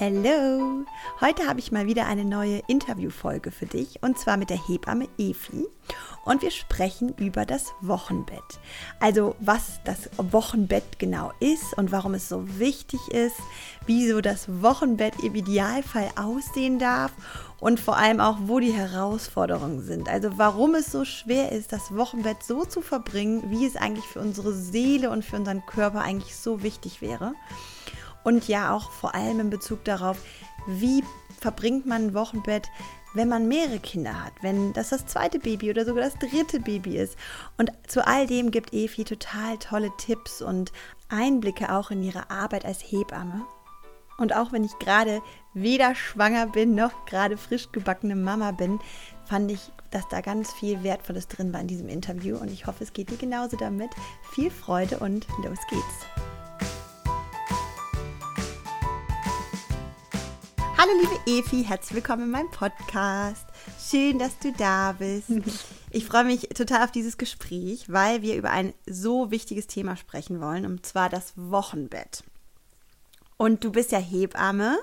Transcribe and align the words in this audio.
Hallo! 0.00 0.84
Heute 1.20 1.48
habe 1.48 1.58
ich 1.58 1.72
mal 1.72 1.86
wieder 1.86 2.06
eine 2.06 2.24
neue 2.24 2.62
Interviewfolge 2.68 3.50
für 3.50 3.66
dich 3.66 4.00
und 4.00 4.16
zwar 4.16 4.36
mit 4.36 4.48
der 4.48 4.68
Hebamme 4.68 5.08
Efi 5.18 5.66
und 6.24 6.40
wir 6.40 6.52
sprechen 6.52 7.14
über 7.16 7.44
das 7.44 7.72
Wochenbett. 7.80 8.60
Also 9.00 9.34
was 9.40 9.80
das 9.84 10.08
Wochenbett 10.16 11.00
genau 11.00 11.32
ist 11.40 11.76
und 11.76 11.90
warum 11.90 12.14
es 12.14 12.28
so 12.28 12.60
wichtig 12.60 13.00
ist, 13.08 13.34
wie 13.86 14.08
so 14.08 14.20
das 14.20 14.62
Wochenbett 14.62 15.14
im 15.24 15.34
Idealfall 15.34 16.08
aussehen 16.14 16.78
darf 16.78 17.10
und 17.58 17.80
vor 17.80 17.96
allem 17.96 18.20
auch, 18.20 18.36
wo 18.42 18.60
die 18.60 18.72
Herausforderungen 18.72 19.82
sind. 19.82 20.08
Also 20.08 20.38
warum 20.38 20.76
es 20.76 20.92
so 20.92 21.04
schwer 21.04 21.50
ist, 21.50 21.72
das 21.72 21.96
Wochenbett 21.96 22.44
so 22.44 22.64
zu 22.64 22.82
verbringen, 22.82 23.50
wie 23.50 23.66
es 23.66 23.74
eigentlich 23.74 24.06
für 24.06 24.20
unsere 24.20 24.52
Seele 24.52 25.10
und 25.10 25.24
für 25.24 25.34
unseren 25.34 25.66
Körper 25.66 26.02
eigentlich 26.02 26.36
so 26.36 26.62
wichtig 26.62 27.02
wäre 27.02 27.34
und 28.24 28.48
ja 28.48 28.74
auch 28.74 28.90
vor 28.90 29.14
allem 29.14 29.40
in 29.40 29.50
Bezug 29.50 29.84
darauf, 29.84 30.18
wie 30.66 31.02
verbringt 31.40 31.86
man 31.86 32.08
ein 32.08 32.14
Wochenbett, 32.14 32.68
wenn 33.14 33.28
man 33.28 33.48
mehrere 33.48 33.78
Kinder 33.78 34.24
hat, 34.24 34.32
wenn 34.42 34.72
das 34.72 34.90
das 34.90 35.06
zweite 35.06 35.38
Baby 35.38 35.70
oder 35.70 35.84
sogar 35.84 36.04
das 36.04 36.18
dritte 36.18 36.60
Baby 36.60 36.98
ist. 36.98 37.16
Und 37.56 37.72
zu 37.86 38.06
all 38.06 38.26
dem 38.26 38.50
gibt 38.50 38.74
Efi 38.74 39.04
total 39.04 39.58
tolle 39.58 39.90
Tipps 39.96 40.42
und 40.42 40.72
Einblicke 41.08 41.74
auch 41.74 41.90
in 41.90 42.02
ihre 42.02 42.30
Arbeit 42.30 42.64
als 42.64 42.80
Hebamme. 42.80 43.46
Und 44.18 44.34
auch 44.34 44.52
wenn 44.52 44.64
ich 44.64 44.78
gerade 44.80 45.22
weder 45.54 45.94
schwanger 45.94 46.48
bin 46.48 46.74
noch 46.74 47.06
gerade 47.06 47.36
frisch 47.36 47.70
gebackene 47.70 48.16
Mama 48.16 48.50
bin, 48.50 48.80
fand 49.24 49.50
ich, 49.50 49.60
dass 49.90 50.08
da 50.08 50.20
ganz 50.20 50.52
viel 50.52 50.82
Wertvolles 50.82 51.28
drin 51.28 51.52
war 51.52 51.60
in 51.60 51.68
diesem 51.68 51.88
Interview 51.88 52.36
und 52.36 52.50
ich 52.50 52.66
hoffe, 52.66 52.82
es 52.84 52.92
geht 52.92 53.10
dir 53.10 53.16
genauso 53.16 53.56
damit. 53.56 53.90
Viel 54.32 54.50
Freude 54.50 54.98
und 54.98 55.26
los 55.44 55.58
geht's. 55.70 56.37
Hallo 60.80 60.92
liebe 60.92 61.18
Efi, 61.26 61.64
herzlich 61.64 61.96
willkommen 61.96 62.22
in 62.22 62.30
meinem 62.30 62.52
Podcast. 62.52 63.44
Schön, 63.84 64.20
dass 64.20 64.38
du 64.38 64.52
da 64.52 64.92
bist. 64.92 65.28
Ich 65.90 66.04
freue 66.04 66.22
mich 66.22 66.50
total 66.54 66.84
auf 66.84 66.92
dieses 66.92 67.18
Gespräch, 67.18 67.90
weil 67.90 68.22
wir 68.22 68.36
über 68.36 68.50
ein 68.50 68.74
so 68.86 69.32
wichtiges 69.32 69.66
Thema 69.66 69.96
sprechen 69.96 70.40
wollen, 70.40 70.66
und 70.66 70.86
zwar 70.86 71.08
das 71.08 71.32
Wochenbett. 71.34 72.22
Und 73.38 73.64
du 73.64 73.72
bist 73.72 73.90
ja 73.90 73.98
Hebamme 73.98 74.78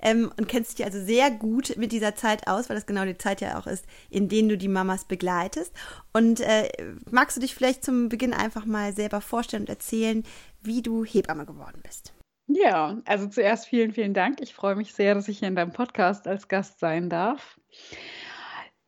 ähm, 0.00 0.32
und 0.38 0.48
kennst 0.48 0.78
dich 0.78 0.86
also 0.86 1.04
sehr 1.04 1.30
gut 1.30 1.76
mit 1.76 1.92
dieser 1.92 2.14
Zeit 2.14 2.46
aus, 2.46 2.70
weil 2.70 2.76
das 2.76 2.86
genau 2.86 3.04
die 3.04 3.18
Zeit 3.18 3.42
ja 3.42 3.58
auch 3.58 3.66
ist, 3.66 3.84
in 4.08 4.30
denen 4.30 4.48
du 4.48 4.56
die 4.56 4.68
Mamas 4.68 5.04
begleitest. 5.04 5.72
Und 6.14 6.40
äh, 6.40 6.70
magst 7.10 7.36
du 7.36 7.42
dich 7.42 7.54
vielleicht 7.54 7.84
zum 7.84 8.08
Beginn 8.08 8.32
einfach 8.32 8.64
mal 8.64 8.94
selber 8.94 9.20
vorstellen 9.20 9.64
und 9.64 9.68
erzählen, 9.68 10.24
wie 10.62 10.80
du 10.80 11.04
Hebamme 11.04 11.44
geworden 11.44 11.80
bist? 11.82 12.14
Ja, 12.46 12.98
also 13.04 13.26
zuerst 13.26 13.66
vielen, 13.66 13.92
vielen 13.92 14.14
Dank. 14.14 14.40
Ich 14.40 14.54
freue 14.54 14.76
mich 14.76 14.94
sehr, 14.94 15.14
dass 15.14 15.28
ich 15.28 15.40
hier 15.40 15.48
in 15.48 15.56
deinem 15.56 15.72
Podcast 15.72 16.28
als 16.28 16.48
Gast 16.48 16.78
sein 16.78 17.10
darf. 17.10 17.58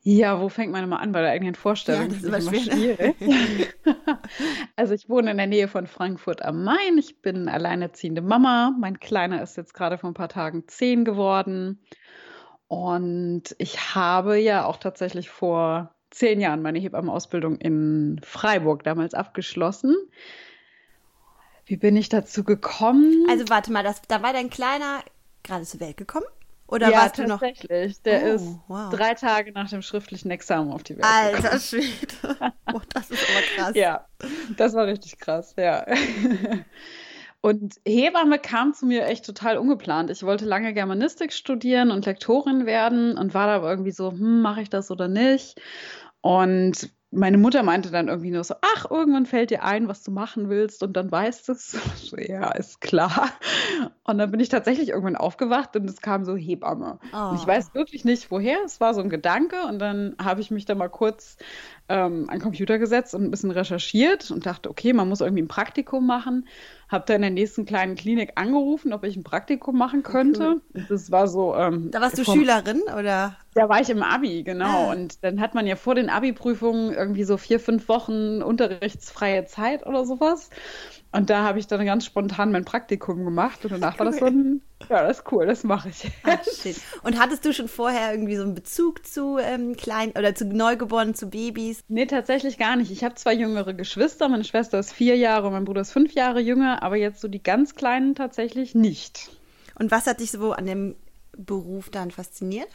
Ja, 0.03 0.41
wo 0.41 0.49
fängt 0.49 0.73
man 0.73 0.85
immer 0.85 1.01
an 1.01 1.13
bei 1.13 1.21
der 1.21 1.33
eigenen 1.33 1.55
Vorstellung? 1.55 2.03
Ja, 2.03 2.09
das 2.09 2.17
ist 2.19 2.25
immer, 2.25 2.39
immer 2.39 2.55
schwierig. 2.55 3.17
also 4.77 4.95
ich 4.95 5.09
wohne 5.09 5.33
in 5.33 5.37
der 5.37 5.47
Nähe 5.47 5.69
von 5.69 5.87
Frankfurt 5.87 6.43
am 6.43 6.63
Main. 6.65 6.99
Ich 6.99 7.21
bin 7.21 7.49
alleinerziehende 7.49 8.23
Mama. 8.23 8.75
Mein 8.79 9.01
Kleiner 9.01 9.43
ist 9.43 9.57
jetzt 9.57 9.75
gerade 9.75 9.99
vor 9.99 10.11
ein 10.11 10.15
paar 10.15 10.29
Tagen 10.29 10.65
zehn 10.69 11.05
geworden. 11.05 11.81
Und 12.69 13.57
ich 13.59 13.95
habe 13.95 14.39
ja 14.39 14.67
auch 14.67 14.77
tatsächlich 14.77 15.31
vor 15.31 15.95
zehn 16.11 16.41
Jahren 16.41 16.63
meine 16.63 16.79
Hebammenausbildung 16.79 17.57
in 17.57 18.21
Freiburg 18.23 18.85
damals 18.85 19.15
abgeschlossen. 19.15 19.97
Wie 21.69 21.77
bin 21.77 21.97
ich 21.97 22.09
dazu 22.09 22.45
gekommen? 22.45 23.27
Also 23.29 23.45
warte 23.49 23.71
mal, 23.71 23.85
das, 23.85 24.01
da 24.09 24.23
war 24.23 24.33
dein 24.33 24.49
Kleiner 24.49 25.01
gerade 25.43 25.65
zur 25.65 25.81
Welt 25.81 25.99
gekommen? 25.99 26.25
Oder 26.67 26.91
ja, 26.91 26.99
warst 26.99 27.19
du 27.19 27.27
noch? 27.27 27.41
Tatsächlich. 27.41 28.01
Der 28.03 28.23
oh, 28.23 28.35
ist 28.35 28.47
wow. 28.69 28.91
drei 28.91 29.13
Tage 29.15 29.53
nach 29.53 29.69
dem 29.69 29.83
schriftlichen 29.83 30.31
Examen 30.31 30.73
auf 30.73 30.83
die 30.83 30.97
Welt 30.97 31.05
Alter 31.05 31.43
gekommen. 31.43 31.61
Schwede. 31.61 32.53
Oh, 32.75 32.83
das 32.93 33.11
ist 33.11 33.25
aber 33.31 33.41
krass. 33.57 33.77
ja, 33.77 34.07
das 34.59 34.75
war 34.75 34.87
richtig 34.87 35.19
krass, 35.19 35.55
ja. 35.57 35.87
Und 37.41 37.77
Hebamme 37.87 38.39
kam 38.39 38.75
zu 38.75 38.85
mir 38.85 39.07
echt 39.07 39.25
total 39.25 39.57
ungeplant. 39.57 40.11
Ich 40.11 40.23
wollte 40.23 40.45
lange 40.45 40.75
Germanistik 40.75 41.33
studieren 41.33 41.91
und 41.91 42.05
Lektorin 42.05 42.67
werden 42.67 43.17
und 43.17 43.33
war 43.33 43.47
da 43.47 43.57
aber 43.57 43.71
irgendwie 43.71 43.93
so, 43.93 44.11
hm, 44.11 44.43
mache 44.43 44.61
ich 44.61 44.69
das 44.69 44.91
oder 44.91 45.09
nicht? 45.09 45.59
Und 46.21 46.91
meine 47.11 47.39
Mutter 47.39 47.63
meinte 47.63 47.91
dann 47.91 48.09
irgendwie 48.09 48.31
nur 48.31 48.45
so, 48.45 48.55
ach, 48.61 48.91
irgendwann 48.91 49.25
fällt 49.25 49.51
dir 49.51 49.63
ein, 49.63 49.89
was 49.89 50.03
du 50.03 50.11
machen 50.11 50.51
willst 50.51 50.83
und 50.83 50.95
dann 50.95 51.11
weißt 51.11 51.49
du 51.49 51.53
es. 51.53 51.77
Ja, 52.29 52.51
ist 52.53 52.81
klar. 52.81 53.31
Und 54.05 54.19
dann 54.19 54.31
bin 54.31 54.41
ich 54.41 54.49
tatsächlich 54.49 54.89
irgendwann 54.89 55.17
aufgewacht 55.17 55.77
und 55.77 55.89
es 55.89 56.01
kam 56.01 56.25
so 56.25 56.37
Hebamme. 56.37 56.99
Oh. 57.15 57.31
Und 57.31 57.37
ich 57.41 57.47
weiß 57.47 57.75
wirklich 57.75 58.05
nicht, 58.05 58.31
woher. 58.31 58.59
Es 58.65 58.81
war 58.81 58.93
so 58.95 59.01
ein 59.01 59.09
Gedanke 59.09 59.63
und 59.67 59.79
dann 59.79 60.17
habe 60.23 60.41
ich 60.41 60.51
mich 60.51 60.65
da 60.65 60.75
mal 60.75 60.89
kurz 60.89 61.37
ähm, 61.89 62.25
an 62.29 62.37
den 62.37 62.43
Computer 62.43 62.79
gesetzt 62.79 63.15
und 63.15 63.25
ein 63.25 63.31
bisschen 63.31 63.51
recherchiert 63.51 64.31
und 64.31 64.47
dachte, 64.47 64.69
okay, 64.69 64.93
man 64.93 65.09
muss 65.09 65.21
irgendwie 65.21 65.43
ein 65.43 65.49
Praktikum 65.49 66.07
machen. 66.07 66.47
Habe 66.89 67.05
da 67.07 67.15
in 67.15 67.23
der 67.23 67.31
nächsten 67.31 67.67
kleinen 67.67 67.97
Klinik 67.97 68.33
angerufen, 68.37 68.93
ob 68.93 69.05
ich 69.05 69.17
ein 69.17 69.25
Praktikum 69.25 69.77
machen 69.77 70.03
könnte. 70.03 70.61
Cool. 70.75 70.87
Das 70.89 71.11
war 71.11 71.29
so. 71.29 71.55
Ähm, 71.55 71.91
da 71.91 72.01
warst 72.01 72.19
du 72.19 72.25
Schülerin 72.25 72.83
oder? 72.83 73.37
Da 73.55 73.69
war 73.69 73.81
ich 73.81 73.91
im 73.91 74.03
Abi, 74.03 74.43
genau. 74.43 74.89
Ah. 74.89 74.93
Und 74.93 75.23
dann 75.25 75.41
hat 75.41 75.55
man 75.55 75.67
ja 75.67 75.77
vor 75.77 75.95
den 75.95 76.09
Abi-Prüfungen 76.11 76.93
irgendwie 76.93 77.25
so 77.25 77.37
vier, 77.37 77.61
fünf 77.61 77.89
Wochen 77.89 78.43
unterrichtsfreie 78.43 79.47
Zeit 79.47 79.87
oder 79.87 80.05
sowas. 80.05 80.51
Und 81.11 81.31
da 81.31 81.43
habe 81.43 81.59
ich 81.59 81.67
dann 81.67 81.85
ganz 81.87 82.05
spontan 82.05 82.53
mein 82.53 82.67
Praktikum 82.67 83.25
gemacht 83.25 83.65
und 83.65 83.73
danach 83.73 83.99
war 83.99 84.05
das 84.05 84.19
so 84.19 84.27
ein, 84.27 84.61
ja, 84.91 85.05
das 85.05 85.21
ist 85.21 85.33
cool, 85.33 85.47
das 85.47 85.65
mache 85.65 85.89
ich. 85.89 86.11
Ach, 86.23 86.45
shit. 86.45 86.77
Und 87.03 87.19
hattest 87.19 87.47
du 87.47 87.55
schon 87.55 87.69
vorher 87.69 88.13
irgendwie 88.13 88.37
so 88.37 88.43
einen 88.43 88.55
Bezug 88.55 89.07
zu 89.07 89.39
ähm, 89.39 89.75
kleinen 89.75 90.13
oder 90.13 90.35
zu 90.35 90.45
Neugeborenen, 90.45 91.15
zu 91.15 91.31
Babys? 91.31 91.81
Nee, 91.89 92.05
tatsächlich 92.05 92.59
gar 92.59 92.77
nicht. 92.77 92.91
Ich 92.91 93.05
habe 93.05 93.15
zwei 93.15 93.33
jüngere 93.33 93.73
Geschwister. 93.73 94.29
Meine 94.29 94.45
Schwester 94.45 94.79
ist 94.79 94.93
vier 94.93 95.17
Jahre, 95.17 95.51
mein 95.51 95.65
Bruder 95.65 95.81
ist 95.81 95.93
fünf 95.93 96.13
Jahre 96.13 96.41
jünger, 96.41 96.83
aber 96.83 96.97
jetzt 96.97 97.23
so 97.23 97.29
die 97.29 97.43
ganz 97.43 97.75
Kleinen 97.75 98.15
tatsächlich 98.15 98.75
nicht. 98.75 99.31
Und 99.79 99.91
was 99.91 100.07
hat 100.07 100.21
dich 100.21 100.31
so 100.31 100.53
an 100.53 100.67
dem 100.67 100.95
Beruf 101.33 101.89
dann 101.89 102.11
fasziniert? 102.11 102.69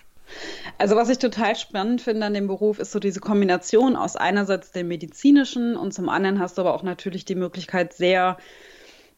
Also 0.78 0.96
was 0.96 1.10
ich 1.10 1.20
total 1.20 1.56
spannend 1.56 2.02
finde 2.02 2.26
an 2.26 2.34
dem 2.34 2.48
Beruf, 2.48 2.80
ist 2.80 2.92
so 2.92 3.00
diese 3.00 3.20
Kombination 3.20 3.96
aus 3.96 4.16
einerseits 4.16 4.72
dem 4.72 4.88
medizinischen 4.88 5.76
und 5.76 5.94
zum 5.94 6.10
anderen 6.10 6.40
hast 6.40 6.58
du 6.58 6.62
aber 6.62 6.74
auch 6.74 6.84
natürlich 6.84 7.26
die 7.26 7.36
Möglichkeit, 7.36 7.94
sehr 7.94 8.38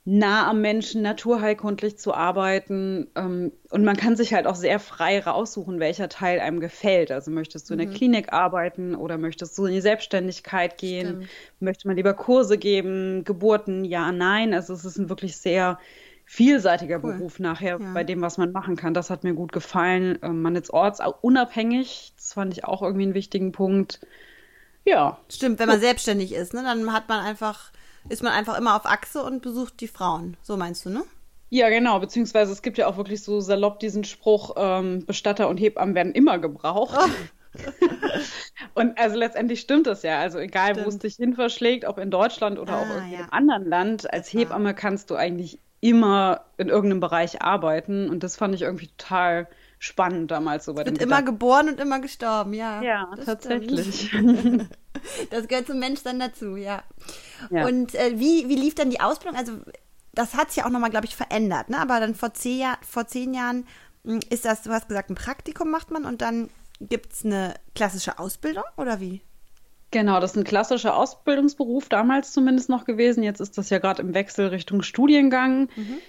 nah 0.08 0.48
am 0.48 0.62
Menschen, 0.62 1.02
naturheilkundlich 1.02 1.98
zu 1.98 2.14
arbeiten. 2.14 3.08
Ähm, 3.16 3.52
und 3.72 3.84
man 3.84 3.98
kann 3.98 4.16
sich 4.16 4.36
halt 4.36 4.46
auch 4.46 4.56
sehr 4.56 4.80
frei 4.80 5.20
raussuchen, 5.20 5.80
welcher 5.80 6.10
Teil 6.10 6.40
einem 6.40 6.60
gefällt. 6.60 7.12
Also 7.12 7.32
möchtest 7.32 7.70
du 7.70 7.74
in 7.74 7.80
der 7.80 7.88
mhm. 7.88 7.94
Klinik 7.94 8.32
arbeiten 8.32 8.94
oder 8.94 9.18
möchtest 9.18 9.58
du 9.58 9.66
in 9.66 9.74
die 9.74 9.82
Selbstständigkeit 9.82 10.78
gehen? 10.78 11.08
Stimmt. 11.08 11.30
Möchte 11.60 11.88
man 11.88 11.98
lieber 11.98 12.14
Kurse 12.14 12.60
geben, 12.60 13.24
Geburten, 13.24 13.84
ja, 13.84 14.12
nein. 14.12 14.54
Also 14.54 14.74
es 14.74 14.86
ist 14.86 15.00
ein 15.00 15.10
wirklich 15.10 15.38
sehr 15.38 15.80
vielseitiger 16.26 17.00
cool. 17.04 17.14
Beruf 17.14 17.40
nachher 17.40 17.80
ja. 17.80 17.94
bei 17.94 18.04
dem, 18.04 18.22
was 18.22 18.38
man 18.38 18.52
machen 18.52 18.76
kann. 18.76 18.94
Das 18.94 19.10
hat 19.10 19.24
mir 19.24 19.34
gut 19.34 19.52
gefallen. 19.52 20.20
Ähm, 20.22 20.42
man 20.42 20.56
ist 20.56 20.72
ortsunabhängig. 20.72 22.14
Das 22.18 22.34
fand 22.34 22.54
ich 22.54 22.66
auch 22.66 22.82
irgendwie 22.82 23.04
einen 23.04 23.14
wichtigen 23.14 23.52
Punkt. 23.52 24.00
Ja. 24.84 25.20
Stimmt, 25.30 25.60
wenn 25.60 25.68
man 25.68 25.80
selbstständig 25.80 26.34
ist, 26.34 26.54
ne, 26.54 26.64
dann 26.64 26.92
hat 26.94 27.10
man 27.10 27.20
einfach, 27.24 27.72
ist 28.10 28.24
man 28.24 28.34
einfach 28.34 28.58
immer 28.58 28.76
auf 28.76 28.86
Achse 28.86 29.24
und 29.24 29.42
besucht 29.42 29.80
die 29.80 29.88
Frauen. 29.88 30.38
So 30.42 30.58
meinst 30.58 30.86
du, 30.86 30.90
ne? 30.90 31.04
Ja, 31.50 31.70
genau. 31.70 32.00
Beziehungsweise 32.00 32.52
es 32.52 32.62
gibt 32.62 32.78
ja 32.78 32.88
auch 32.88 32.98
wirklich 32.98 33.24
so 33.24 33.40
salopp 33.40 33.80
diesen 33.80 34.04
Spruch, 34.04 34.56
ähm, 34.58 35.06
Bestatter 35.06 35.48
und 35.48 35.58
Hebammen 35.58 35.96
werden 35.96 36.14
immer 36.14 36.40
gebraucht. 36.40 36.98
Oh. 37.00 37.10
und 38.74 38.98
also 39.00 39.16
letztendlich 39.16 39.62
stimmt 39.62 39.88
das 39.88 40.04
ja. 40.04 40.20
Also 40.20 40.40
egal, 40.40 40.72
stimmt. 40.72 40.86
wo 40.86 40.90
es 40.90 41.00
dich 41.00 41.16
hin 41.16 41.34
verschlägt, 41.34 41.86
ob 41.86 41.98
in 41.98 42.12
Deutschland 42.12 42.60
oder 42.60 42.74
ah, 42.74 42.82
auch 42.82 43.04
in 43.04 43.12
ja. 43.12 43.20
einem 43.20 43.30
anderen 43.32 43.66
Land, 43.66 44.14
als 44.14 44.32
Hebamme 44.34 44.74
kannst 44.74 45.10
du 45.10 45.16
eigentlich 45.16 45.60
immer 45.86 46.42
in 46.58 46.70
irgendeinem 46.70 47.00
Bereich 47.00 47.44
arbeiten. 47.44 48.10
Und 48.10 48.24
das 48.24 48.36
fand 48.36 48.56
ich 48.56 48.64
irgendwie 48.64 48.88
total 48.98 49.48
spannend 49.78 50.32
damals 50.32 50.66
so 50.66 50.74
bei 50.74 50.84
dem. 50.84 50.96
immer 50.96 51.22
geboren 51.22 51.70
und 51.70 51.80
immer 51.80 52.00
gestorben, 52.00 52.56
ja. 52.56 52.82
Ja, 52.82 53.16
tatsächlich. 53.24 54.12
das 55.30 55.48
gehört 55.48 55.68
zum 55.68 55.78
Mensch 55.78 56.02
dann 56.02 56.20
dazu, 56.20 56.56
ja. 56.56 56.82
ja. 57.52 57.68
Und 57.68 57.94
äh, 57.94 58.14
wie, 58.16 58.50
wie 58.50 58.56
lief 58.56 58.74
dann 58.74 58.90
die 58.90 59.00
Ausbildung? 59.00 59.38
Also 59.38 59.60
das 60.14 60.34
hat 60.34 60.50
sich 60.50 60.58
ja 60.58 60.66
auch 60.66 60.72
nochmal, 60.72 60.90
glaube 60.90 61.06
ich, 61.06 61.16
verändert, 61.16 61.70
ne? 61.70 61.80
Aber 61.80 62.00
dann 62.00 62.16
vor 62.16 62.34
zehn, 62.34 62.62
Jahr, 62.62 62.80
vor 62.82 63.06
zehn 63.06 63.36
Jahren 63.36 63.68
hm, 64.06 64.22
ist 64.32 64.44
das, 64.44 64.64
du 64.64 64.72
hast 64.72 64.88
gesagt, 64.88 65.12
ein 65.12 65.16
Praktikum 65.16 65.70
macht 65.70 65.92
man 65.92 66.06
und 66.06 66.24
dann 66.24 66.50
gibt 66.82 67.14
es 67.14 67.24
eine 67.24 67.54
klassische 67.76 68.18
Ausbildung 68.18 68.64
oder 68.76 69.00
wie? 69.00 69.22
Genau, 69.96 70.20
das 70.20 70.32
ist 70.32 70.38
ein 70.38 70.44
klassischer 70.44 70.98
Ausbildungsberuf 70.98 71.88
damals 71.88 72.34
zumindest 72.34 72.68
noch 72.68 72.84
gewesen. 72.84 73.24
Jetzt 73.24 73.40
ist 73.40 73.58
das 73.58 73.70
ja 73.70 73.80
gerade 73.80 74.02
im 74.02 74.14
Wechsel 74.14 74.48
Richtung 74.48 74.82
Studiengang. 74.82 75.70
Mhm. 75.74 76.00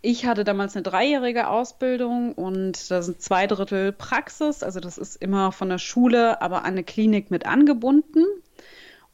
Ich 0.00 0.26
hatte 0.26 0.44
damals 0.44 0.76
eine 0.76 0.84
dreijährige 0.84 1.48
Ausbildung 1.48 2.34
und 2.34 2.88
da 2.88 3.02
sind 3.02 3.20
zwei 3.20 3.48
Drittel 3.48 3.90
Praxis. 3.90 4.62
Also 4.62 4.78
das 4.78 4.96
ist 4.96 5.20
immer 5.20 5.50
von 5.50 5.68
der 5.68 5.78
Schule, 5.78 6.40
aber 6.40 6.58
an 6.58 6.74
eine 6.74 6.84
Klinik 6.84 7.32
mit 7.32 7.44
angebunden. 7.44 8.24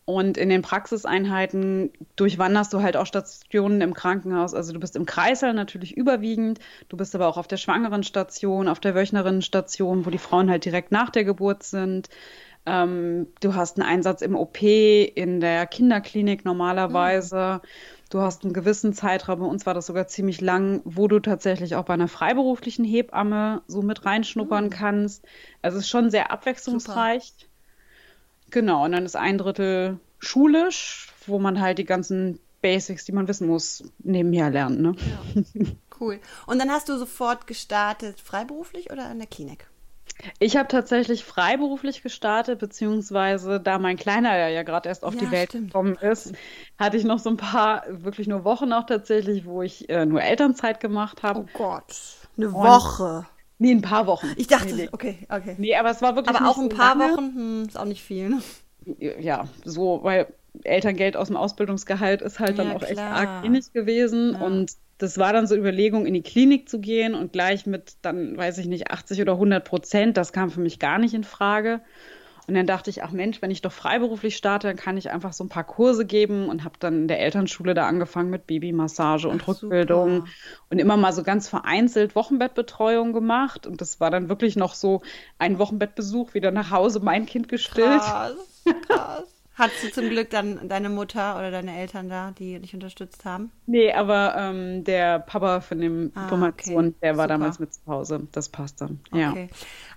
Und 0.04 0.36
in 0.36 0.50
den 0.50 0.60
Praxiseinheiten 0.60 1.90
durchwanderst 2.16 2.72
du 2.75 2.82
halt 2.82 2.98
auch 2.98 3.06
Stationen 3.06 3.80
im 3.80 3.94
Krankenhaus. 3.94 4.52
Also 4.52 4.75
du 4.75 4.80
bist 4.80 4.94
im 4.96 5.06
Kreißsaal 5.06 5.54
natürlich 5.54 5.96
überwiegend, 5.96 6.60
du 6.90 6.98
bist 6.98 7.14
aber 7.14 7.28
auch 7.28 7.38
auf 7.38 7.48
der 7.48 7.56
Schwangerenstation, 7.56 8.69
auf 8.69 8.80
der 8.80 8.94
Wöchnerinnenstation, 8.94 10.04
wo 10.04 10.10
die 10.10 10.19
Frauen 10.19 10.50
halt 10.50 10.66
direkt 10.66 10.92
nach 10.92 11.08
der 11.08 11.25
Geburt 11.25 11.62
sind. 11.62 12.10
Ähm, 12.68 13.28
du 13.40 13.54
hast 13.54 13.78
einen 13.78 13.88
Einsatz 13.88 14.20
im 14.20 14.36
OP, 14.36 14.62
in 14.62 15.40
der 15.40 15.66
Kinderklinik 15.66 16.44
normalerweise. 16.44 17.60
Mhm. 17.62 17.68
Du 18.10 18.20
hast 18.20 18.44
einen 18.44 18.52
gewissen 18.52 18.92
Zeitraum, 18.92 19.40
bei 19.40 19.46
uns 19.46 19.64
war 19.64 19.74
das 19.74 19.86
sogar 19.86 20.06
ziemlich 20.06 20.40
lang, 20.40 20.82
wo 20.84 21.08
du 21.08 21.18
tatsächlich 21.20 21.76
auch 21.76 21.84
bei 21.84 21.94
einer 21.94 22.08
freiberuflichen 22.08 22.84
Hebamme 22.84 23.62
so 23.66 23.82
mit 23.82 24.04
reinschnuppern 24.04 24.64
mhm. 24.64 24.70
kannst. 24.70 25.24
Also 25.62 25.78
es 25.78 25.84
ist 25.84 25.90
schon 25.90 26.10
sehr 26.10 26.30
abwechslungsreich. 26.30 27.34
Super. 27.38 27.52
Genau, 28.50 28.84
und 28.84 28.92
dann 28.92 29.04
ist 29.04 29.16
ein 29.16 29.38
Drittel 29.38 29.98
schulisch, 30.18 31.08
wo 31.26 31.38
man 31.38 31.60
halt 31.60 31.78
die 31.78 31.84
ganzen 31.84 32.38
Basics, 32.60 33.04
die 33.04 33.12
man 33.12 33.28
wissen 33.28 33.46
muss, 33.46 33.84
nebenher 33.98 34.50
lernt. 34.50 34.80
Ne? 34.80 34.94
Ja. 35.34 35.64
Cool. 36.00 36.20
Und 36.46 36.60
dann 36.60 36.70
hast 36.70 36.88
du 36.88 36.96
sofort 36.96 37.46
gestartet, 37.48 38.20
freiberuflich 38.20 38.92
oder 38.92 39.10
in 39.10 39.18
der 39.18 39.26
Klinik? 39.26 39.68
Ich 40.38 40.56
habe 40.56 40.69
tatsächlich 40.69 41.25
freiberuflich 41.25 42.02
gestartet, 42.02 42.58
beziehungsweise 42.58 43.60
da 43.60 43.78
mein 43.78 43.96
Kleiner 43.96 44.37
ja, 44.37 44.49
ja 44.49 44.62
gerade 44.62 44.88
erst 44.88 45.05
auf 45.05 45.14
ja, 45.14 45.20
die 45.20 45.31
Welt 45.31 45.50
stimmt. 45.50 45.69
gekommen 45.69 45.96
ist, 45.96 46.32
hatte 46.78 46.96
ich 46.96 47.05
noch 47.05 47.19
so 47.19 47.31
ein 47.31 47.37
paar, 47.37 47.84
wirklich 47.88 48.26
nur 48.26 48.44
Wochen 48.44 48.72
auch 48.72 48.87
tatsächlich, 48.87 49.44
wo 49.44 49.62
ich 49.62 49.88
äh, 49.88 50.06
nur 50.06 50.22
Elternzeit 50.22 50.81
gemacht 50.81 51.22
habe. 51.22 51.40
Oh 51.40 51.46
Gott, 51.56 51.94
eine 52.37 52.52
Woche. 52.52 53.26
Nee, 53.58 53.72
ein 53.72 53.82
paar 53.82 54.06
Wochen. 54.06 54.28
Ich 54.37 54.46
dachte, 54.46 54.75
nee, 54.75 54.82
nee. 54.82 54.88
okay, 54.93 55.26
okay. 55.28 55.56
Nee, 55.58 55.75
aber 55.75 55.90
es 55.90 56.00
war 56.00 56.14
wirklich. 56.14 56.37
Aber 56.37 56.49
auch 56.49 56.58
ein 56.58 56.69
paar 56.69 56.96
lange. 56.96 57.12
Wochen, 57.12 57.34
hm, 57.34 57.64
ist 57.69 57.78
auch 57.78 57.84
nicht 57.84 58.02
viel. 58.02 58.28
Ne? 58.28 58.43
Ja, 59.20 59.49
so, 59.64 60.00
weil 60.02 60.32
Elterngeld 60.62 61.16
aus 61.16 61.26
dem 61.26 61.37
Ausbildungsgehalt 61.37 62.22
ist 62.22 62.38
halt 62.38 62.56
ja, 62.56 62.64
dann 62.64 62.76
auch 62.76 62.81
klar. 62.81 62.90
echt 62.90 63.00
arg 63.00 63.43
wenig 63.43 63.72
gewesen. 63.72 64.34
Ja. 64.34 64.46
Und 64.46 64.72
das 64.98 65.16
war 65.16 65.32
dann 65.32 65.46
so 65.46 65.54
Überlegung, 65.54 66.06
in 66.06 66.14
die 66.14 66.22
Klinik 66.22 66.68
zu 66.68 66.80
gehen 66.80 67.14
und 67.14 67.32
gleich 67.32 67.66
mit 67.66 67.94
dann, 68.02 68.36
weiß 68.36 68.58
ich 68.58 68.66
nicht, 68.66 68.90
80 68.90 69.22
oder 69.22 69.34
100 69.34 69.64
Prozent. 69.64 70.16
Das 70.16 70.32
kam 70.32 70.50
für 70.50 70.60
mich 70.60 70.78
gar 70.78 70.98
nicht 70.98 71.14
in 71.14 71.24
Frage. 71.24 71.80
Und 72.48 72.54
dann 72.54 72.66
dachte 72.66 72.88
ich, 72.88 73.04
ach 73.04 73.10
Mensch, 73.10 73.42
wenn 73.42 73.50
ich 73.50 73.60
doch 73.60 73.70
freiberuflich 73.70 74.34
starte, 74.34 74.68
dann 74.68 74.76
kann 74.76 74.96
ich 74.96 75.10
einfach 75.10 75.34
so 75.34 75.44
ein 75.44 75.50
paar 75.50 75.64
Kurse 75.64 76.06
geben 76.06 76.48
und 76.48 76.64
habe 76.64 76.76
dann 76.78 77.02
in 77.02 77.08
der 77.08 77.20
Elternschule 77.20 77.74
da 77.74 77.86
angefangen 77.86 78.30
mit 78.30 78.46
Babymassage 78.46 79.28
und 79.28 79.42
ach, 79.42 79.48
Rückbildung 79.48 80.20
super. 80.20 80.30
und 80.70 80.78
immer 80.78 80.96
mal 80.96 81.12
so 81.12 81.22
ganz 81.22 81.46
vereinzelt 81.46 82.14
Wochenbettbetreuung 82.14 83.12
gemacht. 83.12 83.66
Und 83.66 83.82
das 83.82 84.00
war 84.00 84.10
dann 84.10 84.30
wirklich 84.30 84.56
noch 84.56 84.72
so 84.72 85.02
ein 85.38 85.58
Wochenbettbesuch, 85.58 86.32
wieder 86.32 86.50
nach 86.50 86.70
Hause, 86.70 87.00
mein 87.00 87.26
Kind 87.26 87.48
gestillt. 87.48 88.00
Krass, 88.00 88.36
krass. 88.88 89.38
Hattest 89.58 89.82
du 89.82 89.90
zum 89.90 90.08
Glück 90.08 90.31
dann 90.31 90.69
deine 90.69 90.88
Mutter 90.88 91.37
oder 91.37 91.50
deine 91.50 91.76
Eltern 91.76 92.08
da, 92.08 92.31
die 92.31 92.60
dich 92.60 92.75
unterstützt 92.75 93.25
haben? 93.25 93.50
Nee, 93.66 93.93
aber 93.93 94.37
ähm, 94.38 94.84
der 94.84 95.19
Papa 95.19 95.60
von 95.60 95.81
dem 95.81 96.12
ah, 96.14 96.25
Information, 96.25 96.87
okay. 96.87 96.96
der 97.02 97.16
war 97.16 97.25
Super. 97.25 97.34
damals 97.34 97.58
mit 97.58 97.75
zu 97.75 97.81
Hause. 97.88 98.28
Das 98.31 98.49
passt 98.49 98.81
dann. 98.81 99.00
Ja. 99.12 99.32
Okay. 99.32 99.49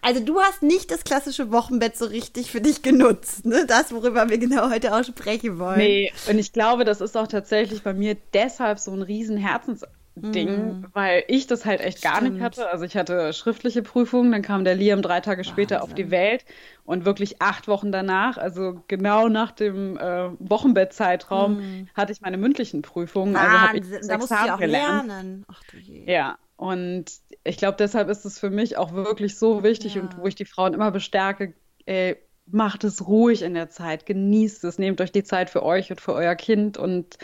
Also 0.01 0.19
du 0.19 0.39
hast 0.39 0.63
nicht 0.63 0.89
das 0.89 1.03
klassische 1.03 1.51
Wochenbett 1.51 1.95
so 1.95 2.05
richtig 2.05 2.49
für 2.49 2.59
dich 2.59 2.81
genutzt, 2.81 3.45
ne? 3.45 3.65
Das, 3.67 3.93
worüber 3.93 4.29
wir 4.31 4.39
genau 4.39 4.71
heute 4.71 4.95
auch 4.95 5.03
sprechen 5.03 5.59
wollen. 5.59 5.77
Nee, 5.77 6.11
und 6.27 6.39
ich 6.39 6.53
glaube, 6.53 6.83
das 6.83 6.99
ist 6.99 7.15
auch 7.15 7.27
tatsächlich 7.27 7.83
bei 7.83 7.93
mir 7.93 8.17
deshalb 8.33 8.79
so 8.79 8.91
ein 8.91 9.03
riesen 9.03 9.37
Herzens 9.37 9.85
Ding, 10.21 10.49
mm. 10.49 10.85
weil 10.93 11.23
ich 11.27 11.47
das 11.47 11.65
halt 11.65 11.81
echt 11.81 12.01
gar 12.01 12.17
Stimmt. 12.17 12.33
nicht 12.33 12.43
hatte. 12.43 12.69
Also 12.69 12.85
ich 12.85 12.95
hatte 12.95 13.33
schriftliche 13.33 13.81
Prüfungen, 13.81 14.31
dann 14.31 14.41
kam 14.41 14.63
der 14.63 14.75
Liam 14.75 15.01
drei 15.01 15.19
Tage 15.19 15.43
später 15.43 15.75
Wahnsinn. 15.75 15.91
auf 15.91 15.95
die 15.95 16.11
Welt 16.11 16.45
und 16.83 17.05
wirklich 17.05 17.41
acht 17.41 17.67
Wochen 17.67 17.91
danach, 17.91 18.37
also 18.37 18.83
genau 18.87 19.27
nach 19.27 19.51
dem 19.51 19.97
äh, 19.97 20.29
Wochenbettzeitraum, 20.39 21.57
mm. 21.57 21.89
hatte 21.95 22.11
ich 22.11 22.21
meine 22.21 22.37
mündlichen 22.37 22.81
Prüfungen. 22.81 23.33
Wahnsinn. 23.33 23.83
Also 23.83 23.95
ich 23.95 24.07
da 24.07 24.17
musst 24.17 24.31
du 24.31 24.35
ja 24.35 24.55
auch 24.55 24.59
gelernt. 24.59 25.07
lernen. 25.07 25.45
Ach 25.47 25.61
du 25.71 25.77
je. 25.77 26.11
Ja, 26.11 26.37
und 26.57 27.05
ich 27.43 27.57
glaube, 27.57 27.77
deshalb 27.79 28.09
ist 28.09 28.25
es 28.25 28.37
für 28.37 28.51
mich 28.51 28.77
auch 28.77 28.93
wirklich 28.93 29.37
so 29.37 29.63
wichtig 29.63 29.95
ja. 29.95 30.01
und 30.01 30.17
wo 30.17 30.27
ich 30.27 30.35
die 30.35 30.45
Frauen 30.45 30.73
immer 30.73 30.91
bestärke, 30.91 31.53
ey, 31.85 32.17
macht 32.45 32.83
es 32.83 33.07
ruhig 33.07 33.41
in 33.41 33.53
der 33.53 33.69
Zeit, 33.69 34.05
genießt 34.05 34.63
es, 34.65 34.77
nehmt 34.77 35.01
euch 35.01 35.11
die 35.11 35.23
Zeit 35.23 35.49
für 35.49 35.63
euch 35.63 35.89
und 35.89 36.01
für 36.01 36.13
euer 36.13 36.35
Kind 36.35 36.77
und 36.77 37.17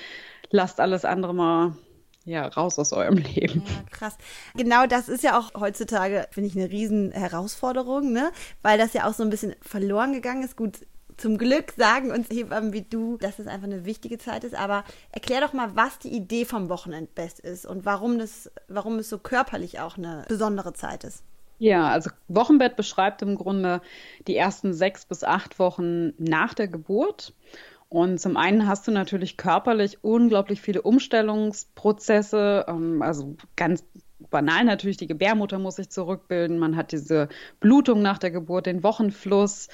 lasst 0.49 0.79
alles 0.79 1.05
andere 1.05 1.33
mal 1.33 1.77
ja, 2.27 2.45
raus 2.45 2.77
aus 2.77 2.91
eurem 2.91 3.17
Leben. 3.17 3.63
Ja, 3.65 3.83
krass. 3.89 4.17
Genau 4.55 4.85
das 4.85 5.07
ist 5.07 5.23
ja 5.23 5.39
auch 5.39 5.59
heutzutage, 5.59 6.27
finde 6.31 6.49
ich, 6.49 6.55
eine 6.57 6.69
riesen 6.69 7.11
Herausforderung, 7.11 8.11
ne? 8.11 8.31
Weil 8.61 8.77
das 8.77 8.93
ja 8.93 9.07
auch 9.07 9.13
so 9.13 9.23
ein 9.23 9.29
bisschen 9.29 9.55
verloren 9.61 10.11
gegangen 10.11 10.43
ist. 10.43 10.57
Gut, 10.57 10.79
zum 11.15 11.37
Glück 11.37 11.71
sagen 11.77 12.11
uns 12.11 12.29
Hebammen 12.29 12.73
wie 12.73 12.81
du, 12.81 13.17
dass 13.17 13.39
es 13.39 13.47
einfach 13.47 13.67
eine 13.67 13.85
wichtige 13.85 14.17
Zeit 14.17 14.43
ist. 14.43 14.55
Aber 14.55 14.83
erklär 15.13 15.39
doch 15.39 15.53
mal, 15.53 15.75
was 15.75 15.99
die 15.99 16.13
Idee 16.13 16.43
vom 16.43 16.67
Wochenendbest 16.67 17.39
ist 17.39 17.65
und 17.65 17.85
warum, 17.85 18.19
das, 18.19 18.51
warum 18.67 18.99
es 18.99 19.07
so 19.07 19.17
körperlich 19.17 19.79
auch 19.79 19.97
eine 19.97 20.25
besondere 20.27 20.73
Zeit 20.73 21.05
ist. 21.05 21.23
Ja, 21.59 21.87
also 21.87 22.11
Wochenbett 22.27 22.75
beschreibt 22.75 23.21
im 23.21 23.35
Grunde 23.35 23.81
die 24.27 24.35
ersten 24.35 24.73
sechs 24.73 25.05
bis 25.05 25.23
acht 25.23 25.59
Wochen 25.59 26.13
nach 26.17 26.53
der 26.53 26.67
Geburt. 26.67 27.33
Und 27.89 28.19
zum 28.19 28.35
einen 28.35 28.67
hast 28.67 28.87
du 28.87 28.91
natürlich 28.91 29.37
körperlich 29.37 30.03
unglaublich 30.03 30.61
viele 30.61 30.81
Umstellungsprozesse, 30.81 32.65
ähm, 32.67 33.01
also 33.01 33.37
ganz 33.55 33.83
banal 34.29 34.65
natürlich, 34.65 34.97
die 34.97 35.07
Gebärmutter 35.07 35.59
muss 35.59 35.75
sich 35.77 35.89
zurückbilden, 35.89 36.59
man 36.59 36.75
hat 36.75 36.91
diese 36.91 37.29
Blutung 37.59 38.01
nach 38.01 38.17
der 38.17 38.31
Geburt, 38.31 38.65
den 38.65 38.83
Wochenfluss. 38.83 39.69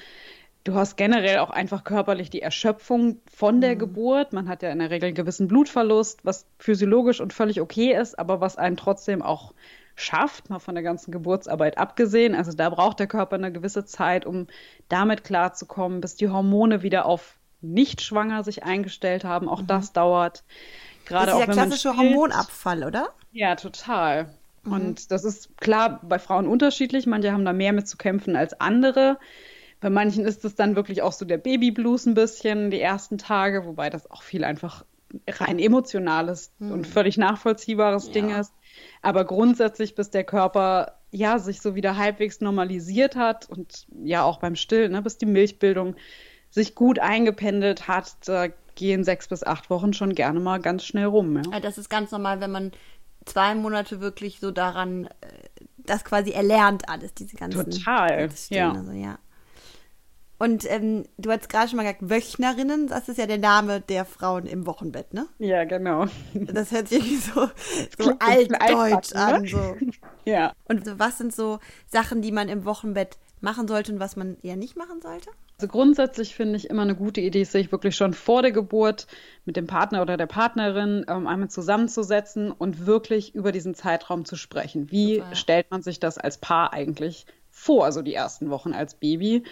Du 0.63 0.75
hast 0.75 0.95
generell 0.95 1.39
auch 1.39 1.49
einfach 1.49 1.83
körperlich 1.83 2.29
die 2.29 2.41
Erschöpfung 2.41 3.19
von 3.29 3.61
der 3.61 3.75
mhm. 3.75 3.79
Geburt. 3.79 4.31
Man 4.31 4.47
hat 4.47 4.63
ja 4.63 4.69
in 4.71 4.79
der 4.79 4.91
Regel 4.91 5.07
einen 5.07 5.15
gewissen 5.15 5.47
Blutverlust, 5.47 6.23
was 6.23 6.45
physiologisch 6.57 7.19
und 7.19 7.33
völlig 7.33 7.59
okay 7.59 7.93
ist, 7.93 8.17
aber 8.17 8.39
was 8.39 8.57
einen 8.57 8.77
trotzdem 8.77 9.21
auch 9.21 9.53
schafft, 9.95 10.49
mal 10.49 10.59
von 10.59 10.75
der 10.75 10.83
ganzen 10.83 11.11
Geburtsarbeit 11.11 11.77
abgesehen. 11.77 12.33
Also 12.33 12.53
da 12.53 12.69
braucht 12.69 12.99
der 12.99 13.07
Körper 13.07 13.35
eine 13.35 13.51
gewisse 13.51 13.85
Zeit, 13.85 14.25
um 14.25 14.47
damit 14.87 15.23
klarzukommen, 15.23 15.99
bis 15.99 16.15
die 16.15 16.29
Hormone 16.29 16.81
wieder 16.81 17.05
auf 17.05 17.39
nicht 17.63 18.01
schwanger 18.01 18.43
sich 18.43 18.63
eingestellt 18.63 19.23
haben. 19.23 19.47
Auch 19.47 19.61
mhm. 19.61 19.67
das 19.67 19.93
dauert. 19.93 20.43
Gerade 21.05 21.31
das 21.31 21.39
ist 21.39 21.47
der 21.47 21.53
klassische 21.53 21.97
Hormonabfall, 21.97 22.83
oder? 22.83 23.09
Ja, 23.31 23.55
total. 23.55 24.29
Mhm. 24.63 24.71
Und 24.71 25.11
das 25.11 25.23
ist 25.23 25.57
klar 25.57 25.99
bei 26.03 26.19
Frauen 26.19 26.47
unterschiedlich. 26.47 27.07
Manche 27.07 27.31
haben 27.31 27.45
da 27.45 27.53
mehr 27.53 27.73
mit 27.73 27.87
zu 27.87 27.97
kämpfen 27.97 28.35
als 28.35 28.59
andere. 28.59 29.17
Bei 29.81 29.89
manchen 29.89 30.25
ist 30.25 30.45
es 30.45 30.55
dann 30.55 30.75
wirklich 30.75 31.01
auch 31.01 31.11
so 31.11 31.25
der 31.25 31.37
Babyblues 31.37 32.05
ein 32.05 32.13
bisschen, 32.13 32.71
die 32.71 32.79
ersten 32.79 33.17
Tage, 33.17 33.65
wobei 33.65 33.89
das 33.89 34.09
auch 34.09 34.23
viel 34.23 34.43
einfach 34.43 34.85
rein 35.27 35.59
emotionales 35.59 36.51
mhm. 36.59 36.71
und 36.71 36.87
völlig 36.87 37.17
nachvollziehbares 37.17 38.07
ja. 38.07 38.13
Ding 38.13 38.29
ist. 38.29 38.53
Aber 39.01 39.25
grundsätzlich, 39.25 39.95
bis 39.95 40.09
der 40.09 40.23
Körper 40.23 40.99
ja 41.11 41.37
sich 41.37 41.61
so 41.61 41.75
wieder 41.75 41.97
halbwegs 41.97 42.41
normalisiert 42.41 43.15
hat 43.15 43.47
und 43.49 43.85
ja 44.03 44.23
auch 44.23 44.39
beim 44.39 44.55
Stillen, 44.55 44.93
ne, 44.93 45.01
bis 45.01 45.17
die 45.17 45.27
Milchbildung 45.27 45.95
sich 46.53 46.75
gut 46.75 46.99
eingependelt 46.99 47.87
hat, 47.87 48.15
da 48.25 48.47
gehen 48.75 49.03
sechs 49.03 49.27
bis 49.27 49.43
acht 49.43 49.71
Wochen 49.71 49.93
schon 49.93 50.13
gerne 50.13 50.39
mal 50.39 50.59
ganz 50.61 50.85
schnell 50.85 51.05
rum. 51.05 51.41
Ja. 51.51 51.59
Das 51.59 51.79
ist 51.79 51.89
ganz 51.89 52.11
normal, 52.11 52.41
wenn 52.41 52.51
man 52.51 52.71
zwei 53.25 53.55
Monate 53.55 54.01
wirklich 54.01 54.39
so 54.39 54.51
daran, 54.51 55.05
äh, 55.05 55.09
das 55.77 56.05
quasi 56.05 56.31
erlernt 56.31 56.87
alles, 56.89 57.15
diese 57.15 57.35
ganzen. 57.35 57.71
Total, 57.71 58.29
ja. 58.49 58.71
Also, 58.71 58.91
ja. 58.91 59.17
Und 60.37 60.69
ähm, 60.69 61.05
du 61.17 61.31
hast 61.31 61.49
gerade 61.49 61.69
schon 61.69 61.77
mal 61.77 61.83
gesagt, 61.83 62.07
Wöchnerinnen, 62.09 62.87
das 62.87 63.09
ist 63.09 63.17
ja 63.17 63.25
der 63.25 63.37
Name 63.39 63.81
der 63.81 64.05
Frauen 64.05 64.45
im 64.45 64.67
Wochenbett, 64.67 65.13
ne? 65.13 65.27
Ja, 65.39 65.63
genau. 65.63 66.05
Das 66.33 66.71
hört 66.71 66.89
sich 66.89 66.99
irgendwie 66.99 67.15
so, 67.15 67.49
so 67.97 68.13
altdeutsch 68.19 69.13
an. 69.13 69.43
Ne? 69.43 69.47
So. 69.47 69.75
Ja. 70.25 70.53
Und 70.69 70.99
was 70.99 71.17
sind 71.17 71.35
so 71.35 71.59
Sachen, 71.87 72.21
die 72.21 72.31
man 72.31 72.47
im 72.47 72.63
Wochenbett 72.63 73.17
machen 73.41 73.67
sollte 73.67 73.91
und 73.91 73.99
was 73.99 74.15
man 74.15 74.37
eher 74.41 74.55
nicht 74.55 74.77
machen 74.77 75.01
sollte? 75.01 75.29
Also 75.63 75.71
grundsätzlich 75.71 76.35
finde 76.35 76.57
ich 76.57 76.69
immer 76.69 76.81
eine 76.81 76.93
gute 76.93 77.21
Idee, 77.21 77.45
sich 77.45 77.71
wirklich 77.71 77.95
schon 77.95 78.13
vor 78.13 78.41
der 78.41 78.51
Geburt 78.51 79.07
mit 79.45 79.55
dem 79.55 79.65
Partner 79.65 80.01
oder 80.01 80.17
der 80.17 80.25
Partnerin 80.25 81.05
ähm, 81.07 81.25
einmal 81.25 81.47
zusammenzusetzen 81.47 82.51
und 82.51 82.85
wirklich 82.85 83.33
über 83.33 83.53
diesen 83.53 83.73
Zeitraum 83.73 84.25
zu 84.25 84.35
sprechen. 84.35 84.91
Wie 84.91 85.15
Super. 85.15 85.35
stellt 85.35 85.71
man 85.71 85.81
sich 85.81 86.01
das 86.01 86.17
als 86.17 86.37
Paar 86.37 86.73
eigentlich 86.73 87.25
vor, 87.49 87.85
also 87.85 88.01
die 88.01 88.13
ersten 88.13 88.49
Wochen 88.49 88.73
als 88.73 88.95
Baby? 88.95 89.43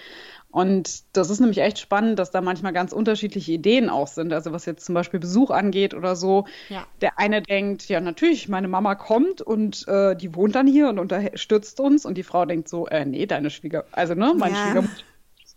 Und 0.49 1.03
das 1.15 1.29
ist 1.29 1.39
nämlich 1.39 1.59
echt 1.59 1.79
spannend, 1.79 2.19
dass 2.19 2.29
da 2.29 2.41
manchmal 2.41 2.73
ganz 2.73 2.91
unterschiedliche 2.91 3.53
Ideen 3.53 3.89
auch 3.89 4.07
sind. 4.07 4.33
Also 4.33 4.51
was 4.51 4.65
jetzt 4.65 4.85
zum 4.85 4.95
Beispiel 4.95 5.21
Besuch 5.21 5.49
angeht 5.49 5.93
oder 5.93 6.17
so. 6.17 6.43
Ja. 6.67 6.85
Der 6.99 7.19
eine 7.19 7.41
denkt, 7.41 7.87
ja 7.87 8.01
natürlich, 8.01 8.49
meine 8.49 8.67
Mama 8.67 8.95
kommt 8.95 9.41
und 9.41 9.87
äh, 9.87 10.13
die 10.17 10.35
wohnt 10.35 10.55
dann 10.55 10.67
hier 10.67 10.89
und 10.89 10.99
unterstützt 10.99 11.79
uns. 11.79 12.05
Und 12.05 12.15
die 12.17 12.23
Frau 12.23 12.43
denkt 12.43 12.67
so, 12.67 12.85
äh, 12.87 13.05
nee, 13.05 13.25
deine 13.27 13.49
Schwieger, 13.49 13.85
also 13.93 14.13
ne, 14.13 14.33
meine 14.35 14.55
ja. 14.55 14.65
Schwiegermutter 14.65 15.03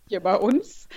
hier 0.07 0.21
bei 0.21 0.37
uns. 0.37 0.87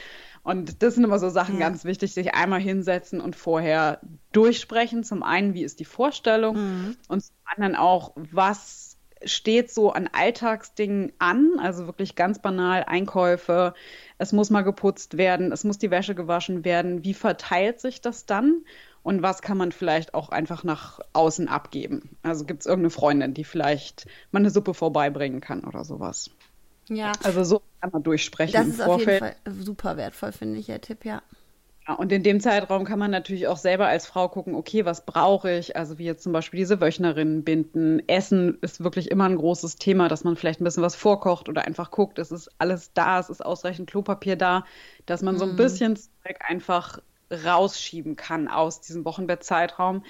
Und 0.42 0.82
das 0.82 0.94
sind 0.94 1.04
immer 1.04 1.18
so 1.18 1.28
Sachen 1.28 1.54
ja. 1.54 1.60
ganz 1.60 1.84
wichtig, 1.84 2.14
sich 2.14 2.34
einmal 2.34 2.60
hinsetzen 2.60 3.20
und 3.20 3.36
vorher 3.36 4.00
durchsprechen. 4.32 5.04
Zum 5.04 5.22
einen, 5.22 5.52
wie 5.54 5.62
ist 5.62 5.80
die 5.80 5.84
Vorstellung? 5.84 6.56
Mhm. 6.56 6.96
Und 7.08 7.22
zum 7.22 7.34
anderen 7.44 7.76
auch, 7.76 8.12
was 8.16 8.96
steht 9.24 9.70
so 9.72 9.90
an 9.90 10.08
Alltagsdingen 10.12 11.12
an, 11.18 11.58
also 11.58 11.86
wirklich 11.86 12.14
ganz 12.14 12.40
banal 12.40 12.84
Einkäufe, 12.84 13.74
es 14.16 14.32
muss 14.32 14.50
mal 14.50 14.62
geputzt 14.62 15.16
werden, 15.16 15.52
es 15.52 15.64
muss 15.64 15.78
die 15.78 15.90
Wäsche 15.90 16.14
gewaschen 16.14 16.64
werden. 16.64 17.04
Wie 17.04 17.14
verteilt 17.14 17.80
sich 17.80 18.00
das 18.00 18.26
dann? 18.26 18.64
Und 19.02 19.22
was 19.22 19.42
kann 19.42 19.56
man 19.56 19.72
vielleicht 19.72 20.14
auch 20.14 20.28
einfach 20.30 20.64
nach 20.64 21.00
außen 21.12 21.48
abgeben? 21.48 22.16
Also 22.22 22.44
gibt 22.44 22.60
es 22.60 22.66
irgendeine 22.66 22.90
Freundin, 22.90 23.34
die 23.34 23.44
vielleicht 23.44 24.06
mal 24.30 24.40
eine 24.40 24.50
Suppe 24.50 24.74
vorbeibringen 24.74 25.40
kann 25.40 25.64
oder 25.64 25.84
sowas? 25.84 26.30
Ja. 26.88 27.12
Also 27.22 27.44
so 27.44 27.62
kann 27.80 27.90
man 27.90 28.02
durchsprechen 28.02 28.52
das 28.52 28.64
im 28.64 28.70
ist 28.72 28.82
Vorfeld. 28.82 29.22
auf 29.22 29.28
jeden 29.28 29.54
Fall 29.54 29.64
super 29.64 29.96
wertvoll, 29.96 30.32
finde 30.32 30.58
ich, 30.58 30.66
der 30.66 30.80
Tipp, 30.80 31.04
ja. 31.04 31.22
Ja, 31.88 31.94
und 31.94 32.12
in 32.12 32.22
dem 32.22 32.38
Zeitraum 32.38 32.84
kann 32.84 32.98
man 32.98 33.10
natürlich 33.10 33.48
auch 33.48 33.56
selber 33.56 33.86
als 33.86 34.06
Frau 34.06 34.28
gucken, 34.28 34.54
okay, 34.54 34.84
was 34.84 35.06
brauche 35.06 35.50
ich? 35.50 35.74
Also 35.74 35.98
wie 35.98 36.04
jetzt 36.04 36.22
zum 36.22 36.32
Beispiel 36.32 36.58
diese 36.58 36.82
Wöchnerinnen 36.82 37.44
binden. 37.44 38.06
Essen 38.06 38.58
ist 38.60 38.84
wirklich 38.84 39.10
immer 39.10 39.24
ein 39.24 39.36
großes 39.36 39.76
Thema, 39.76 40.08
dass 40.08 40.22
man 40.22 40.36
vielleicht 40.36 40.60
ein 40.60 40.64
bisschen 40.64 40.82
was 40.82 40.94
vorkocht 40.94 41.48
oder 41.48 41.64
einfach 41.64 41.90
guckt, 41.90 42.18
es 42.18 42.30
ist 42.30 42.50
alles 42.58 42.92
da, 42.92 43.18
es 43.18 43.30
ist 43.30 43.42
ausreichend 43.42 43.88
Klopapier 43.88 44.36
da, 44.36 44.66
dass 45.06 45.22
man 45.22 45.38
so 45.38 45.46
ein 45.46 45.52
mhm. 45.52 45.56
bisschen 45.56 45.96
Zeug 45.96 46.36
einfach 46.46 46.98
rausschieben 47.30 48.16
kann 48.16 48.48
aus 48.48 48.82
diesem 48.82 49.06
Wochenbettzeitraum, 49.06 50.04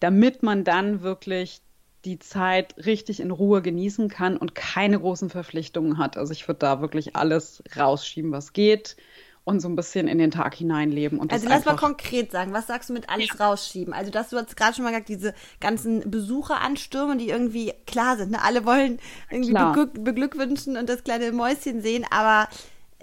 damit 0.00 0.42
man 0.42 0.64
dann 0.64 1.00
wirklich 1.00 1.62
die 2.04 2.18
Zeit 2.18 2.74
richtig 2.84 3.20
in 3.20 3.30
Ruhe 3.30 3.62
genießen 3.62 4.08
kann 4.08 4.36
und 4.36 4.54
keine 4.54 4.98
großen 4.98 5.30
Verpflichtungen 5.30 5.98
hat. 5.98 6.16
Also 6.16 6.32
ich 6.32 6.48
würde 6.48 6.58
da 6.58 6.80
wirklich 6.80 7.14
alles 7.16 7.62
rausschieben, 7.76 8.32
was 8.32 8.52
geht 8.52 8.96
und 9.44 9.60
so 9.60 9.68
ein 9.68 9.76
bisschen 9.76 10.08
in 10.08 10.18
den 10.18 10.30
Tag 10.30 10.54
hineinleben. 10.54 11.18
Und 11.18 11.32
also 11.32 11.48
lass 11.48 11.64
mal 11.64 11.76
konkret 11.76 12.30
sagen, 12.30 12.52
was 12.52 12.66
sagst 12.66 12.90
du 12.90 12.92
mit 12.92 13.08
alles 13.08 13.28
ja. 13.38 13.46
rausschieben? 13.46 13.92
Also 13.92 14.10
dass 14.10 14.30
du 14.30 14.36
hast 14.36 14.56
gerade 14.56 14.74
schon 14.74 14.84
mal 14.84 14.90
gesagt, 14.90 15.08
diese 15.08 15.34
ganzen 15.60 16.10
Besucheranstürme, 16.10 17.16
die 17.16 17.28
irgendwie 17.28 17.72
klar 17.86 18.16
sind. 18.16 18.32
Ne? 18.32 18.42
Alle 18.42 18.64
wollen 18.64 18.98
irgendwie 19.30 19.52
beglück 19.52 20.04
beglückwünschen 20.04 20.76
und 20.76 20.88
das 20.88 21.02
kleine 21.02 21.32
Mäuschen 21.32 21.82
sehen, 21.82 22.04
aber 22.10 22.48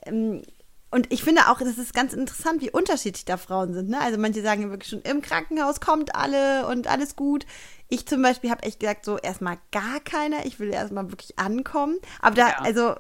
ähm, 0.05 0.43
und 0.91 1.13
ich 1.13 1.23
finde 1.23 1.49
auch, 1.49 1.59
das 1.59 1.77
ist 1.77 1.93
ganz 1.93 2.13
interessant, 2.13 2.61
wie 2.61 2.71
unterschiedlich 2.71 3.23
da 3.23 3.37
Frauen 3.37 3.73
sind. 3.73 3.89
Ne? 3.89 3.99
Also 4.01 4.17
manche 4.17 4.41
sagen 4.41 4.71
wirklich 4.71 4.89
schon, 4.89 5.03
im 5.03 5.21
Krankenhaus 5.21 5.81
kommt 5.81 6.15
alle 6.15 6.65
und 6.65 6.87
alles 6.87 7.15
gut. 7.15 7.45
Ich 7.89 8.05
zum 8.05 8.22
Beispiel 8.22 8.51
habe 8.51 8.63
echt 8.63 8.79
gesagt, 8.79 9.03
so 9.03 9.17
erstmal 9.17 9.58
gar 9.72 10.00
keiner. 10.00 10.46
Ich 10.46 10.60
will 10.60 10.72
erstmal 10.72 11.12
wirklich 11.12 11.38
ankommen. 11.39 11.98
Aber 12.22 12.36
da, 12.36 12.50
ja. 12.50 12.58
also 12.60 12.96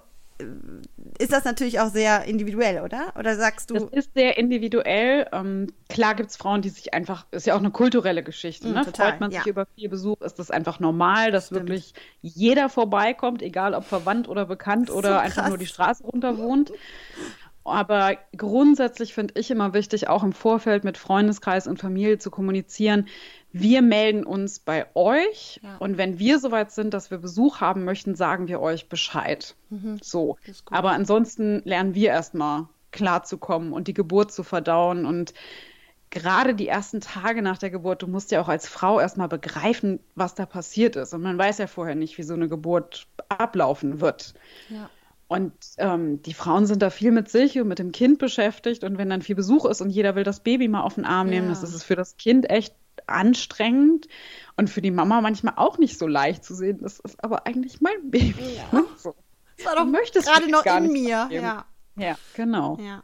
ist 1.17 1.33
das 1.33 1.43
natürlich 1.43 1.79
auch 1.81 1.89
sehr 1.89 2.23
individuell, 2.23 2.81
oder? 2.81 3.13
Oder 3.17 3.35
sagst 3.35 3.69
du? 3.69 3.73
Das 3.73 3.83
ist 3.91 4.13
sehr 4.13 4.37
individuell. 4.37 5.27
Ähm, 5.33 5.67
klar 5.89 6.15
gibt 6.15 6.29
es 6.29 6.37
Frauen, 6.37 6.61
die 6.61 6.69
sich 6.69 6.93
einfach, 6.93 7.25
ist 7.31 7.45
ja 7.45 7.55
auch 7.55 7.59
eine 7.59 7.71
kulturelle 7.71 8.23
Geschichte. 8.23 8.69
Mm, 8.69 8.73
ne? 8.73 8.85
Total, 8.85 9.11
Freut 9.11 9.19
man 9.19 9.31
ja. 9.31 9.39
sich 9.39 9.47
über 9.47 9.65
viel 9.75 9.89
Besuch, 9.89 10.21
ist 10.21 10.39
das 10.39 10.49
einfach 10.49 10.79
normal, 10.79 11.31
dass 11.31 11.47
Stimmt. 11.47 11.67
wirklich 11.67 11.93
jeder 12.21 12.69
vorbeikommt, 12.69 13.41
egal 13.41 13.73
ob 13.73 13.83
verwandt 13.83 14.29
oder 14.29 14.45
bekannt 14.45 14.89
oder 14.89 15.09
so 15.09 15.17
einfach 15.17 15.49
nur 15.49 15.57
die 15.57 15.65
Straße 15.65 16.03
runter 16.03 16.37
wohnt. 16.37 16.71
Aber 17.65 18.17
grundsätzlich 18.35 19.13
finde 19.13 19.33
ich 19.37 19.51
immer 19.51 19.73
wichtig, 19.73 20.07
auch 20.07 20.23
im 20.23 20.31
Vorfeld 20.31 20.83
mit 20.85 20.97
Freundeskreis 20.97 21.67
und 21.67 21.79
Familie 21.79 22.17
zu 22.17 22.31
kommunizieren, 22.31 23.07
wir 23.51 23.81
melden 23.81 24.23
uns 24.23 24.59
bei 24.59 24.85
euch 24.95 25.59
ja. 25.63 25.77
und 25.77 25.97
wenn 25.97 26.19
wir 26.19 26.39
soweit 26.39 26.71
sind, 26.71 26.93
dass 26.93 27.09
wir 27.09 27.17
Besuch 27.17 27.61
haben 27.61 27.83
möchten, 27.83 28.15
sagen 28.15 28.47
wir 28.47 28.59
euch 28.59 28.89
Bescheid. 28.89 29.55
Mhm. 29.69 29.99
So. 30.01 30.37
Aber 30.69 30.91
ansonsten 30.91 31.61
lernen 31.65 31.95
wir 31.95 32.09
erstmal 32.09 32.67
klarzukommen 32.91 33.73
und 33.73 33.87
die 33.87 33.93
Geburt 33.93 34.31
zu 34.31 34.43
verdauen 34.43 35.05
und 35.05 35.33
gerade 36.09 36.55
die 36.55 36.67
ersten 36.67 37.01
Tage 37.01 37.41
nach 37.41 37.57
der 37.57 37.69
Geburt, 37.69 38.01
du 38.01 38.07
musst 38.07 38.31
ja 38.31 38.41
auch 38.41 38.49
als 38.49 38.67
Frau 38.67 38.99
erstmal 38.99 39.27
begreifen, 39.27 39.99
was 40.15 40.35
da 40.35 40.45
passiert 40.45 40.95
ist. 40.95 41.13
Und 41.13 41.21
man 41.21 41.37
weiß 41.37 41.59
ja 41.59 41.67
vorher 41.67 41.95
nicht, 41.95 42.17
wie 42.17 42.23
so 42.23 42.33
eine 42.33 42.49
Geburt 42.49 43.07
ablaufen 43.29 44.01
wird. 44.01 44.33
Ja. 44.69 44.89
Und 45.27 45.53
ähm, 45.77 46.23
die 46.23 46.33
Frauen 46.33 46.65
sind 46.65 46.81
da 46.81 46.89
viel 46.89 47.11
mit 47.11 47.29
sich 47.29 47.59
und 47.59 47.67
mit 47.67 47.77
dem 47.77 47.91
Kind 47.91 48.17
beschäftigt. 48.17 48.83
Und 48.83 48.97
wenn 48.97 49.09
dann 49.11 49.21
viel 49.21 49.35
Besuch 49.35 49.65
ist 49.65 49.81
und 49.81 49.91
jeder 49.91 50.15
will 50.15 50.23
das 50.23 50.39
Baby 50.39 50.67
mal 50.67 50.81
auf 50.81 50.95
den 50.95 51.05
Arm 51.05 51.27
nehmen, 51.27 51.47
ja. 51.47 51.53
das 51.53 51.61
ist 51.61 51.75
es 51.75 51.83
für 51.83 51.95
das 51.95 52.17
Kind 52.17 52.49
echt 52.49 52.73
anstrengend 53.09 54.07
und 54.57 54.69
für 54.69 54.81
die 54.81 54.91
Mama 54.91 55.21
manchmal 55.21 55.53
auch 55.57 55.77
nicht 55.77 55.97
so 55.97 56.07
leicht 56.07 56.43
zu 56.43 56.55
sehen. 56.55 56.79
Das 56.81 56.99
ist 56.99 57.23
aber 57.23 57.45
eigentlich 57.45 57.81
mein 57.81 58.09
Baby. 58.09 58.57
Ja. 58.71 58.83
So. 58.97 59.15
Das 59.57 59.65
war 59.65 59.75
doch 59.75 60.11
gerade 60.23 60.49
noch 60.49 60.65
in 60.65 60.91
mir. 60.91 61.27
Ja. 61.31 61.65
ja, 61.95 62.17
genau. 62.35 62.77
Ja. 62.81 63.03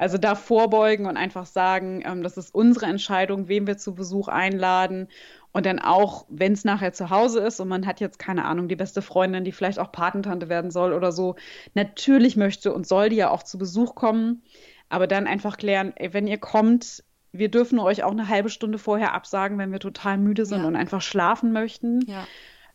Also 0.00 0.16
da 0.16 0.34
vorbeugen 0.34 1.04
und 1.04 1.18
einfach 1.18 1.44
sagen, 1.44 2.02
ähm, 2.06 2.22
das 2.22 2.38
ist 2.38 2.54
unsere 2.54 2.86
Entscheidung, 2.86 3.48
wem 3.48 3.66
wir 3.66 3.76
zu 3.76 3.94
Besuch 3.94 4.28
einladen. 4.28 5.08
Und 5.52 5.66
dann 5.66 5.78
auch, 5.78 6.24
wenn 6.30 6.54
es 6.54 6.64
nachher 6.64 6.94
zu 6.94 7.10
Hause 7.10 7.40
ist 7.40 7.60
und 7.60 7.68
man 7.68 7.86
hat 7.86 8.00
jetzt 8.00 8.18
keine 8.18 8.46
Ahnung, 8.46 8.68
die 8.68 8.76
beste 8.76 9.02
Freundin, 9.02 9.44
die 9.44 9.52
vielleicht 9.52 9.78
auch 9.78 9.92
Patentante 9.92 10.48
werden 10.48 10.70
soll 10.70 10.94
oder 10.94 11.12
so, 11.12 11.36
natürlich 11.74 12.34
möchte 12.36 12.72
und 12.72 12.86
soll 12.86 13.10
die 13.10 13.16
ja 13.16 13.30
auch 13.30 13.42
zu 13.42 13.58
Besuch 13.58 13.94
kommen. 13.94 14.42
Aber 14.88 15.06
dann 15.06 15.26
einfach 15.26 15.58
klären, 15.58 15.92
ey, 15.96 16.14
wenn 16.14 16.26
ihr 16.26 16.38
kommt, 16.38 17.04
wir 17.32 17.50
dürfen 17.50 17.78
euch 17.78 18.02
auch 18.02 18.10
eine 18.10 18.28
halbe 18.28 18.50
Stunde 18.50 18.78
vorher 18.78 19.14
absagen, 19.14 19.58
wenn 19.58 19.72
wir 19.72 19.80
total 19.80 20.18
müde 20.18 20.46
sind 20.46 20.62
ja. 20.62 20.66
und 20.66 20.76
einfach 20.76 21.02
schlafen 21.02 21.52
möchten. 21.52 22.00
Ja. 22.06 22.26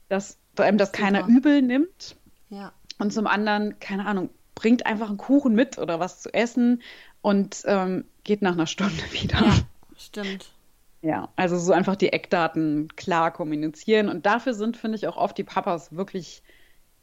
Dass 0.07 0.37
einem 0.57 0.77
das 0.77 0.91
keiner 0.91 1.27
übel 1.27 1.61
nimmt. 1.61 2.15
Ja. 2.49 2.71
Und 2.99 3.11
zum 3.11 3.27
anderen, 3.27 3.79
keine 3.79 4.05
Ahnung, 4.05 4.29
bringt 4.53 4.85
einfach 4.85 5.09
einen 5.09 5.17
Kuchen 5.17 5.53
mit 5.53 5.77
oder 5.77 5.99
was 5.99 6.21
zu 6.21 6.33
essen 6.33 6.81
und 7.21 7.63
ähm, 7.65 8.05
geht 8.23 8.41
nach 8.41 8.53
einer 8.53 8.67
Stunde 8.67 9.03
wieder. 9.11 9.41
Ja, 9.41 9.53
stimmt. 9.97 10.51
Ja, 11.01 11.29
also 11.35 11.57
so 11.57 11.71
einfach 11.71 11.95
die 11.95 12.11
Eckdaten 12.11 12.87
klar 12.95 13.31
kommunizieren. 13.31 14.09
Und 14.09 14.25
dafür 14.25 14.53
sind, 14.53 14.75
finde 14.77 14.97
ich, 14.97 15.07
auch 15.07 15.17
oft 15.17 15.37
die 15.37 15.43
Papas 15.43 15.95
wirklich 15.95 16.41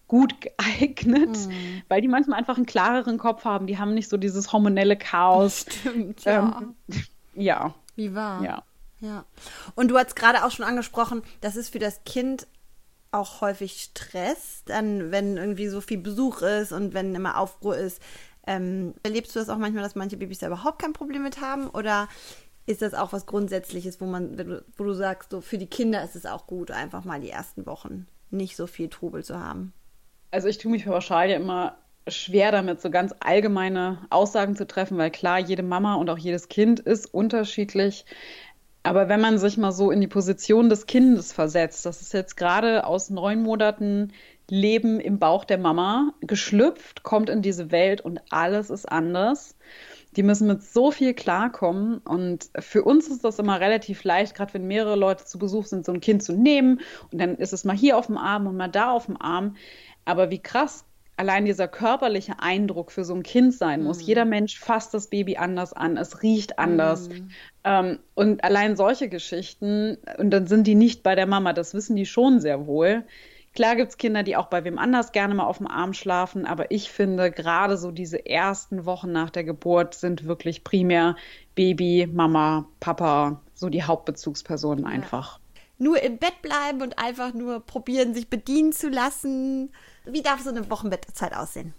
gut 0.09 0.41
geeignet, 0.41 1.39
mhm. 1.47 1.83
weil 1.89 2.01
die 2.01 2.09
manchmal 2.09 2.39
einfach 2.39 2.57
einen 2.57 2.67
klareren 2.67 3.17
Kopf 3.17 3.45
haben. 3.45 3.67
Die 3.67 3.79
haben 3.79 3.95
nicht 3.95 4.09
so 4.09 4.17
dieses 4.17 4.53
hormonelle 4.53 4.97
Chaos. 4.97 5.67
Stimmt, 5.69 6.25
ja. 6.25 6.61
Ähm, 6.61 6.75
ja. 7.35 7.75
Wie 7.97 8.15
wahr? 8.15 8.43
Ja. 8.43 8.63
Ja. 9.01 9.25
Und 9.75 9.89
du 9.89 9.99
hast 9.99 10.15
gerade 10.15 10.45
auch 10.45 10.51
schon 10.51 10.65
angesprochen, 10.65 11.23
das 11.41 11.57
ist 11.57 11.71
für 11.71 11.81
das 11.81 12.05
Kind 12.05 12.47
auch 13.11 13.41
häufig 13.41 13.83
Stress, 13.83 14.63
dann 14.65 15.11
wenn 15.11 15.37
irgendwie 15.37 15.69
so 15.69 15.81
viel 15.81 15.99
Besuch 15.99 16.41
ist 16.43 16.73
und 16.73 16.95
wenn 16.95 17.15
immer 17.15 17.39
Aufruhr 17.39 17.77
ist. 17.77 18.01
Ähm, 18.47 18.95
erlebst 19.03 19.35
du 19.35 19.41
das 19.41 19.49
auch 19.49 19.59
manchmal, 19.59 19.83
dass 19.83 19.95
manche 19.95 20.17
Babys 20.17 20.39
da 20.39 20.47
überhaupt 20.47 20.81
kein 20.81 20.93
Problem 20.93 21.23
mit 21.23 21.41
haben? 21.41 21.69
Oder 21.69 22.09
ist 22.67 22.81
das 22.81 22.95
auch 22.95 23.13
was 23.13 23.27
Grundsätzliches, 23.27 24.01
wo 24.01 24.07
man, 24.07 24.65
wo 24.77 24.85
du 24.85 24.95
sagst, 24.95 25.31
so 25.31 25.41
für 25.41 25.59
die 25.59 25.67
Kinder 25.67 26.03
ist 26.03 26.17
es 26.17 26.27
auch 26.27 26.47
gut, 26.47 26.71
einfach 26.71 27.05
mal 27.05 27.21
die 27.21 27.31
ersten 27.31 27.67
Wochen 27.67 28.07
nicht 28.31 28.57
so 28.57 28.67
viel 28.67 28.89
Trubel 28.89 29.25
zu 29.25 29.39
haben? 29.39 29.73
Also 30.31 30.49
ich 30.49 30.59
tue 30.59 30.71
mich 30.71 30.87
pauschal 30.87 31.29
ja 31.29 31.37
immer 31.37 31.77
schwer 32.09 32.53
damit, 32.53 32.81
so 32.81 32.91
ganz 32.91 33.15
allgemeine 33.21 33.99
Aussagen 34.11 34.57
zu 34.57 34.67
treffen, 34.67 34.99
weil 34.99 35.11
klar, 35.11 35.39
jede 35.39 35.63
Mama 35.63 35.95
und 35.95 36.11
auch 36.11 36.19
jedes 36.19 36.49
Kind 36.49 36.81
ist 36.81 37.13
unterschiedlich. 37.13 38.05
Aber 38.83 39.09
wenn 39.09 39.21
man 39.21 39.39
sich 39.39 39.57
mal 39.59 39.73
so 39.73 39.91
in 39.91 40.01
die 40.01 40.09
Position 40.09 40.69
des 40.69 40.87
Kindes 40.87 41.33
versetzt, 41.33 41.87
das 41.87 42.03
ist 42.03 42.13
jetzt 42.13 42.37
gerade 42.37 42.85
aus 42.85 43.11
neun 43.11 43.43
Monaten 43.43 44.13
Leben 44.51 45.01
im 45.01 45.19
Bauch 45.19 45.45
der 45.45 45.59
Mama 45.59 46.13
geschlüpft, 46.21 47.05
kommt 47.05 47.31
in 47.31 47.43
diese 47.43 47.71
Welt 47.71 48.01
und 48.01 48.21
alles 48.31 48.71
ist 48.71 48.91
anders. 48.91 49.57
Die 50.17 50.23
müssen 50.23 50.47
mit 50.47 50.63
so 50.63 50.91
viel 50.91 51.15
klarkommen 51.15 51.99
und 51.99 52.51
für 52.59 52.83
uns 52.83 53.09
ist 53.09 53.25
das 53.25 53.39
immer 53.39 53.61
relativ 53.61 54.05
leicht, 54.05 54.35
gerade 54.35 54.53
wenn 54.55 54.67
mehrere 54.67 54.97
Leute 54.97 55.25
zu 55.25 55.39
Besuch 55.39 55.67
sind, 55.67 55.87
so 55.87 55.93
ein 55.93 56.01
Kind 56.01 56.23
zu 56.23 56.35
nehmen 56.35 56.81
und 57.11 57.19
dann 57.19 57.37
ist 57.37 57.55
es 57.55 57.65
mal 57.65 57.77
hier 57.77 57.97
auf 57.97 58.09
dem 58.09 58.19
Arm 58.19 58.47
und 58.47 58.57
mal 58.57 58.69
da 58.69 58.91
auf 58.91 59.07
dem 59.07 59.19
Arm. 59.19 59.57
Aber 60.05 60.31
wie 60.31 60.43
krass 60.43 60.85
allein 61.23 61.45
dieser 61.45 61.69
körperliche 61.69 62.41
Eindruck 62.41 62.91
für 62.91 63.05
so 63.05 63.15
ein 63.15 63.23
Kind 63.23 63.55
sein 63.55 63.85
muss. 63.85 64.01
Mhm. 64.01 64.07
Jeder 64.07 64.25
Mensch 64.25 64.59
fasst 64.59 64.93
das 64.93 65.07
Baby 65.07 65.37
anders 65.37 65.73
an, 65.73 65.97
es 65.97 66.25
riecht 66.25 66.59
anders. 66.59 67.09
Mhm. 67.09 67.29
Ähm, 67.63 67.99
und 68.15 68.43
allein 68.43 68.75
solche 68.75 69.09
Geschichten, 69.09 69.99
und 70.19 70.31
dann 70.31 70.49
sind 70.49 70.67
die 70.67 70.75
nicht 70.75 71.05
bei 71.05 71.15
der 71.15 71.29
Mama, 71.29 71.53
das 71.53 71.75
wissen 71.75 71.95
die 71.95 72.07
schon 72.07 72.41
sehr 72.41 72.67
wohl. 72.67 73.05
Klar 73.55 73.77
gibt 73.77 73.91
es 73.91 73.99
Kinder, 73.99 74.25
die 74.25 74.35
auch 74.35 74.47
bei 74.47 74.65
wem 74.65 74.81
anders 74.81 75.13
gerne 75.13 75.37
mal 75.37 75.45
auf 75.45 75.59
dem 75.59 75.69
Arm 75.69 75.93
schlafen, 75.93 76.45
aber 76.45 76.73
ich 76.73 76.91
finde, 76.91 77.31
gerade 77.31 77.77
so 77.77 77.93
diese 77.93 78.27
ersten 78.27 78.85
Wochen 78.85 79.13
nach 79.13 79.31
der 79.31 79.45
Geburt 79.45 79.95
sind 79.95 80.27
wirklich 80.27 80.65
primär 80.65 81.15
Baby, 81.55 82.09
Mama, 82.13 82.67
Papa, 82.81 83.41
so 83.55 83.69
die 83.69 83.85
Hauptbezugspersonen 83.85 84.87
einfach. 84.87 85.39
Ja. 85.39 85.43
Nur 85.79 86.03
im 86.03 86.19
Bett 86.19 86.43
bleiben 86.43 86.83
und 86.83 86.99
einfach 86.99 87.33
nur 87.33 87.61
probieren, 87.61 88.13
sich 88.13 88.29
bedienen 88.29 88.73
zu 88.73 88.89
lassen 88.89 89.71
wie 90.05 90.23
darf 90.23 90.41
so 90.41 90.51
eine 90.51 90.69
Wochenbettzeit 90.71 91.35
aussehen? 91.35 91.75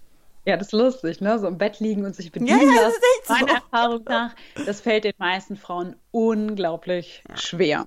Ja, 0.46 0.58
das 0.58 0.68
ist 0.68 0.74
lustig, 0.74 1.22
ne? 1.22 1.40
So 1.40 1.48
im 1.48 1.58
Bett 1.58 1.80
liegen 1.80 2.06
und 2.06 2.16
sich 2.16 2.32
bedienen. 2.32 2.60
Ja, 2.60 2.76
ja, 2.76 2.82
das 2.82 2.94
ist 2.94 3.04
echt 3.18 3.28
so. 3.28 3.34
Meiner 3.34 3.54
Erfahrung 3.54 4.04
nach, 4.04 4.36
das 4.66 4.82
fällt 4.82 5.06
den 5.06 5.14
meisten 5.18 5.56
Frauen 5.56 5.96
unglaublich 6.12 7.24
ja. 7.30 7.38
schwer. 7.38 7.86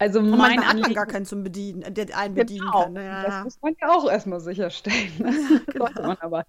Ja. 0.00 0.06
Also 0.06 0.20
Und 0.20 0.30
mein 0.30 0.64
hat 0.64 0.76
man 0.76 0.76
Anliegen 0.76 0.94
gar 0.94 1.06
keinen 1.06 1.26
zum 1.26 1.42
Bedienen, 1.42 1.92
der 1.94 2.16
einen 2.16 2.34
bedienen 2.34 2.70
Genau, 2.72 2.84
kann. 2.84 2.96
Ja, 2.96 3.22
das 3.22 3.38
ja. 3.38 3.44
muss 3.44 3.60
man 3.62 3.74
ja 3.80 3.90
auch 3.90 4.10
erstmal 4.10 4.40
sicherstellen. 4.40 5.12
ne? 5.18 5.32
Sollte 5.76 6.02
man 6.02 6.16
aber. 6.20 6.44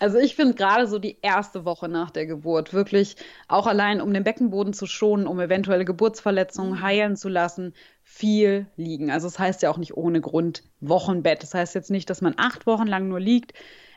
Also 0.00 0.18
ich 0.18 0.36
finde 0.36 0.54
gerade 0.54 0.86
so 0.86 0.98
die 0.98 1.18
erste 1.22 1.64
Woche 1.64 1.88
nach 1.88 2.10
der 2.10 2.26
Geburt 2.26 2.72
wirklich 2.72 3.16
auch 3.48 3.66
allein, 3.66 4.00
um 4.00 4.12
den 4.14 4.24
Beckenboden 4.24 4.72
zu 4.72 4.86
schonen, 4.86 5.26
um 5.26 5.40
eventuelle 5.40 5.84
Geburtsverletzungen 5.84 6.80
heilen 6.82 7.16
zu 7.16 7.28
lassen, 7.28 7.74
viel 8.02 8.66
liegen. 8.76 9.10
Also 9.10 9.26
es 9.26 9.38
heißt 9.38 9.62
ja 9.62 9.70
auch 9.70 9.78
nicht 9.78 9.96
ohne 9.96 10.20
Grund 10.20 10.62
Wochenbett. 10.80 11.42
Das 11.42 11.54
heißt 11.54 11.74
jetzt 11.74 11.90
nicht, 11.90 12.08
dass 12.10 12.20
man 12.22 12.34
acht 12.38 12.66
Wochen 12.66 12.86
lang 12.86 13.08
nur 13.08 13.20
liegt, 13.20 13.52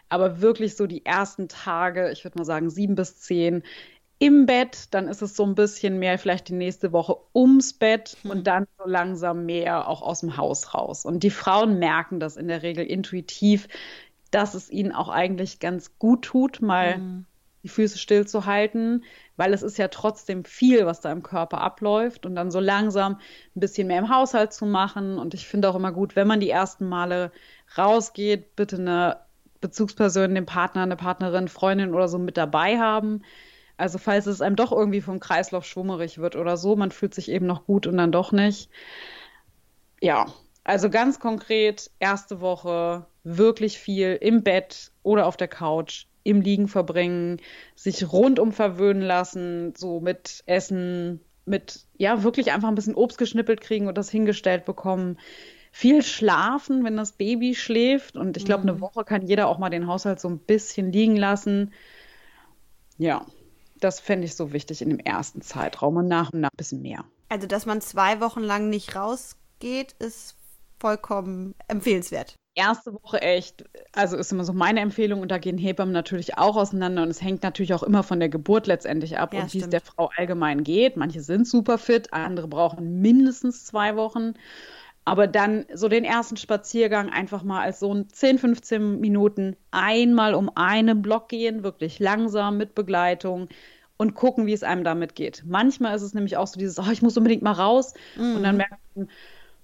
aber 0.09 0.41
wirklich 0.41 0.75
so 0.75 0.87
die 0.87 1.05
ersten 1.05 1.47
Tage, 1.49 2.11
ich 2.11 2.23
würde 2.23 2.37
mal 2.39 2.45
sagen 2.45 2.69
sieben 2.69 2.95
bis 2.95 3.19
zehn, 3.19 3.63
im 4.19 4.45
Bett, 4.47 4.93
dann 4.93 5.07
ist 5.07 5.21
es 5.21 5.35
so 5.35 5.45
ein 5.45 5.55
bisschen 5.55 5.99
mehr 5.99 6.17
vielleicht 6.17 6.49
die 6.49 6.53
nächste 6.55 6.91
Woche 6.91 7.17
ums 7.35 7.73
Bett 7.73 8.17
und 8.23 8.47
dann 8.47 8.65
so 8.77 8.87
langsam 8.87 9.45
mehr 9.45 9.87
auch 9.87 10.01
aus 10.01 10.21
dem 10.21 10.37
Haus 10.37 10.73
raus. 10.73 11.05
Und 11.05 11.21
die 11.21 11.29
Frauen 11.29 11.77
merken 11.77 12.19
das 12.19 12.35
in 12.35 12.47
der 12.47 12.63
Regel 12.63 12.85
intuitiv, 12.85 13.67
dass 14.31 14.55
es 14.55 14.69
ihnen 14.71 14.91
auch 14.91 15.09
eigentlich 15.09 15.59
ganz 15.59 15.99
gut 15.99 16.23
tut, 16.25 16.61
mal 16.61 16.99
die 17.63 17.69
Füße 17.69 17.97
stillzuhalten, 17.97 19.03
weil 19.35 19.53
es 19.53 19.61
ist 19.61 19.77
ja 19.77 19.89
trotzdem 19.89 20.45
viel, 20.45 20.85
was 20.85 21.01
da 21.01 21.11
im 21.11 21.21
Körper 21.21 21.61
abläuft 21.61 22.25
und 22.25 22.35
dann 22.35 22.49
so 22.49 22.59
langsam 22.59 23.19
ein 23.55 23.59
bisschen 23.59 23.87
mehr 23.87 23.99
im 23.99 24.09
Haushalt 24.09 24.53
zu 24.53 24.65
machen. 24.65 25.17
Und 25.17 25.33
ich 25.33 25.47
finde 25.47 25.69
auch 25.69 25.75
immer 25.75 25.91
gut, 25.91 26.15
wenn 26.15 26.27
man 26.27 26.39
die 26.39 26.49
ersten 26.49 26.87
Male 26.87 27.31
rausgeht, 27.77 28.55
bitte 28.55 28.77
eine 28.77 29.17
Bezugsperson, 29.59 30.35
den 30.35 30.45
Partner, 30.45 30.83
eine 30.83 30.95
Partnerin, 30.95 31.47
Freundin 31.47 31.93
oder 31.93 32.07
so 32.07 32.17
mit 32.19 32.37
dabei 32.37 32.79
haben. 32.79 33.21
Also 33.77 33.99
falls 33.99 34.25
es 34.25 34.41
einem 34.41 34.55
doch 34.55 34.71
irgendwie 34.71 35.01
vom 35.01 35.19
Kreislauf 35.19 35.65
schwummerig 35.65 36.17
wird 36.17 36.35
oder 36.35 36.57
so, 36.57 36.75
man 36.75 36.91
fühlt 36.91 37.13
sich 37.13 37.29
eben 37.29 37.45
noch 37.45 37.65
gut 37.65 37.87
und 37.87 37.97
dann 37.97 38.11
doch 38.11 38.31
nicht. 38.31 38.69
Ja, 40.01 40.25
also 40.63 40.89
ganz 40.89 41.19
konkret, 41.19 41.91
erste 41.99 42.41
Woche 42.41 43.05
wirklich 43.23 43.77
viel 43.77 44.17
im 44.19 44.43
Bett 44.43 44.91
oder 45.03 45.27
auf 45.27 45.37
der 45.37 45.47
Couch, 45.47 46.07
im 46.23 46.41
Liegen 46.41 46.67
verbringen, 46.67 47.39
sich 47.75 48.11
rundum 48.11 48.51
verwöhnen 48.51 49.01
lassen, 49.01 49.73
so 49.77 50.01
mit 50.01 50.43
Essen, 50.45 51.21
mit, 51.45 51.85
ja, 51.97 52.23
wirklich 52.23 52.51
einfach 52.51 52.67
ein 52.67 52.75
bisschen 52.75 52.95
Obst 52.95 53.17
geschnippelt 53.17 53.61
kriegen 53.61 53.87
und 53.87 53.97
das 53.97 54.09
hingestellt 54.09 54.65
bekommen. 54.65 55.17
Viel 55.71 56.01
schlafen, 56.01 56.83
wenn 56.83 56.97
das 56.97 57.13
Baby 57.13 57.55
schläft. 57.55 58.17
Und 58.17 58.35
ich 58.35 58.43
glaube, 58.43 58.63
eine 58.63 58.81
Woche 58.81 59.05
kann 59.05 59.25
jeder 59.25 59.47
auch 59.47 59.59
mal 59.59 59.69
den 59.69 59.87
Haushalt 59.87 60.19
so 60.19 60.27
ein 60.27 60.39
bisschen 60.39 60.91
liegen 60.91 61.15
lassen. 61.15 61.71
Ja, 62.97 63.25
das 63.79 63.99
fände 63.99 64.25
ich 64.25 64.35
so 64.35 64.53
wichtig 64.53 64.81
in 64.81 64.89
dem 64.89 64.99
ersten 64.99 65.41
Zeitraum 65.41 65.97
und 65.97 66.07
nach 66.07 66.33
und 66.33 66.41
nach 66.41 66.51
ein 66.51 66.57
bisschen 66.57 66.81
mehr. 66.81 67.05
Also, 67.29 67.47
dass 67.47 67.65
man 67.65 67.81
zwei 67.81 68.21
Wochen 68.21 68.41
lang 68.41 68.69
nicht 68.69 68.95
rausgeht, 68.95 69.93
ist 69.99 70.35
vollkommen 70.79 71.55
empfehlenswert. 71.67 72.35
Erste 72.55 72.93
Woche 72.93 73.21
echt, 73.21 73.65
also 73.93 74.17
ist 74.17 74.31
immer 74.31 74.43
so 74.43 74.53
meine 74.53 74.79
Empfehlung 74.79 75.21
und 75.21 75.29
da 75.29 75.37
gehen 75.37 75.59
Hebammen 75.59 75.93
natürlich 75.93 76.39
auch 76.39 76.55
auseinander 76.55 77.03
und 77.03 77.09
es 77.09 77.21
hängt 77.21 77.43
natürlich 77.43 77.73
auch 77.75 77.83
immer 77.83 78.01
von 78.01 78.19
der 78.19 78.29
Geburt 78.29 78.65
letztendlich 78.65 79.19
ab 79.19 79.33
Ja, 79.33 79.41
und 79.41 79.53
wie 79.53 79.59
es 79.59 79.69
der 79.69 79.81
Frau 79.81 80.09
allgemein 80.17 80.63
geht. 80.63 80.97
Manche 80.97 81.21
sind 81.21 81.47
super 81.47 81.77
fit, 81.77 82.13
andere 82.13 82.47
brauchen 82.47 82.99
mindestens 82.99 83.65
zwei 83.65 83.95
Wochen. 83.95 84.33
Aber 85.07 85.25
dann 85.25 85.65
so 85.73 85.87
den 85.87 86.03
ersten 86.03 86.35
Spaziergang 86.35 87.09
einfach 87.09 87.41
mal 87.41 87.61
als 87.61 87.79
so 87.79 87.93
ein 87.93 88.09
10, 88.09 88.39
15 88.39 88.99
Minuten 88.99 89.55
einmal 89.71 90.33
um 90.33 90.51
einen 90.53 91.01
Block 91.01 91.29
gehen, 91.29 91.63
wirklich 91.63 91.99
langsam 91.99 92.57
mit 92.57 92.75
Begleitung 92.75 93.47
und 93.95 94.15
gucken, 94.15 94.47
wie 94.47 94.51
es 94.51 94.63
einem 94.63 94.83
damit 94.83 95.15
geht. 95.15 95.43
Manchmal 95.47 95.95
ist 95.95 96.01
es 96.01 96.13
nämlich 96.13 96.35
auch 96.35 96.47
so 96.47 96.59
dieses, 96.59 96.77
oh, 96.77 96.91
ich 96.91 97.01
muss 97.01 97.15
unbedingt 97.15 97.41
mal 97.41 97.53
raus. 97.53 97.93
Und 98.17 98.43
dann 98.43 98.57
merkt 98.57 98.73
man, 98.95 99.07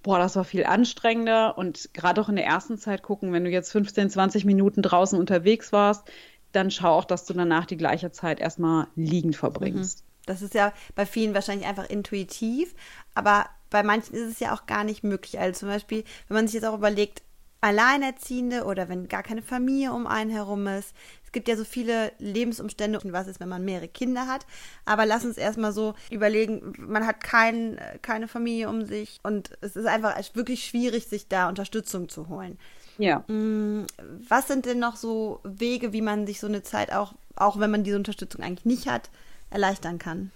boah, 0.02 0.18
das 0.18 0.34
war 0.34 0.44
viel 0.44 0.64
anstrengender. 0.64 1.58
Und 1.58 1.92
gerade 1.92 2.22
auch 2.22 2.30
in 2.30 2.36
der 2.36 2.46
ersten 2.46 2.78
Zeit 2.78 3.02
gucken, 3.02 3.34
wenn 3.34 3.44
du 3.44 3.50
jetzt 3.50 3.70
15, 3.70 4.08
20 4.08 4.46
Minuten 4.46 4.80
draußen 4.80 5.18
unterwegs 5.18 5.72
warst, 5.72 6.08
dann 6.52 6.70
schau 6.70 6.94
auch, 6.94 7.04
dass 7.04 7.26
du 7.26 7.34
danach 7.34 7.66
die 7.66 7.76
gleiche 7.76 8.10
Zeit 8.12 8.40
erstmal 8.40 8.86
liegend 8.96 9.36
verbringst. 9.36 10.04
Das 10.24 10.40
ist 10.40 10.54
ja 10.54 10.72
bei 10.94 11.04
vielen 11.04 11.34
wahrscheinlich 11.34 11.68
einfach 11.68 11.90
intuitiv, 11.90 12.74
aber 13.14 13.44
bei 13.74 13.82
manchen 13.82 14.14
ist 14.14 14.30
es 14.30 14.38
ja 14.38 14.54
auch 14.54 14.66
gar 14.66 14.84
nicht 14.84 15.02
möglich. 15.02 15.40
Also 15.40 15.58
zum 15.58 15.68
Beispiel, 15.68 16.04
wenn 16.28 16.36
man 16.36 16.46
sich 16.46 16.54
jetzt 16.54 16.64
auch 16.64 16.78
überlegt, 16.78 17.22
Alleinerziehende 17.60 18.66
oder 18.66 18.88
wenn 18.88 19.08
gar 19.08 19.24
keine 19.24 19.42
Familie 19.42 19.92
um 19.92 20.06
einen 20.06 20.30
herum 20.30 20.68
ist. 20.68 20.94
Es 21.24 21.32
gibt 21.32 21.48
ja 21.48 21.56
so 21.56 21.64
viele 21.64 22.12
Lebensumstände, 22.20 23.00
was 23.06 23.26
ist, 23.26 23.40
wenn 23.40 23.48
man 23.48 23.64
mehrere 23.64 23.88
Kinder 23.88 24.28
hat. 24.28 24.46
Aber 24.84 25.06
lass 25.06 25.24
uns 25.24 25.38
erstmal 25.38 25.72
so 25.72 25.94
überlegen, 26.08 26.74
man 26.78 27.04
hat 27.04 27.24
kein, 27.24 27.80
keine 28.00 28.28
Familie 28.28 28.68
um 28.68 28.84
sich 28.86 29.18
und 29.24 29.50
es 29.60 29.74
ist 29.74 29.86
einfach 29.86 30.16
wirklich 30.34 30.64
schwierig, 30.64 31.08
sich 31.08 31.26
da 31.26 31.48
Unterstützung 31.48 32.08
zu 32.08 32.28
holen. 32.28 32.58
Ja. 32.96 33.24
Was 33.26 34.46
sind 34.46 34.66
denn 34.66 34.78
noch 34.78 34.94
so 34.94 35.40
Wege, 35.42 35.92
wie 35.92 36.02
man 36.02 36.28
sich 36.28 36.38
so 36.38 36.46
eine 36.46 36.62
Zeit 36.62 36.92
auch, 36.92 37.14
auch 37.34 37.58
wenn 37.58 37.72
man 37.72 37.82
diese 37.82 37.96
Unterstützung 37.96 38.40
eigentlich 38.44 38.66
nicht 38.66 38.88
hat, 38.88 39.10
erleichtern 39.50 39.98
kann? 39.98 40.30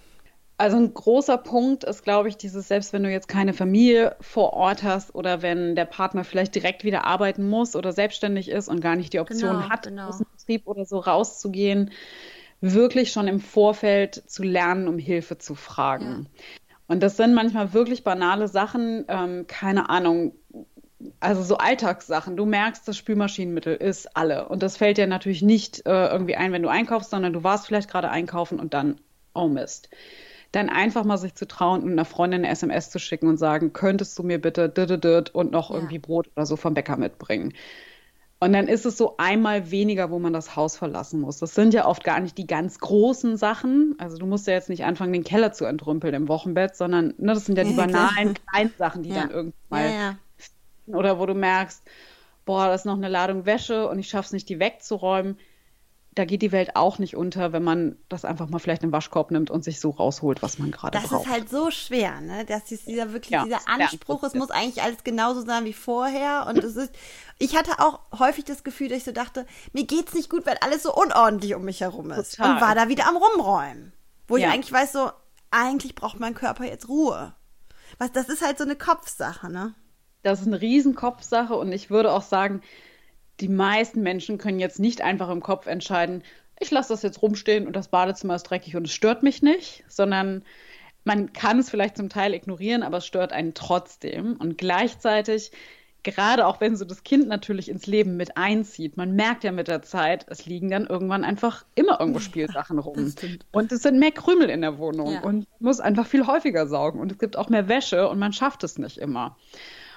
Also 0.59 0.75
ein 0.75 0.93
großer 0.93 1.37
Punkt 1.37 1.85
ist, 1.85 2.03
glaube 2.03 2.27
ich, 2.27 2.35
dieses, 2.35 2.67
selbst 2.67 2.91
wenn 2.91 3.01
du 3.03 3.09
jetzt 3.09 3.29
keine 3.29 3.53
Familie 3.53 4.17
vor 4.19 4.51
Ort 4.51 4.83
hast 4.83 5.15
oder 5.15 5.41
wenn 5.41 5.73
der 5.73 5.85
Partner 5.85 6.25
vielleicht 6.25 6.53
direkt 6.53 6.83
wieder 6.83 7.05
arbeiten 7.05 7.47
muss 7.47 7.77
oder 7.77 7.93
selbstständig 7.93 8.49
ist 8.49 8.67
und 8.67 8.81
gar 8.81 8.97
nicht 8.97 9.13
die 9.13 9.21
Option 9.21 9.51
Genau, 9.51 9.69
hat, 9.69 9.83
genau. 9.83 10.09
aus 10.09 10.17
dem 10.17 10.27
Betrieb 10.37 10.67
oder 10.67 10.83
so 10.83 10.99
rauszugehen, 10.99 11.91
wirklich 12.59 13.13
schon 13.13 13.29
im 13.29 13.39
Vorfeld 13.39 14.21
zu 14.29 14.43
lernen, 14.43 14.89
um 14.89 14.97
Hilfe 14.97 15.37
zu 15.37 15.55
fragen. 15.55 16.27
Und 16.87 17.03
das 17.03 17.15
sind 17.15 17.33
manchmal 17.33 17.71
wirklich 17.71 18.03
banale 18.03 18.49
Sachen, 18.49 19.05
ähm, 19.07 19.47
keine 19.47 19.89
Ahnung, 19.89 20.33
also 21.21 21.41
so 21.41 21.55
Alltagssachen. 21.55 22.35
Du 22.35 22.45
merkst, 22.45 22.85
das 22.85 22.97
Spülmaschinenmittel 22.97 23.77
ist 23.77 24.17
alle. 24.17 24.49
Und 24.49 24.61
das 24.61 24.75
fällt 24.75 24.97
dir 24.97 25.07
natürlich 25.07 25.41
nicht 25.41 25.85
äh, 25.85 26.07
irgendwie 26.07 26.35
ein, 26.35 26.51
wenn 26.51 26.63
du 26.63 26.69
einkaufst, 26.69 27.11
sondern 27.11 27.31
du 27.31 27.45
warst 27.45 27.65
vielleicht 27.65 27.89
gerade 27.89 28.09
einkaufen 28.09 28.59
und 28.59 28.73
dann, 28.73 28.99
oh 29.33 29.47
Mist. 29.47 29.89
Dann 30.51 30.69
einfach 30.69 31.03
mal 31.03 31.17
sich 31.17 31.35
zu 31.35 31.47
trauen 31.47 31.83
und 31.83 31.91
einer 31.91 32.05
Freundin 32.05 32.41
eine 32.41 32.49
SMS 32.49 32.89
zu 32.89 32.99
schicken 32.99 33.27
und 33.27 33.37
sagen, 33.37 33.73
könntest 33.73 34.17
du 34.17 34.23
mir 34.23 34.41
bitte 34.41 34.71
und 35.33 35.51
noch 35.51 35.71
Ja. 35.71 35.75
irgendwie 35.75 35.99
Brot 35.99 36.29
oder 36.35 36.45
so 36.45 36.55
vom 36.57 36.73
Bäcker 36.73 36.97
mitbringen. 36.97 37.53
Und 38.41 38.53
dann 38.53 38.67
ist 38.69 38.85
es 38.85 38.97
so 38.97 39.17
einmal 39.17 39.69
weniger, 39.71 40.11
wo 40.11 40.19
man 40.19 40.31
das 40.33 40.55
Haus 40.55 40.77
verlassen 40.77 41.19
muss. 41.21 41.39
Das 41.39 41.55
sind 41.55 41.73
ja 41.73 41.85
oft 41.85 42.03
gar 42.05 42.21
nicht 42.21 42.37
die 42.37 42.47
ganz 42.47 42.79
großen 42.79 43.35
Sachen. 43.37 43.95
Also 43.99 44.17
du 44.17 44.25
musst 44.25 44.47
ja 44.47 44.53
jetzt 44.53 44.69
nicht 44.69 44.85
anfangen, 44.85 45.11
den 45.13 45.25
Keller 45.25 45.51
zu 45.51 45.65
entrümpeln 45.65 46.13
im 46.13 46.29
Wochenbett, 46.29 46.75
sondern 46.77 47.13
ne, 47.17 47.33
das 47.33 47.45
sind 47.45 47.57
ja 47.57 47.65
die 47.65 47.73
Ja, 47.73 47.73
banalen 47.73 48.33
kleinen 48.51 48.73
Sachen, 48.77 49.03
die 49.03 49.11
Ja. 49.11 49.15
dann 49.15 49.29
irgendwann 49.29 49.53
mal 49.69 49.93
ja, 49.93 49.99
ja. 49.99 50.19
oder 50.87 51.19
wo 51.19 51.25
du 51.25 51.33
merkst, 51.35 51.83
boah, 52.45 52.67
da 52.67 52.73
ist 52.75 52.85
noch 52.85 52.95
eine 52.97 53.09
Ladung 53.09 53.45
Wäsche 53.45 53.87
und 53.89 53.99
ich 53.99 54.09
schaffe 54.09 54.27
es 54.27 54.33
nicht, 54.33 54.49
die 54.49 54.59
wegzuräumen. 54.59 55.37
Da 56.19 56.25
geht 56.25 56.41
die 56.41 56.51
Welt 56.51 56.75
auch 56.75 56.99
nicht 56.99 57.15
unter, 57.15 57.53
wenn 57.53 57.63
man 57.63 57.95
das 58.09 58.25
einfach 58.25 58.49
mal 58.49 58.59
vielleicht 58.59 58.83
im 58.83 58.91
Waschkorb 58.91 59.31
nimmt 59.31 59.49
und 59.49 59.63
sich 59.63 59.79
so 59.79 59.91
rausholt, 59.91 60.41
was 60.43 60.59
man 60.59 60.69
gerade 60.69 60.99
Das 60.99 61.09
braucht. 61.09 61.25
ist 61.27 61.31
halt 61.31 61.49
so 61.49 61.71
schwer, 61.71 62.19
ne? 62.19 62.43
Das 62.43 62.69
ist 62.73 62.87
dieser 62.87 63.13
wirklich 63.13 63.29
Ja, 63.31 63.45
dieser 63.45 63.55
das 63.55 63.67
Anspruch, 63.67 64.21
es 64.23 64.33
muss 64.33 64.51
eigentlich 64.51 64.83
alles 64.83 65.05
genauso 65.05 65.45
sein 65.45 65.63
wie 65.63 65.71
vorher. 65.71 66.45
Und 66.49 66.57
es 66.61 66.75
ist, 66.75 66.93
ich 67.37 67.55
hatte 67.55 67.79
auch 67.79 68.01
häufig 68.19 68.43
das 68.43 68.65
Gefühl, 68.65 68.89
dass 68.89 68.97
ich 68.97 69.03
so 69.05 69.13
dachte, 69.13 69.45
mir 69.71 69.85
geht's 69.85 70.13
nicht 70.13 70.29
gut, 70.29 70.45
weil 70.45 70.57
alles 70.59 70.83
so 70.83 70.93
unordentlich 70.93 71.55
um 71.55 71.63
mich 71.63 71.79
herum 71.79 72.11
ist. 72.11 72.35
Total. 72.35 72.55
Und 72.55 72.61
war 72.61 72.75
da 72.75 72.89
wieder 72.89 73.07
am 73.07 73.15
Rumräumen. 73.15 73.93
Wo 74.27 74.35
ich 74.35 74.43
Ja. 74.43 74.49
eigentlich 74.51 74.73
weiß, 74.73 74.91
so, 74.91 75.11
eigentlich 75.51 75.95
braucht 75.95 76.19
mein 76.19 76.35
Körper 76.35 76.65
jetzt 76.65 76.89
Ruhe. 76.89 77.33
Was, 77.97 78.11
das 78.11 78.27
ist 78.27 78.45
halt 78.45 78.57
so 78.57 78.65
eine 78.65 78.75
Kopfsache, 78.75 79.49
ne? 79.49 79.73
Das 80.23 80.41
ist 80.41 80.47
eine 80.47 80.59
Riesenkopfsache 80.59 81.55
und 81.55 81.71
ich 81.71 81.89
würde 81.89 82.11
auch 82.11 82.23
sagen, 82.23 82.61
die 83.41 83.47
meisten 83.47 84.01
Menschen 84.01 84.37
können 84.37 84.59
jetzt 84.59 84.79
nicht 84.79 85.01
einfach 85.01 85.29
im 85.29 85.41
Kopf 85.41 85.67
entscheiden, 85.67 86.23
ich 86.59 86.71
lasse 86.71 86.93
das 86.93 87.03
jetzt 87.03 87.21
rumstehen 87.21 87.67
und 87.67 87.75
das 87.75 87.87
Badezimmer 87.87 88.35
ist 88.35 88.43
dreckig 88.43 88.75
und 88.75 88.85
es 88.87 88.93
stört 88.93 89.23
mich 89.23 89.41
nicht, 89.41 89.83
sondern 89.87 90.43
man 91.05 91.31
kann 91.31 91.59
es 91.59 91.69
vielleicht 91.69 91.97
zum 91.97 92.09
Teil 92.09 92.33
ignorieren, 92.33 92.83
aber 92.83 92.97
es 92.97 93.05
stört 93.05 93.31
einen 93.31 93.53
trotzdem. 93.53 94.35
Und 94.37 94.57
gleichzeitig, 94.57 95.51
gerade 96.03 96.45
auch 96.45 96.59
wenn 96.59 96.75
so 96.75 96.83
das 96.83 97.03
Kind 97.03 97.29
natürlich 97.29 97.69
ins 97.69 97.87
Leben 97.87 98.17
mit 98.17 98.35
einzieht, 98.35 98.97
man 98.97 99.15
merkt 99.15 99.45
ja 99.45 99.53
mit 99.53 99.69
der 99.69 99.81
Zeit, 99.81 100.25
es 100.29 100.45
liegen 100.45 100.69
dann 100.69 100.85
irgendwann 100.85 101.23
einfach 101.23 101.65
immer 101.75 101.99
irgendwo 102.01 102.19
Spielsachen 102.19 102.77
rum. 102.77 103.13
Und 103.51 103.71
es 103.71 103.81
sind 103.81 103.97
mehr 103.99 104.11
Krümel 104.11 104.49
in 104.49 104.61
der 104.61 104.77
Wohnung 104.77 105.13
Ja. 105.13 105.21
und 105.21 105.47
man 105.59 105.69
muss 105.69 105.79
einfach 105.79 106.05
viel 106.05 106.27
häufiger 106.27 106.67
saugen 106.67 106.99
und 106.99 107.13
es 107.13 107.17
gibt 107.17 107.37
auch 107.37 107.47
mehr 107.47 107.69
Wäsche 107.69 108.09
und 108.09 108.19
man 108.19 108.33
schafft 108.33 108.65
es 108.65 108.77
nicht 108.77 108.97
immer. 108.97 109.37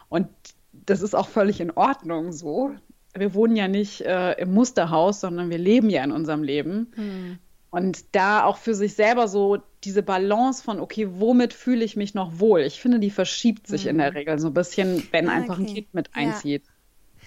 Und 0.08 0.28
das 0.72 1.02
ist 1.02 1.14
auch 1.14 1.28
völlig 1.28 1.60
in 1.60 1.72
Ordnung 1.72 2.32
so. 2.32 2.70
Wir 3.14 3.34
wohnen 3.34 3.56
ja 3.56 3.68
nicht 3.68 4.00
äh, 4.02 4.32
im 4.40 4.54
Musterhaus, 4.54 5.20
sondern 5.20 5.50
wir 5.50 5.58
leben 5.58 5.90
ja 5.90 6.02
in 6.02 6.12
unserem 6.12 6.42
Leben. 6.42 6.92
Und 7.70 8.04
da 8.14 8.44
auch 8.44 8.56
für 8.58 8.74
sich 8.74 8.94
selber 8.94 9.28
so 9.28 9.58
diese 9.84 10.02
Balance 10.02 10.62
von, 10.62 10.78
okay, 10.80 11.08
womit 11.10 11.52
fühle 11.54 11.84
ich 11.84 11.96
mich 11.96 12.14
noch 12.14 12.38
wohl? 12.38 12.60
Ich 12.60 12.80
finde, 12.80 12.98
die 13.00 13.10
verschiebt 13.10 13.66
sich 13.66 13.86
in 13.86 13.98
der 13.98 14.14
Regel 14.14 14.38
so 14.38 14.48
ein 14.48 14.54
bisschen, 14.54 15.02
wenn 15.10 15.28
Ah, 15.28 15.32
einfach 15.32 15.58
ein. 15.58 15.66
Kind 15.66 15.92
mit 15.94 16.08
Ja. 16.08 16.14
einzieht. 16.14 16.64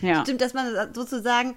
Ja. 0.01 0.21
Stimmt, 0.21 0.41
dass 0.41 0.53
man 0.53 0.93
sozusagen 0.93 1.55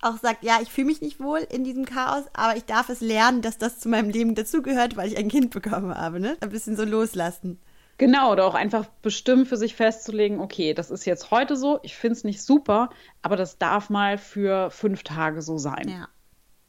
auch 0.00 0.18
sagt, 0.18 0.44
ja, 0.44 0.58
ich 0.62 0.68
fühle 0.70 0.86
mich 0.86 1.00
nicht 1.00 1.18
wohl 1.20 1.40
in 1.50 1.64
diesem 1.64 1.84
Chaos, 1.84 2.24
aber 2.32 2.56
ich 2.56 2.64
darf 2.64 2.88
es 2.88 3.00
lernen, 3.00 3.42
dass 3.42 3.58
das 3.58 3.80
zu 3.80 3.88
meinem 3.88 4.10
Leben 4.10 4.34
dazugehört, 4.34 4.96
weil 4.96 5.08
ich 5.08 5.16
ein 5.16 5.28
Kind 5.28 5.50
bekommen 5.50 5.92
habe, 5.92 6.20
ne? 6.20 6.36
Ein 6.40 6.50
bisschen 6.50 6.76
so 6.76 6.84
loslassen. 6.84 7.58
Genau, 7.98 8.30
oder 8.32 8.46
auch 8.46 8.54
einfach 8.54 8.86
bestimmt 9.02 9.48
für 9.48 9.56
sich 9.56 9.74
festzulegen, 9.74 10.40
okay, 10.40 10.72
das 10.72 10.90
ist 10.90 11.04
jetzt 11.04 11.32
heute 11.32 11.56
so, 11.56 11.80
ich 11.82 11.96
finde 11.96 12.12
es 12.12 12.24
nicht 12.24 12.40
super, 12.42 12.90
aber 13.22 13.36
das 13.36 13.58
darf 13.58 13.90
mal 13.90 14.18
für 14.18 14.70
fünf 14.70 15.02
Tage 15.02 15.42
so 15.42 15.58
sein. 15.58 15.88
Ja. 15.88 16.08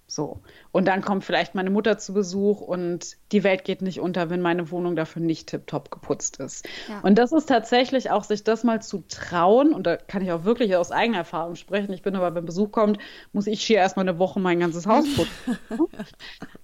So. 0.10 0.42
Und 0.72 0.88
dann 0.88 1.02
kommt 1.02 1.24
vielleicht 1.24 1.54
meine 1.54 1.70
Mutter 1.70 1.98
zu 1.98 2.14
Besuch 2.14 2.62
und 2.62 3.18
die 3.32 3.44
Welt 3.44 3.64
geht 3.64 3.82
nicht 3.82 4.00
unter, 4.00 4.30
wenn 4.30 4.42
meine 4.42 4.72
Wohnung 4.72 4.96
dafür 4.96 5.22
nicht 5.22 5.50
tiptop 5.50 5.92
geputzt 5.92 6.38
ist. 6.40 6.68
Ja. 6.88 7.00
Und 7.02 7.18
das 7.20 7.32
ist 7.32 7.48
tatsächlich 7.48 8.10
auch, 8.10 8.24
sich 8.24 8.44
das 8.44 8.64
mal 8.64 8.82
zu 8.82 9.04
trauen, 9.08 9.74
und 9.74 9.86
da 9.86 9.98
kann 9.98 10.24
ich 10.24 10.32
auch 10.32 10.44
wirklich 10.46 10.76
aus 10.76 10.92
eigener 10.92 11.20
Erfahrung 11.20 11.56
sprechen. 11.56 11.94
Ich 11.94 12.02
bin 12.02 12.16
aber, 12.16 12.34
wenn 12.34 12.46
Besuch 12.46 12.72
kommt, 12.72 12.98
muss 13.34 13.46
ich 13.46 13.64
hier 13.64 13.78
erstmal 13.78 14.08
eine 14.08 14.18
Woche 14.18 14.40
mein 14.40 14.60
ganzes 14.60 14.88
Haus 14.88 15.06
putzen. 15.16 15.60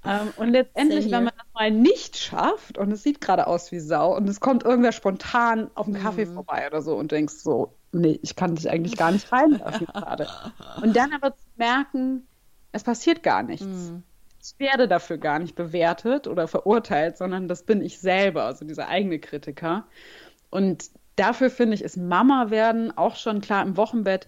ähm, 0.06 0.34
und 0.38 0.50
letztendlich, 0.50 1.06
wenn 1.06 1.26
man 1.26 1.34
das 1.38 1.48
mal 1.54 1.70
nicht 1.70 2.18
schafft 2.18 2.78
und 2.80 2.92
es 2.92 3.04
sieht 3.04 3.22
gerade 3.22 3.46
aus 3.46 3.72
wie 3.72 3.80
Sau 3.80 4.16
und 4.16 4.28
es 4.28 4.40
kommt 4.40 4.64
irgendwer 4.64 4.92
spontan 4.92 5.70
auf 5.76 5.86
den 5.86 5.96
Kaffee 5.96 6.26
mhm. 6.26 6.34
vorbei 6.34 6.66
oder 6.68 6.82
so 6.82 6.96
und 6.96 7.12
denkst 7.12 7.36
so, 7.36 7.76
nee, 7.92 8.20
ich 8.22 8.36
kann 8.36 8.56
dich 8.56 8.70
eigentlich 8.70 8.98
gar 8.98 9.12
nicht 9.12 9.32
reinlassen 9.32 9.86
gerade. 9.94 10.28
Und 10.82 10.96
dann 10.96 11.14
aber 11.14 11.36
zu 11.36 11.46
merken, 11.58 12.28
es 12.76 12.84
passiert 12.84 13.24
gar 13.24 13.42
nichts. 13.42 13.66
Mhm. 13.66 14.04
Ich 14.42 14.60
werde 14.60 14.88
dafür 14.88 15.18
gar 15.18 15.40
nicht 15.40 15.56
bewertet 15.56 16.28
oder 16.28 16.48
verurteilt, 16.48 17.18
sondern 17.18 17.48
das 17.48 17.64
bin 17.64 17.82
ich 17.82 18.00
selber, 18.00 18.44
also 18.44 18.66
dieser 18.66 18.90
eigene 18.90 19.18
Kritiker. 19.18 19.86
Und 20.52 20.92
dafür 21.16 21.50
finde 21.50 21.76
ich, 21.76 21.84
ist 21.84 21.98
Mama 21.98 22.50
werden 22.50 22.96
auch 22.96 23.16
schon 23.16 23.42
klar 23.42 23.64
im 23.66 23.78
Wochenbett 23.78 24.28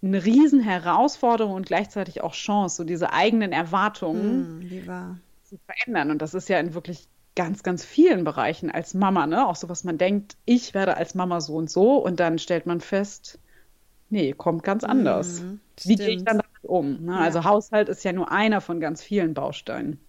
eine 0.00 0.24
riesen 0.24 0.60
Herausforderung 0.60 1.54
und 1.54 1.66
gleichzeitig 1.66 2.22
auch 2.22 2.34
Chance, 2.34 2.76
so 2.76 2.84
diese 2.84 3.12
eigenen 3.12 3.52
Erwartungen 3.52 4.58
mm, 4.58 4.86
zu 5.44 5.58
verändern. 5.66 6.10
Und 6.10 6.22
das 6.22 6.34
ist 6.34 6.48
ja 6.48 6.58
in 6.58 6.74
wirklich 6.74 7.08
ganz, 7.34 7.62
ganz 7.62 7.84
vielen 7.84 8.24
Bereichen 8.24 8.70
als 8.70 8.94
Mama, 8.94 9.26
ne? 9.26 9.46
Auch 9.46 9.56
so, 9.56 9.68
was 9.68 9.84
man 9.84 9.98
denkt, 9.98 10.36
ich 10.44 10.74
werde 10.74 10.96
als 10.96 11.14
Mama 11.14 11.40
so 11.40 11.54
und 11.54 11.70
so 11.70 11.96
und 11.96 12.20
dann 12.20 12.38
stellt 12.38 12.66
man 12.66 12.80
fest, 12.80 13.38
nee, 14.10 14.32
kommt 14.32 14.64
ganz 14.64 14.84
anders. 14.84 15.40
Mm, 15.40 15.60
Wie 15.84 15.96
gehe 15.96 16.10
ich 16.10 16.24
dann 16.24 16.41
um. 16.72 17.04
Ne? 17.04 17.12
Ja. 17.12 17.18
Also 17.18 17.44
Haushalt 17.44 17.88
ist 17.88 18.02
ja 18.02 18.12
nur 18.12 18.32
einer 18.32 18.60
von 18.60 18.80
ganz 18.80 19.02
vielen 19.02 19.34
Bausteinen. 19.34 20.00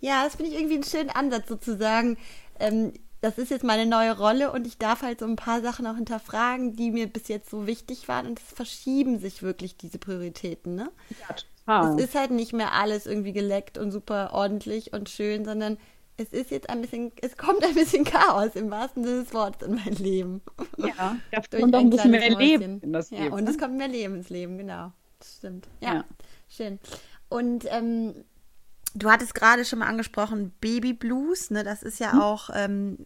Ja, 0.00 0.24
das 0.24 0.36
finde 0.36 0.52
ich 0.52 0.56
irgendwie 0.56 0.76
einen 0.76 0.84
schönen 0.84 1.10
Ansatz 1.10 1.48
sozusagen. 1.48 2.16
Ähm, 2.58 2.92
das 3.20 3.36
ist 3.36 3.50
jetzt 3.50 3.64
meine 3.64 3.84
neue 3.84 4.16
Rolle 4.16 4.50
und 4.52 4.66
ich 4.66 4.78
darf 4.78 5.02
halt 5.02 5.20
so 5.20 5.26
ein 5.26 5.36
paar 5.36 5.60
Sachen 5.60 5.86
auch 5.86 5.96
hinterfragen, 5.96 6.74
die 6.74 6.90
mir 6.90 7.06
bis 7.06 7.28
jetzt 7.28 7.50
so 7.50 7.66
wichtig 7.66 8.08
waren 8.08 8.26
und 8.26 8.38
es 8.38 8.54
verschieben 8.54 9.18
sich 9.18 9.42
wirklich 9.42 9.76
diese 9.76 9.98
Prioritäten, 9.98 10.74
ne? 10.74 10.90
Ja, 11.28 11.34
total. 11.66 11.98
Es 11.98 12.04
ist 12.06 12.14
halt 12.14 12.30
nicht 12.30 12.54
mehr 12.54 12.72
alles 12.72 13.06
irgendwie 13.06 13.34
geleckt 13.34 13.76
und 13.76 13.90
super 13.90 14.30
ordentlich 14.32 14.94
und 14.94 15.10
schön, 15.10 15.44
sondern 15.44 15.76
es 16.16 16.32
ist 16.32 16.50
jetzt 16.50 16.70
ein 16.70 16.80
bisschen, 16.80 17.12
es 17.20 17.36
kommt 17.36 17.62
ein 17.62 17.74
bisschen 17.74 18.04
Chaos 18.04 18.54
im 18.54 18.70
wahrsten 18.70 19.04
Sinne 19.04 19.24
des 19.24 19.34
Wortes 19.34 19.68
in 19.68 19.74
mein 19.74 19.94
Leben. 19.96 20.40
Ja, 20.78 21.16
da 21.30 21.40
kommt 21.58 21.74
auch 21.74 21.80
ein 21.80 21.90
bisschen 21.90 22.12
mehr 22.12 22.30
Leben 22.30 22.80
in 22.80 22.92
das 22.92 23.10
Leben. 23.10 23.24
Ja, 23.24 23.32
und 23.32 23.48
es 23.48 23.56
ne? 23.56 23.62
kommt 23.62 23.76
mehr 23.76 23.88
Leben 23.88 24.14
ins 24.14 24.30
Leben, 24.30 24.56
genau 24.56 24.92
stimmt. 25.24 25.68
Ja, 25.80 25.94
ja. 25.94 26.04
schön. 26.48 26.78
Und 27.28 27.64
ähm, 27.68 28.24
du 28.94 29.10
hattest 29.10 29.34
gerade 29.34 29.64
schon 29.64 29.80
mal 29.80 29.86
angesprochen, 29.86 30.52
Baby 30.60 30.92
Blues, 30.92 31.50
ne? 31.50 31.64
Das 31.64 31.82
ist 31.82 32.00
ja 32.00 32.12
hm. 32.12 32.20
auch, 32.20 32.50
ähm, 32.54 32.98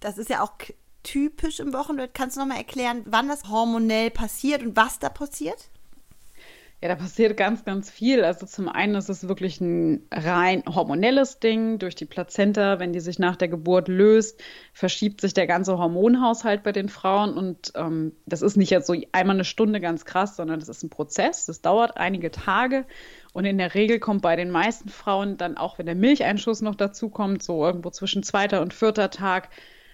das 0.00 0.18
ist 0.18 0.30
ja 0.30 0.42
auch 0.42 0.52
typisch 1.02 1.60
im 1.60 1.72
Wochenbett. 1.72 2.14
Kannst 2.14 2.36
du 2.36 2.40
noch 2.40 2.48
mal 2.48 2.56
erklären, 2.56 3.02
wann 3.06 3.28
das 3.28 3.48
hormonell 3.48 4.10
passiert 4.10 4.62
und 4.62 4.76
was 4.76 4.98
da 4.98 5.08
passiert? 5.08 5.70
Ja, 6.82 6.88
da 6.88 6.94
passiert 6.94 7.36
ganz, 7.36 7.66
ganz 7.66 7.90
viel. 7.90 8.24
Also 8.24 8.46
zum 8.46 8.66
einen 8.66 8.94
ist 8.94 9.10
es 9.10 9.28
wirklich 9.28 9.60
ein 9.60 10.06
rein 10.10 10.62
hormonelles 10.66 11.38
Ding. 11.38 11.78
Durch 11.78 11.94
die 11.94 12.06
Plazenta, 12.06 12.78
wenn 12.78 12.94
die 12.94 13.00
sich 13.00 13.18
nach 13.18 13.36
der 13.36 13.48
Geburt 13.48 13.88
löst, 13.88 14.40
verschiebt 14.72 15.20
sich 15.20 15.34
der 15.34 15.46
ganze 15.46 15.76
Hormonhaushalt 15.76 16.62
bei 16.62 16.72
den 16.72 16.88
Frauen. 16.88 17.34
Und 17.34 17.72
ähm, 17.76 18.12
das 18.24 18.40
ist 18.40 18.56
nicht 18.56 18.70
jetzt 18.70 18.86
so 18.86 18.94
einmal 19.12 19.36
eine 19.36 19.44
Stunde 19.44 19.78
ganz 19.78 20.06
krass, 20.06 20.36
sondern 20.36 20.58
das 20.58 20.70
ist 20.70 20.82
ein 20.82 20.88
Prozess. 20.88 21.44
Das 21.44 21.60
dauert 21.60 21.98
einige 21.98 22.30
Tage. 22.30 22.86
Und 23.34 23.44
in 23.44 23.58
der 23.58 23.74
Regel 23.74 23.98
kommt 23.98 24.22
bei 24.22 24.34
den 24.34 24.50
meisten 24.50 24.88
Frauen 24.88 25.36
dann 25.36 25.58
auch, 25.58 25.78
wenn 25.78 25.84
der 25.84 25.94
Milcheinschuss 25.94 26.62
noch 26.62 26.76
dazu 26.76 27.10
kommt, 27.10 27.42
so 27.42 27.62
irgendwo 27.62 27.90
zwischen 27.90 28.22
zweiter 28.22 28.62
und 28.62 28.72
vierter 28.72 29.10
Tag, 29.10 29.50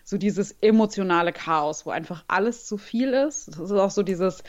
so 0.09 0.19
dieses 0.19 0.53
emotionale 0.61 1.33
Chaos, 1.33 1.85
wo 1.85 1.90
einfach 1.90 2.23
alles 2.29 2.64
zu 2.64 2.79
viel 2.79 3.12
ist. 3.12 3.49
Das 3.49 3.59
ist 3.59 3.73
auch 3.73 3.90
so 3.90 4.05
dieses 4.05 4.45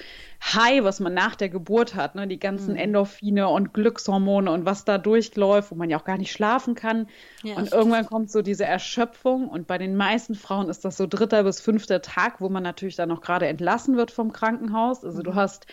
High, 0.53 0.83
was 0.83 0.99
man 0.99 1.15
nach 1.15 1.35
der 1.35 1.49
Geburt 1.49 1.95
hat, 1.95 2.13
ne? 2.13 2.27
die 2.27 2.39
ganzen 2.39 2.73
mhm. 2.73 2.79
Endorphine 2.79 3.49
und 3.49 3.73
Glückshormone 3.73 4.51
und 4.51 4.65
was 4.65 4.85
da 4.85 4.99
durchläuft, 4.99 5.71
wo 5.71 5.75
man 5.75 5.89
ja 5.89 5.97
auch 5.97 6.03
gar 6.03 6.19
nicht 6.19 6.31
schlafen 6.31 6.75
kann. 6.75 7.07
Ja, 7.41 7.55
und 7.55 7.73
irgendwann 7.73 8.05
kommt 8.05 8.29
so 8.29 8.43
diese 8.43 8.65
Erschöpfung 8.65 9.49
und 9.49 9.65
bei 9.65 9.79
den 9.79 9.95
meisten 9.95 10.35
Frauen 10.35 10.69
ist 10.69 10.85
das 10.85 10.95
so 10.95 11.07
dritter 11.07 11.43
bis 11.43 11.59
fünfter 11.59 12.03
Tag, 12.03 12.39
wo 12.39 12.49
man 12.49 12.61
natürlich 12.61 12.95
dann 12.95 13.09
noch 13.09 13.21
gerade 13.21 13.47
entlassen 13.47 13.97
wird 13.97 14.11
vom 14.11 14.31
Krankenhaus. 14.31 15.03
Also 15.03 15.17
mhm. 15.17 15.23
du 15.23 15.33
hast 15.33 15.65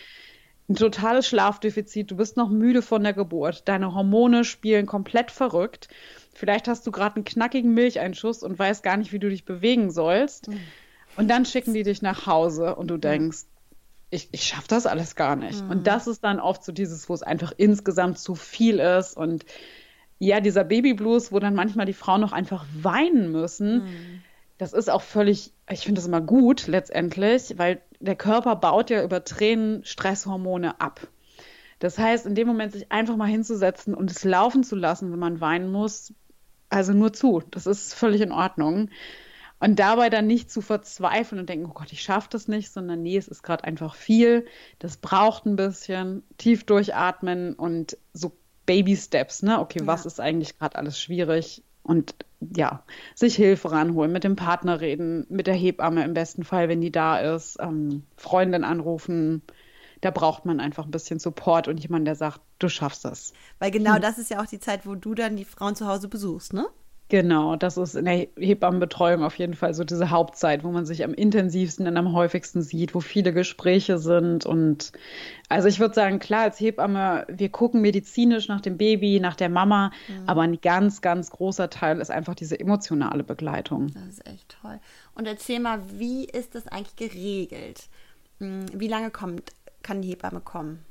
ein 0.69 0.77
totales 0.77 1.29
Schlafdefizit, 1.29 2.11
du 2.11 2.17
bist 2.17 2.37
noch 2.37 2.49
müde 2.49 2.81
von 2.81 3.03
der 3.03 3.13
Geburt, 3.13 3.69
deine 3.69 3.95
Hormone 3.95 4.45
spielen 4.45 4.87
komplett 4.87 5.31
verrückt. 5.31 5.89
Vielleicht 6.33 6.69
hast 6.69 6.87
du 6.87 6.91
gerade 6.91 7.17
einen 7.17 7.25
knackigen 7.25 7.75
Milcheinschuss 7.75 8.43
und 8.43 8.59
weißt 8.59 8.83
gar 8.83 8.97
nicht, 8.97 9.13
wie 9.13 9.19
du 9.19 9.29
dich 9.29 9.45
bewegen 9.45 9.91
sollst. 9.91 10.49
Mhm. 10.49 10.61
Und 11.17 11.29
dann 11.29 11.45
schicken 11.45 11.75
die 11.75 11.83
dich 11.83 12.03
nach 12.03 12.27
Hause 12.27 12.75
und 12.75 12.89
du 12.89 12.97
denkst, 12.97 13.45
ich, 14.11 14.29
ich 14.33 14.43
schaffe 14.45 14.69
das 14.69 14.87
alles 14.87 15.17
gar 15.17 15.37
nicht. 15.37 15.63
Mhm. 15.63 15.71
Und 15.71 15.87
das 15.87 16.07
ist 16.07 16.25
dann 16.25 16.41
oft 16.41 16.65
so 16.65 16.73
dieses, 16.73 17.09
wo 17.09 17.15
es 17.15 17.23
einfach 17.23 17.53
insgesamt 17.57 18.19
zu 18.19 18.35
viel 18.35 18.79
ist. 18.79 19.17
Und 19.17 19.45
ja, 20.19 20.41
dieser 20.41 20.65
Babyblues, 20.65 21.31
wo 21.31 21.39
dann 21.39 21.55
manchmal 21.55 21.87
die 21.87 21.93
Frauen 21.93 22.21
noch 22.21 22.33
einfach 22.33 22.65
weinen 22.81 23.31
müssen. 23.31 23.85
Mhm. 23.85 24.23
Das 24.59 24.73
ist 24.73 24.89
auch 24.89 25.03
völlig, 25.03 25.53
ich 25.69 25.81
finde 25.81 26.01
das 26.01 26.07
immer 26.07 26.21
gut 26.21 26.69
letztendlich, 26.69 27.59
weil 27.59 27.81
der 28.05 28.17
Körper 28.17 28.57
baut 28.57 28.91
ja 28.91 29.03
über 29.03 29.25
Tränen 29.25 29.85
Stresshormone 29.85 30.81
ab. 30.81 31.07
Das 31.79 31.99
heißt, 31.99 32.27
in 32.27 32.35
dem 32.35 32.47
Moment 32.47 32.73
sich 32.73 32.91
einfach 32.93 33.17
mal 33.17 33.29
hinzusetzen 33.29 33.95
und 33.95 34.11
es 34.11 34.25
laufen 34.25 34.63
zu 34.63 34.77
lassen, 34.77 35.13
wenn 35.13 35.19
man 35.19 35.41
weinen 35.41 35.71
muss, 35.71 36.15
also 36.69 36.93
nur 36.93 37.13
zu. 37.13 37.43
Das 37.51 37.67
ist 37.67 37.95
völlig 37.95 38.21
in 38.21 38.33
Ordnung. 38.33 38.91
Und 39.61 39.79
dabei 39.79 40.11
dann 40.11 40.27
nicht 40.27 40.51
zu 40.51 40.61
verzweifeln 40.61 41.41
und 41.41 41.49
denken, 41.49 41.67
oh 41.67 41.75
Gott, 41.75 41.93
ich 41.93 42.03
schaffe 42.03 42.29
das 42.31 42.49
nicht, 42.49 42.71
sondern 42.71 43.03
nee, 43.03 43.17
es 43.17 43.29
ist 43.29 43.43
gerade 43.43 43.65
einfach 43.65 43.95
viel. 43.95 44.47
Das 44.79 44.97
braucht 44.97 45.47
ein 45.47 45.57
bisschen 45.57 46.23
tief 46.37 46.65
durchatmen 46.65 47.55
und 47.55 47.97
so 48.13 48.37
Baby 48.67 48.97
Steps, 48.97 49.43
ne? 49.43 49.61
Okay, 49.61 49.81
ja. 49.81 49.87
was 49.87 50.07
ist 50.07 50.21
eigentlich 50.21 50.59
gerade 50.59 50.77
alles 50.77 50.99
schwierig? 50.99 51.63
Und 51.85 52.15
ja, 52.41 52.83
sich 53.15 53.37
Hilfe 53.37 53.71
ranholen, 53.71 54.13
mit 54.13 54.25
dem 54.25 54.37
Partner 54.37 54.81
reden, 54.81 55.27
mit 55.29 55.47
der 55.47 55.55
Hebamme 55.55 56.05
im 56.05 56.15
besten 56.15 56.43
Fall, 56.43 56.69
wenn 56.69 56.81
die 56.81 56.91
da 56.91 57.19
ist, 57.19 57.59
ähm, 57.61 58.05
Freundin 58.17 58.65
anrufen. 58.65 59.43
Da 60.01 60.11
braucht 60.11 60.45
man 60.45 60.61
einfach 60.61 60.85
ein 60.85 60.91
bisschen 60.91 61.19
Support 61.19 61.69
und 61.69 61.79
jemand, 61.79 62.07
der 62.07 62.17
sagt, 62.17 62.41
du 62.59 62.69
schaffst 62.69 63.05
das. 63.05 63.33
Weil 63.59 63.71
genau 63.71 63.95
hm. 63.95 64.03
das 64.03 64.19
ist 64.19 64.31
ja 64.31 64.43
auch 64.43 64.47
die 64.47 64.59
Zeit, 64.59 64.87
wo 64.87 64.95
du 64.95 65.15
dann 65.15 65.37
die 65.37 65.45
Frauen 65.45 65.77
zu 65.77 65.87
Hause 65.87 66.09
besuchst, 66.09 66.53
ne? 66.53 66.67
Genau, 67.11 67.55
das 67.57 67.77
ist 67.77 67.97
in 67.97 68.07
der 68.07 68.29
Hebammenbetreuung 68.39 69.25
auf 69.25 69.39
jeden 69.39 69.53
Fall 69.53 69.75
so 69.75 69.85
diese 69.85 70.09
Hauptzeit, 70.09 70.65
wo 70.65 70.71
man 70.71 70.87
sich 70.87 71.05
am 71.05 71.13
intensivsten 71.13 71.87
und 71.87 71.97
am 71.99 72.15
häufigsten 72.15 72.63
sieht, 72.63 72.95
wo 72.95 73.01
viele 73.01 73.35
Gespräche 73.35 73.99
sind. 73.99 74.47
Und 74.47 74.93
also 75.51 75.69
ich 75.69 75.81
würde 75.81 75.95
sagen, 75.95 76.19
klar, 76.19 76.45
als 76.45 76.59
Hebamme, 76.59 77.27
wir 77.29 77.51
gucken 77.51 77.83
medizinisch 77.83 78.49
nach 78.49 78.63
dem 78.63 78.79
Baby, 78.79 79.21
nach 79.21 79.37
der 79.37 79.51
Mama, 79.51 79.93
mhm. 80.09 80.27
aber 80.27 80.43
ein 80.43 80.61
ganz, 80.63 81.03
ganz 81.03 81.31
großer 81.31 81.69
Teil 81.69 82.01
ist 82.01 82.11
einfach 82.11 82.35
diese 82.35 82.59
emotionale 82.59 83.23
Begleitung. 83.23 83.89
Das 83.93 84.09
ist 84.09 84.27
echt 84.27 84.57
toll. 84.63 84.81
Und 85.15 85.27
erzähl 85.27 85.61
mal, 85.61 85.81
wie 85.99 86.25
ist 86.25 86.55
das 86.55 86.67
eigentlich 86.69 86.97
geregelt? 86.97 87.83
Hm, 88.39 88.65
wie 88.73 88.89
lange 88.89 89.11
kommt, 89.11 89.53
kann 89.83 90.01
die 90.01 90.09
Hebamme 90.09 90.41
kommen? 90.41 90.83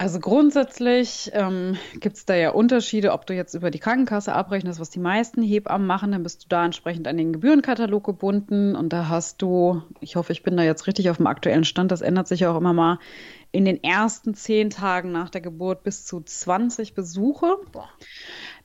Also 0.00 0.20
grundsätzlich 0.20 1.28
ähm, 1.34 1.76
gibt 1.94 2.16
es 2.16 2.24
da 2.24 2.36
ja 2.36 2.50
Unterschiede, 2.50 3.12
ob 3.12 3.26
du 3.26 3.34
jetzt 3.34 3.54
über 3.54 3.72
die 3.72 3.80
Krankenkasse 3.80 4.32
abrechnest, 4.32 4.78
was 4.78 4.90
die 4.90 5.00
meisten 5.00 5.42
Hebammen 5.42 5.88
machen, 5.88 6.12
dann 6.12 6.22
bist 6.22 6.44
du 6.44 6.48
da 6.48 6.64
entsprechend 6.64 7.08
an 7.08 7.16
den 7.16 7.32
Gebührenkatalog 7.32 8.04
gebunden 8.04 8.76
und 8.76 8.92
da 8.92 9.08
hast 9.08 9.42
du, 9.42 9.82
ich 10.00 10.14
hoffe, 10.14 10.30
ich 10.32 10.44
bin 10.44 10.56
da 10.56 10.62
jetzt 10.62 10.86
richtig 10.86 11.10
auf 11.10 11.16
dem 11.16 11.26
aktuellen 11.26 11.64
Stand, 11.64 11.90
das 11.90 12.00
ändert 12.00 12.28
sich 12.28 12.40
ja 12.40 12.52
auch 12.52 12.56
immer 12.56 12.72
mal, 12.72 13.00
in 13.50 13.64
den 13.64 13.82
ersten 13.82 14.34
zehn 14.34 14.70
Tagen 14.70 15.10
nach 15.10 15.30
der 15.30 15.40
Geburt 15.40 15.82
bis 15.82 16.04
zu 16.06 16.20
20 16.20 16.94
Besuche. 16.94 17.56
Boah. 17.72 17.88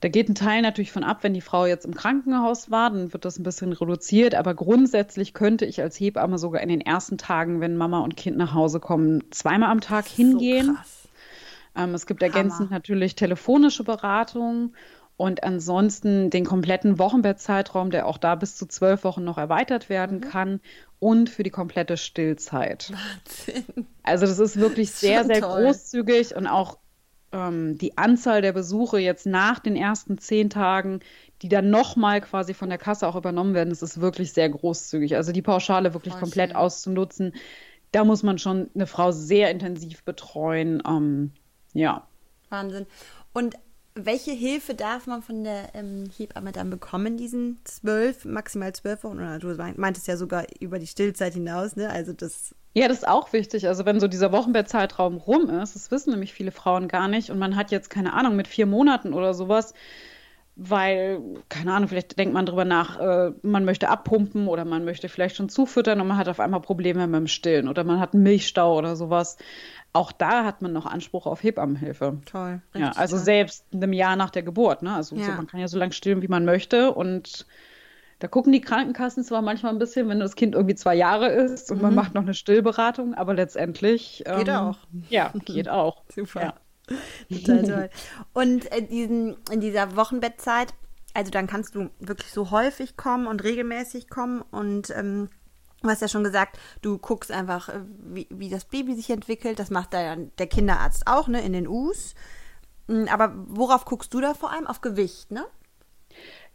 Da 0.02 0.10
geht 0.10 0.30
ein 0.30 0.36
Teil 0.36 0.62
natürlich 0.62 0.92
von 0.92 1.06
ab, 1.06 1.20
wenn 1.24 1.34
die 1.34 1.42
Frau 1.42 1.66
jetzt 1.66 1.86
im 1.86 1.96
Krankenhaus 1.96 2.70
war, 2.70 2.92
dann 2.92 3.14
wird 3.14 3.24
das 3.24 3.40
ein 3.40 3.44
bisschen 3.44 3.72
reduziert. 3.72 4.36
Aber 4.36 4.54
grundsätzlich 4.54 5.34
könnte 5.34 5.66
ich 5.66 5.82
als 5.82 5.98
Hebamme 5.98 6.38
sogar 6.38 6.62
in 6.62 6.68
den 6.68 6.82
ersten 6.82 7.18
Tagen, 7.18 7.62
wenn 7.62 7.78
Mama 7.78 8.02
und 8.02 8.18
Kind 8.18 8.36
nach 8.36 8.54
Hause 8.54 8.82
kommen, 8.82 9.24
zweimal 9.32 9.72
am 9.72 9.80
Tag 9.80 10.06
hingehen. 10.06 10.66
So 10.66 10.74
krass. 10.74 11.03
Ähm, 11.76 11.94
es 11.94 12.06
gibt 12.06 12.22
ergänzend 12.22 12.70
Hammer. 12.70 12.78
natürlich 12.78 13.16
telefonische 13.16 13.84
Beratung 13.84 14.74
und 15.16 15.44
ansonsten 15.44 16.30
den 16.30 16.46
kompletten 16.46 16.98
Wochenbettzeitraum, 16.98 17.92
der 17.92 18.08
auch 18.08 18.18
da 18.18 18.36
bis 18.36 18.56
zu 18.56 18.66
zwölf 18.66 19.04
Wochen 19.04 19.24
noch 19.24 19.38
erweitert 19.38 19.90
werden 19.90 20.18
mhm. 20.18 20.22
kann 20.22 20.60
und 21.00 21.30
für 21.30 21.44
die 21.44 21.50
komplette 21.50 21.98
Stillzeit. 21.98 22.92
Wahnsinn. 22.92 23.88
Also 24.04 24.26
das 24.26 24.40
ist 24.40 24.58
wirklich 24.58 24.92
sehr, 24.92 25.24
sehr 25.24 25.42
toll. 25.42 25.64
großzügig 25.64 26.36
und 26.36 26.48
auch 26.48 26.78
ähm, 27.32 27.78
die 27.78 27.98
Anzahl 27.98 28.42
der 28.42 28.54
Besuche 28.54 29.00
jetzt 29.00 29.26
nach 29.26 29.60
den 29.60 29.76
ersten 29.76 30.18
zehn 30.18 30.50
Tagen, 30.50 31.02
die 31.42 31.50
dann 31.50 31.70
nochmal 31.70 32.22
quasi 32.22 32.54
von 32.54 32.70
der 32.70 32.78
Kasse 32.78 33.08
auch 33.08 33.16
übernommen 33.16 33.54
werden, 33.54 33.70
das 33.70 33.84
ist 33.84 34.00
wirklich 34.00 34.34
sehr 34.34 34.50
großzügig. 34.50 35.16
Also 35.16 35.32
die 35.32 35.42
Pauschale 35.42 35.94
wirklich 35.94 36.14
Voll 36.14 36.22
komplett 36.22 36.52
schön. 36.52 36.58
auszunutzen, 36.58 37.34
da 37.92 38.04
muss 38.04 38.24
man 38.24 38.40
schon 38.40 38.70
eine 38.74 38.88
Frau 38.88 39.12
sehr 39.12 39.52
intensiv 39.52 40.04
betreuen. 40.04 40.82
Ähm, 40.88 41.32
ja. 41.74 42.08
Wahnsinn. 42.50 42.86
Und 43.34 43.56
welche 43.96 44.32
Hilfe 44.32 44.74
darf 44.74 45.06
man 45.06 45.22
von 45.22 45.44
der 45.44 45.76
ähm, 45.76 46.10
Hebamme 46.18 46.52
dann 46.52 46.70
bekommen, 46.70 47.16
diesen 47.18 47.60
zwölf, 47.64 48.26
maximal 48.26 48.74
zwölf 48.74 49.04
Wochen? 49.04 49.18
Oder 49.18 49.40
du 49.40 49.56
meintest 49.78 50.08
ja 50.08 50.18
sogar 50.18 50.46
über 50.60 50.80
die 50.80 50.88
Stillzeit 50.88 51.34
hinaus, 51.34 51.76
ne? 51.76 51.90
Also 51.90 52.14
das. 52.14 52.56
Ja, 52.74 52.88
das 52.88 53.00
ist 53.00 53.08
auch 53.08 53.34
wichtig. 53.34 53.68
Also 53.68 53.86
wenn 53.86 54.00
so 54.00 54.08
dieser 54.08 54.32
Wochenbettzeitraum 54.32 55.18
rum 55.18 55.50
ist, 55.50 55.76
das 55.76 55.92
wissen 55.92 56.10
nämlich 56.10 56.34
viele 56.34 56.52
Frauen 56.52 56.88
gar 56.88 57.08
nicht 57.08 57.30
und 57.30 57.38
man 57.38 57.56
hat 57.56 57.70
jetzt 57.70 57.92
keine 57.92 58.14
Ahnung 58.14 58.36
mit 58.36 58.48
vier 58.48 58.66
Monaten 58.66 59.14
oder 59.14 59.36
sowas, 59.36 59.76
weil, 60.56 61.20
keine 61.50 61.74
Ahnung, 61.74 61.90
vielleicht 61.90 62.18
denkt 62.18 62.34
man 62.34 62.46
drüber 62.46 62.66
nach, 62.66 63.00
äh, 63.00 63.32
man 63.42 63.66
möchte 63.66 63.90
abpumpen 63.90 64.48
oder 64.48 64.66
man 64.66 64.86
möchte 64.86 65.10
vielleicht 65.10 65.36
schon 65.36 65.50
zufüttern 65.50 66.00
und 66.00 66.08
man 66.08 66.18
hat 66.18 66.30
auf 66.30 66.40
einmal 66.40 66.62
Probleme 66.62 67.08
mit 67.08 67.20
dem 67.20 67.28
Stillen 67.28 67.68
oder 67.68 67.84
man 67.84 68.00
hat 68.00 68.14
einen 68.14 68.24
Milchstau 68.24 68.78
oder 68.78 68.96
sowas 68.96 69.38
auch 69.94 70.12
da 70.12 70.44
hat 70.44 70.62
man 70.62 70.74
noch 70.74 70.88
Anspruch 70.88 71.28
auf 71.28 71.44
Hebammenhilfe. 71.44 72.18
Toll. 72.26 72.62
Ja, 72.74 72.92
also 72.92 73.16
toll. 73.16 73.26
selbst 73.26 73.66
einem 73.72 73.94
Jahr 73.94 74.16
nach 74.16 74.32
der 74.32 74.42
Geburt. 74.42 74.82
Ne? 74.82 74.94
Also 74.94 75.16
ja. 75.16 75.26
so, 75.26 75.32
man 75.34 75.48
kann 75.48 75.60
ja 75.60 75.68
so 75.68 75.78
lange 75.78 75.94
stillen, 75.94 76.24
wie 76.24 76.28
man 76.28 76.46
möchte. 76.46 76.92
Und 76.92 77.46
da 78.18 78.28
gucken 78.28 78.52
die 78.52 78.62
Krankenkassen 78.62 79.24
zwar 79.24 79.44
manchmal 79.44 79.72
ein 79.72 79.80
bisschen, 79.80 80.10
wenn 80.10 80.20
das 80.20 80.36
Kind 80.36 80.56
irgendwie 80.56 80.76
zwei 80.76 80.96
Jahre 80.96 81.28
ist 81.28 81.72
und 81.72 81.78
mhm. 81.78 81.84
man 81.84 81.96
macht 81.96 82.16
noch 82.16 82.24
eine 82.24 82.34
Stillberatung, 82.34 83.14
aber 83.14 83.36
letztendlich. 83.36 84.24
Ähm, 84.26 84.40
geht 84.40 84.50
auch. 84.50 84.78
Ja, 85.10 85.32
geht 85.46 85.70
auch. 85.70 86.02
Super. 86.10 86.42
Ja. 86.42 86.54
Total 87.30 87.64
toll. 87.68 87.90
Und 88.34 88.72
äh, 88.72 88.82
diesen, 88.82 89.38
in 89.52 89.62
dieser 89.62 89.96
Wochenbettzeit, 89.96 90.74
also 91.14 91.32
dann 91.32 91.48
kannst 91.48 91.76
du 91.76 91.90
wirklich 92.00 92.32
so 92.32 92.52
häufig 92.52 92.98
kommen 92.98 93.28
und 93.28 93.44
regelmäßig 93.44 94.10
kommen 94.10 94.42
und 94.52 94.90
ähm, 94.92 95.30
Du 95.84 95.90
hast 95.90 96.02
ja 96.02 96.08
schon 96.08 96.24
gesagt, 96.24 96.58
du 96.82 96.98
guckst 96.98 97.30
einfach, 97.30 97.68
äh, 97.68 97.82
wie, 98.06 98.26
wie 98.30 98.50
das 98.50 98.64
Baby 98.64 98.96
sich 98.96 99.10
entwickelt. 99.10 99.60
Das 99.60 99.70
macht 99.70 99.94
da 99.94 100.16
der 100.16 100.48
Kinderarzt 100.48 101.08
auch, 101.08 101.28
ne, 101.28 101.42
in 101.42 101.52
den 101.52 101.68
U's. 101.68 102.16
Hm, 102.88 103.10
aber 103.10 103.34
worauf 103.36 103.84
guckst 103.84 104.14
du 104.14 104.22
da 104.22 104.34
vor 104.34 104.52
allem? 104.52 104.66
Auf 104.66 104.80
Gewicht, 104.80 105.32
ne? 105.32 105.46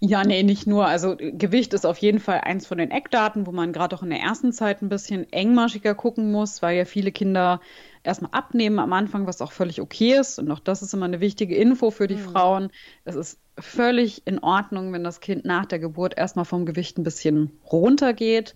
Ja, 0.00 0.22
nee, 0.22 0.44
nicht 0.44 0.66
nur. 0.68 0.86
Also 0.86 1.16
Gewicht 1.16 1.74
ist 1.74 1.84
auf 1.84 1.98
jeden 1.98 2.20
Fall 2.20 2.42
eins 2.42 2.68
von 2.68 2.78
den 2.78 2.92
Eckdaten, 2.92 3.48
wo 3.48 3.52
man 3.52 3.72
gerade 3.72 3.96
auch 3.96 4.02
in 4.04 4.10
der 4.10 4.20
ersten 4.20 4.52
Zeit 4.52 4.80
ein 4.80 4.88
bisschen 4.88 5.32
engmaschiger 5.32 5.96
gucken 5.96 6.30
muss, 6.30 6.62
weil 6.62 6.76
ja 6.76 6.84
viele 6.84 7.10
Kinder 7.10 7.60
erstmal 8.04 8.30
abnehmen 8.30 8.78
am 8.78 8.92
Anfang, 8.92 9.26
was 9.26 9.42
auch 9.42 9.50
völlig 9.50 9.80
okay 9.80 10.14
ist. 10.14 10.38
Und 10.38 10.52
auch 10.52 10.60
das 10.60 10.82
ist 10.82 10.94
immer 10.94 11.06
eine 11.06 11.18
wichtige 11.18 11.56
Info 11.56 11.90
für 11.90 12.06
die 12.06 12.14
mhm. 12.14 12.30
Frauen. 12.30 12.70
Es 13.04 13.16
ist 13.16 13.40
völlig 13.58 14.24
in 14.24 14.38
Ordnung, 14.38 14.92
wenn 14.92 15.02
das 15.02 15.20
Kind 15.20 15.44
nach 15.44 15.66
der 15.66 15.80
Geburt 15.80 16.16
erstmal 16.16 16.44
vom 16.44 16.64
Gewicht 16.64 16.96
ein 16.98 17.02
bisschen 17.02 17.58
runtergeht. 17.64 18.54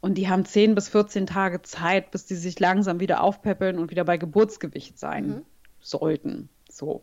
Und 0.00 0.14
die 0.14 0.28
haben 0.28 0.44
10 0.44 0.76
bis 0.76 0.88
14 0.90 1.26
Tage 1.26 1.62
Zeit, 1.62 2.12
bis 2.12 2.26
die 2.26 2.36
sich 2.36 2.60
langsam 2.60 3.00
wieder 3.00 3.20
aufpäppeln 3.20 3.80
und 3.80 3.90
wieder 3.90 4.04
bei 4.04 4.16
Geburtsgewicht 4.16 4.96
sein 4.96 5.26
mhm. 5.26 5.42
sollten. 5.80 6.50
So. 6.76 7.02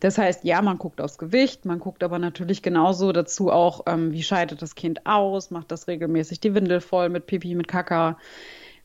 Das 0.00 0.18
heißt, 0.18 0.44
ja, 0.44 0.62
man 0.62 0.78
guckt 0.78 1.00
aufs 1.00 1.18
Gewicht, 1.18 1.64
man 1.64 1.78
guckt 1.78 2.02
aber 2.02 2.18
natürlich 2.18 2.62
genauso 2.62 3.12
dazu 3.12 3.50
auch, 3.50 3.82
ähm, 3.86 4.12
wie 4.12 4.22
scheidet 4.22 4.62
das 4.62 4.74
Kind 4.74 5.06
aus, 5.06 5.50
macht 5.50 5.70
das 5.70 5.88
regelmäßig 5.88 6.40
die 6.40 6.54
Windel 6.54 6.80
voll 6.80 7.08
mit 7.08 7.26
Pipi, 7.26 7.54
mit 7.54 7.68
Kaka. 7.68 8.18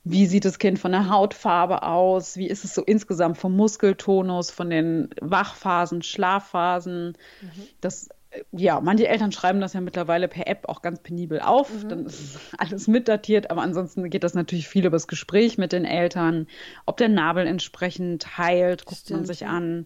Wie 0.04 0.28
sieht 0.28 0.45
das 0.45 0.60
Kind 0.60 0.78
von 0.78 0.91
der 0.91 1.10
Hautfarbe 1.10 1.82
aus? 1.82 2.38
Wie 2.38 2.48
ist 2.48 2.63
es 2.63 2.76
so 2.76 2.84
insgesamt 2.84 3.38
vom 3.38 3.56
Muskeltonus, 3.56 4.52
von 4.52 4.69
den 4.69 5.10
Wachphasen, 5.19 6.04
Schlafphasen? 6.04 7.17
Mhm. 7.41 7.67
Das 7.82 8.10
ja, 8.52 8.82
manche 8.82 9.08
Eltern 9.08 9.32
schreiben 9.32 9.62
das 9.62 9.74
ja 9.74 9.82
mittlerweile 9.82 10.28
per 10.28 10.48
App 10.48 10.67
auch 10.67 10.82
ganz 10.82 11.00
penibel 11.00 11.39
auf. 11.39 11.71
Mhm. 11.71 11.89
Dann 11.89 12.06
ist 12.06 12.39
alles 12.58 12.88
mitdatiert, 12.88 13.52
aber 13.52 13.62
ansonsten 13.62 14.10
geht 14.10 14.24
das 14.24 14.34
natürlich 14.34 14.67
viel 14.67 14.86
über 14.86 14.95
das 14.95 15.08
Gespräch 15.08 15.58
mit 15.58 15.71
den 15.71 15.86
Eltern. 15.86 16.48
Ob 16.86 16.98
der 16.98 17.10
Nabel 17.10 17.48
entsprechend 17.48 18.38
heilt, 18.38 18.86
guckt 18.86 19.02
Stimmt, 19.02 19.21
man 19.21 19.26
sich 19.26 19.45
an. 19.45 19.86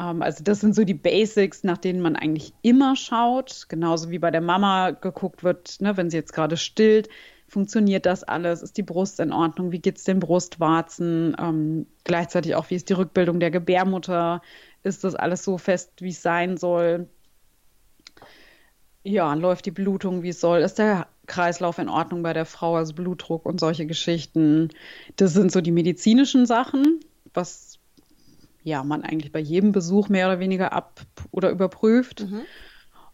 Ähm, 0.00 0.22
also, 0.22 0.42
das 0.42 0.60
sind 0.60 0.74
so 0.74 0.84
die 0.84 0.94
Basics, 0.94 1.62
nach 1.64 1.78
denen 1.78 2.00
man 2.00 2.16
eigentlich 2.16 2.52
immer 2.62 2.96
schaut. 2.96 3.66
Genauso 3.68 4.10
wie 4.10 4.18
bei 4.18 4.30
der 4.30 4.40
Mama 4.40 4.90
geguckt 4.92 5.44
wird, 5.44 5.80
ne, 5.80 5.96
wenn 5.96 6.10
sie 6.10 6.16
jetzt 6.16 6.32
gerade 6.32 6.56
stillt. 6.56 7.08
Funktioniert 7.48 8.06
das 8.06 8.22
alles? 8.24 8.62
Ist 8.62 8.76
die 8.76 8.82
Brust 8.82 9.20
in 9.20 9.32
Ordnung? 9.32 9.72
Wie 9.72 9.80
geht 9.80 9.98
es 9.98 10.04
den 10.04 10.20
Brustwarzen? 10.20 11.36
Ähm, 11.38 11.86
gleichzeitig 12.04 12.54
auch, 12.54 12.70
wie 12.70 12.76
ist 12.76 12.88
die 12.88 12.94
Rückbildung 12.94 13.40
der 13.40 13.50
Gebärmutter? 13.50 14.40
Ist 14.82 15.04
das 15.04 15.14
alles 15.14 15.44
so 15.44 15.58
fest, 15.58 15.92
wie 16.00 16.10
es 16.10 16.22
sein 16.22 16.56
soll? 16.56 17.08
Ja, 19.02 19.34
läuft 19.34 19.66
die 19.66 19.70
Blutung, 19.70 20.22
wie 20.22 20.28
es 20.28 20.40
soll? 20.40 20.60
Ist 20.60 20.78
der 20.78 21.08
Kreislauf 21.26 21.78
in 21.78 21.88
Ordnung 21.88 22.22
bei 22.22 22.32
der 22.32 22.44
Frau, 22.44 22.76
also 22.76 22.94
Blutdruck 22.94 23.46
und 23.46 23.58
solche 23.58 23.86
Geschichten? 23.86 24.68
Das 25.16 25.32
sind 25.32 25.50
so 25.50 25.60
die 25.60 25.72
medizinischen 25.72 26.46
Sachen, 26.46 27.00
was 27.34 27.69
ja 28.62 28.84
man 28.84 29.02
eigentlich 29.02 29.32
bei 29.32 29.40
jedem 29.40 29.72
Besuch 29.72 30.08
mehr 30.08 30.26
oder 30.26 30.40
weniger 30.40 30.72
ab 30.72 31.00
oder 31.30 31.50
überprüft. 31.50 32.20
Mhm. 32.28 32.42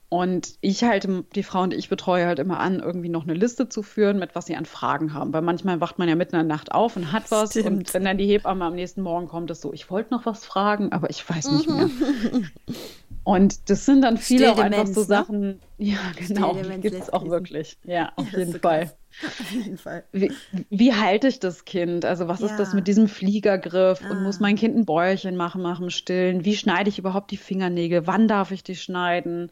Und 0.09 0.54
ich 0.61 0.85
halte 0.85 1.24
die 1.35 1.42
Frauen, 1.42 1.70
die 1.70 1.76
ich 1.76 1.88
betreue, 1.88 2.26
halt 2.26 2.38
immer 2.38 2.61
an, 2.61 2.78
irgendwie 2.78 3.09
noch 3.09 3.24
eine 3.24 3.35
Liste 3.35 3.68
zu 3.68 3.82
führen, 3.82 4.20
mit 4.20 4.37
was 4.37 4.46
sie 4.46 4.54
an 4.54 4.64
Fragen 4.64 5.12
haben. 5.12 5.32
Weil 5.32 5.42
manchmal 5.42 5.80
wacht 5.80 5.98
man 5.98 6.09
ja 6.09 6.14
mitten 6.14 6.37
in 6.37 6.46
der 6.46 6.56
Nacht 6.56 6.70
auf 6.70 6.96
und 6.96 7.11
hat 7.11 7.28
was. 7.32 7.50
Stimmt. 7.50 7.66
Und 7.66 7.94
wenn 7.94 8.04
dann 8.04 8.16
die 8.16 8.26
Hebamme 8.26 8.64
am 8.64 8.76
nächsten 8.76 9.02
Morgen 9.02 9.26
kommt, 9.26 9.50
ist 9.50 9.62
so, 9.62 9.72
ich 9.72 9.90
wollte 9.90 10.14
noch 10.14 10.24
was 10.24 10.44
fragen, 10.44 10.92
aber 10.92 11.11
ich 11.11 11.28
weiß 11.28 11.50
nicht 11.50 11.68
mhm. 11.68 11.76
mehr. 11.76 11.90
Und 13.27 13.71
das 13.71 13.85
sind 13.85 14.03
dann 14.03 14.19
viele 14.19 14.53
auch 14.53 14.59
einfach 14.59 14.87
so 14.87 15.01
ne? 15.01 15.07
Sachen, 15.07 15.61
ja, 15.79 15.99
genau, 16.17 16.55
die 16.55 16.81
gibt 16.81 16.95
es 16.95 17.12
auch 17.12 17.29
wirklich. 17.29 17.77
Ja, 17.83 18.12
auf 18.15 18.31
ja, 18.31 18.39
jeden 18.39 18.53
so 18.53 18.59
Fall. 18.61 18.93
Auf 19.41 19.51
jeden 19.51 19.79
Fall. 19.79 20.05
Wie, 20.12 20.31
wie, 20.69 20.95
halte 20.95 21.27
ich 21.27 21.41
das 21.41 21.65
Kind? 21.65 22.05
Also, 22.05 22.29
was 22.29 22.41
ja. 22.41 22.47
ist 22.47 22.57
das 22.59 22.73
mit 22.73 22.87
diesem 22.87 23.09
Fliegergriff? 23.09 24.01
Ah. 24.05 24.11
Und 24.11 24.23
muss 24.23 24.39
mein 24.39 24.55
Kind 24.55 24.77
ein 24.77 24.85
Bäuerchen 24.85 25.37
machen 25.37 25.62
nach 25.62 25.79
dem 25.81 25.91
Stillen? 25.91 26.45
Wie 26.45 26.55
schneide 26.55 26.89
ich 26.89 27.01
überhaupt 27.01 27.33
die 27.33 27.37
Fingernägel? 27.37 28.07
Wann 28.07 28.29
darf 28.29 28.53
ich 28.53 28.62
die 28.62 28.77
schneiden? 28.77 29.51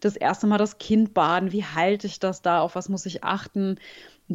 Das 0.00 0.16
erste 0.16 0.46
Mal 0.46 0.58
das 0.58 0.76
Kind 0.76 1.14
baden. 1.14 1.52
Wie 1.52 1.64
halte 1.64 2.08
ich 2.08 2.18
das 2.18 2.42
da? 2.42 2.60
Auf 2.60 2.74
was 2.74 2.90
muss 2.90 3.06
ich 3.06 3.24
achten? 3.24 3.76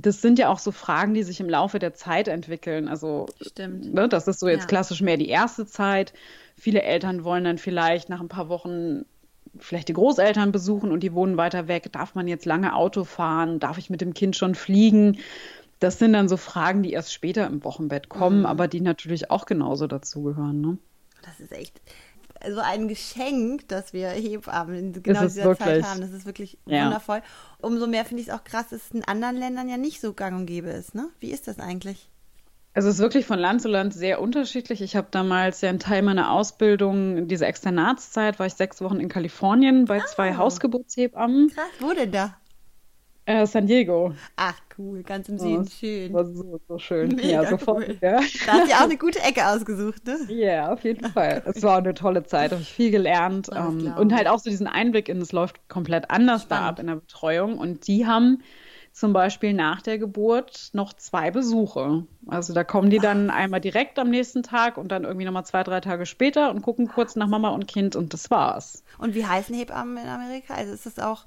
Das 0.02 0.22
sind 0.22 0.40
ja 0.40 0.50
auch 0.50 0.60
so 0.60 0.72
Fragen, 0.72 1.14
die 1.14 1.24
sich 1.24 1.40
im 1.40 1.50
Laufe 1.50 1.80
der 1.80 1.94
Zeit 1.94 2.28
entwickeln. 2.28 2.88
Also, 2.88 3.28
Stimmt. 3.42 3.94
Ne, 3.94 4.08
das 4.08 4.28
ist 4.28 4.40
so 4.40 4.48
jetzt 4.48 4.62
ja. 4.62 4.68
klassisch 4.68 5.02
mehr 5.02 5.18
die 5.18 5.30
erste 5.30 5.66
Zeit 5.66 6.14
Viele 6.60 6.84
Eltern 6.84 7.24
wollen 7.24 7.46
dann 7.46 7.58
vielleicht 7.58 8.10
nach 8.10 8.20
ein 8.20 8.28
paar 8.28 8.50
Wochen 8.50 9.06
vielleicht 9.58 9.88
die 9.88 9.94
Großeltern 9.94 10.52
besuchen 10.52 10.92
und 10.92 11.02
die 11.02 11.14
wohnen 11.14 11.38
weiter 11.38 11.68
weg. 11.68 11.92
Darf 11.92 12.16
man 12.16 12.28
jetzt 12.28 12.46
lange 12.46 12.76
Auto 12.76 13.06
fahren? 13.06 13.60
Darf 13.60 13.78
ich 13.78 13.90
mit 13.90 14.02
dem 14.02 14.14
Kind 14.14 14.36
schon 14.36 14.56
fliegen? 14.56 15.18
Das 15.80 15.98
sind 15.98 16.14
dann 16.14 16.28
so 16.28 16.36
Fragen, 16.36 16.84
die 16.84 16.92
erst 16.92 17.14
später 17.14 17.48
im 17.48 17.64
Wochenbett 17.64 18.10
kommen, 18.10 18.40
mhm. 18.40 18.46
aber 18.46 18.68
die 18.68 18.82
natürlich 18.82 19.32
auch 19.32 19.46
genauso 19.46 19.88
dazugehören. 19.88 20.60
Ne? 20.60 20.78
Das 21.24 21.40
ist 21.40 21.54
echt 21.54 21.80
so 22.48 22.60
ein 22.60 22.88
Geschenk, 22.88 23.68
dass 23.68 23.94
wir 23.94 24.10
Hebammen 24.10 24.76
in 24.76 25.04
genau 25.04 25.22
dieser 25.22 25.44
wirklich, 25.44 25.68
Zeit 25.68 25.84
haben. 25.84 26.02
Das 26.02 26.12
ist 26.12 26.26
wirklich 26.26 26.58
ja. 26.66 26.86
wundervoll. 26.86 27.22
Umso 27.60 27.88
mehr 27.88 28.06
finde 28.06 28.22
ich 28.22 28.30
es 28.30 28.34
auch 28.34 28.44
krass, 28.44 28.70
dass 28.70 28.86
es 28.86 28.92
in 28.92 29.04
anderen 29.04 29.36
Ländern 29.36 29.70
ja 29.70 29.78
nicht 29.78 30.00
so 30.02 30.14
gang 30.14 30.38
und 30.38 30.46
gäbe 30.46 30.70
ist. 30.70 30.96
Ne? 30.96 31.10
Wie 31.20 31.32
ist 31.32 31.48
das 31.48 31.60
eigentlich? 31.60 32.10
Also 32.74 32.88
es 32.88 32.96
ist 32.96 33.02
wirklich 33.02 33.26
von 33.26 33.40
Land 33.40 33.62
zu 33.62 33.68
Land 33.68 33.94
sehr 33.94 34.22
unterschiedlich. 34.22 34.82
Ich 34.82 34.96
habe 34.96 35.08
damals 35.12 35.62
ja 35.62 35.70
einen 35.70 35.80
Teil 35.80 36.02
meiner 36.02 36.32
Ausbildung, 36.32 37.18
in 37.18 37.28
dieser 37.28 37.48
Externatszeit, 37.48 38.40
war 38.40 38.46
ich 38.46 38.54
sechs 38.54 38.82
Wochen 38.82 39.00
in 39.00 39.10
Kalifornien 39.10 39.86
bei 39.86 40.00
ah. 40.02 40.06
zwei 40.06 40.38
Hausgeburtshebammen. 40.38 41.50
Krass, 41.50 41.66
wo 41.80 41.94
denn 41.94 42.12
da? 42.12 42.38
Äh, 43.26 43.46
San 43.48 43.68
Diego. 43.68 44.14
Ach, 44.36 44.56
cool, 44.80 45.04
ganz 45.04 45.30
im 45.30 45.38
Süden, 45.38 45.68
oh, 45.68 45.70
schön. 45.70 46.14
War 46.14 46.26
so, 46.26 46.60
so 46.68 46.80
schön. 46.80 47.10
Mega 47.10 47.44
ja, 47.44 47.50
sofort. 47.50 47.88
Cool. 47.88 47.98
Ja. 48.02 48.20
Da 48.46 48.64
du 48.64 48.70
ja 48.70 48.78
auch 48.78 48.84
eine 48.84 48.98
gute 48.98 49.20
Ecke 49.20 49.46
ausgesucht, 49.48 50.08
ne? 50.08 50.18
Ja, 50.30 50.36
yeah, 50.36 50.74
auf 50.74 50.84
jeden 50.84 51.08
Fall. 51.12 51.44
Es 51.46 51.62
war 51.62 51.78
eine 51.78 51.94
tolle 51.94 52.24
Zeit, 52.24 52.52
habe 52.52 52.62
ich 52.62 52.72
viel 52.72 52.90
gelernt. 52.90 53.50
Ähm, 53.54 53.94
und 53.98 54.14
halt 54.14 54.28
auch 54.28 54.40
so 54.40 54.50
diesen 54.50 54.68
Einblick 54.68 55.10
in, 55.10 55.22
es 55.22 55.32
läuft 55.32 55.68
komplett 55.68 56.10
anders 56.10 56.44
Spannend. 56.44 56.64
da 56.64 56.70
ab 56.70 56.80
in 56.80 56.88
der 56.88 56.96
Betreuung. 56.96 57.58
Und 57.58 57.88
die 57.88 58.08
haben 58.08 58.42
zum 58.92 59.14
Beispiel 59.14 59.54
nach 59.54 59.82
der 59.82 59.98
Geburt 59.98 60.70
noch 60.74 60.94
zwei 60.94 61.32
Besuche. 61.32 62.06
Also 62.28 62.54
da 62.54 62.64
kommen 62.64 62.90
die 62.90 63.00
dann 63.00 63.30
einmal 63.30 63.62
direkt 63.62 64.00
am 64.00 64.10
nächsten 64.10 64.44
Tag 64.44 64.78
und 64.78 64.92
dann 64.92 65.04
irgendwie 65.04 65.26
nochmal 65.26 65.46
zwei, 65.46 65.64
drei 65.64 65.80
Tage 65.80 66.06
später 66.06 66.50
und 66.50 66.62
gucken 66.62 66.88
kurz 66.88 67.16
nach 67.16 67.28
Mama 67.28 67.50
und 67.50 67.68
Kind 67.68 67.96
und 67.96 68.14
das 68.14 68.32
war's. 68.32 68.84
Und 68.98 69.16
wie 69.16 69.26
heißen 69.26 69.56
Hebammen 69.56 69.98
in 69.98 70.10
Amerika? 70.10 70.54
Also 70.56 70.74
ist 70.74 70.86
das 70.86 71.00
auch 71.00 71.26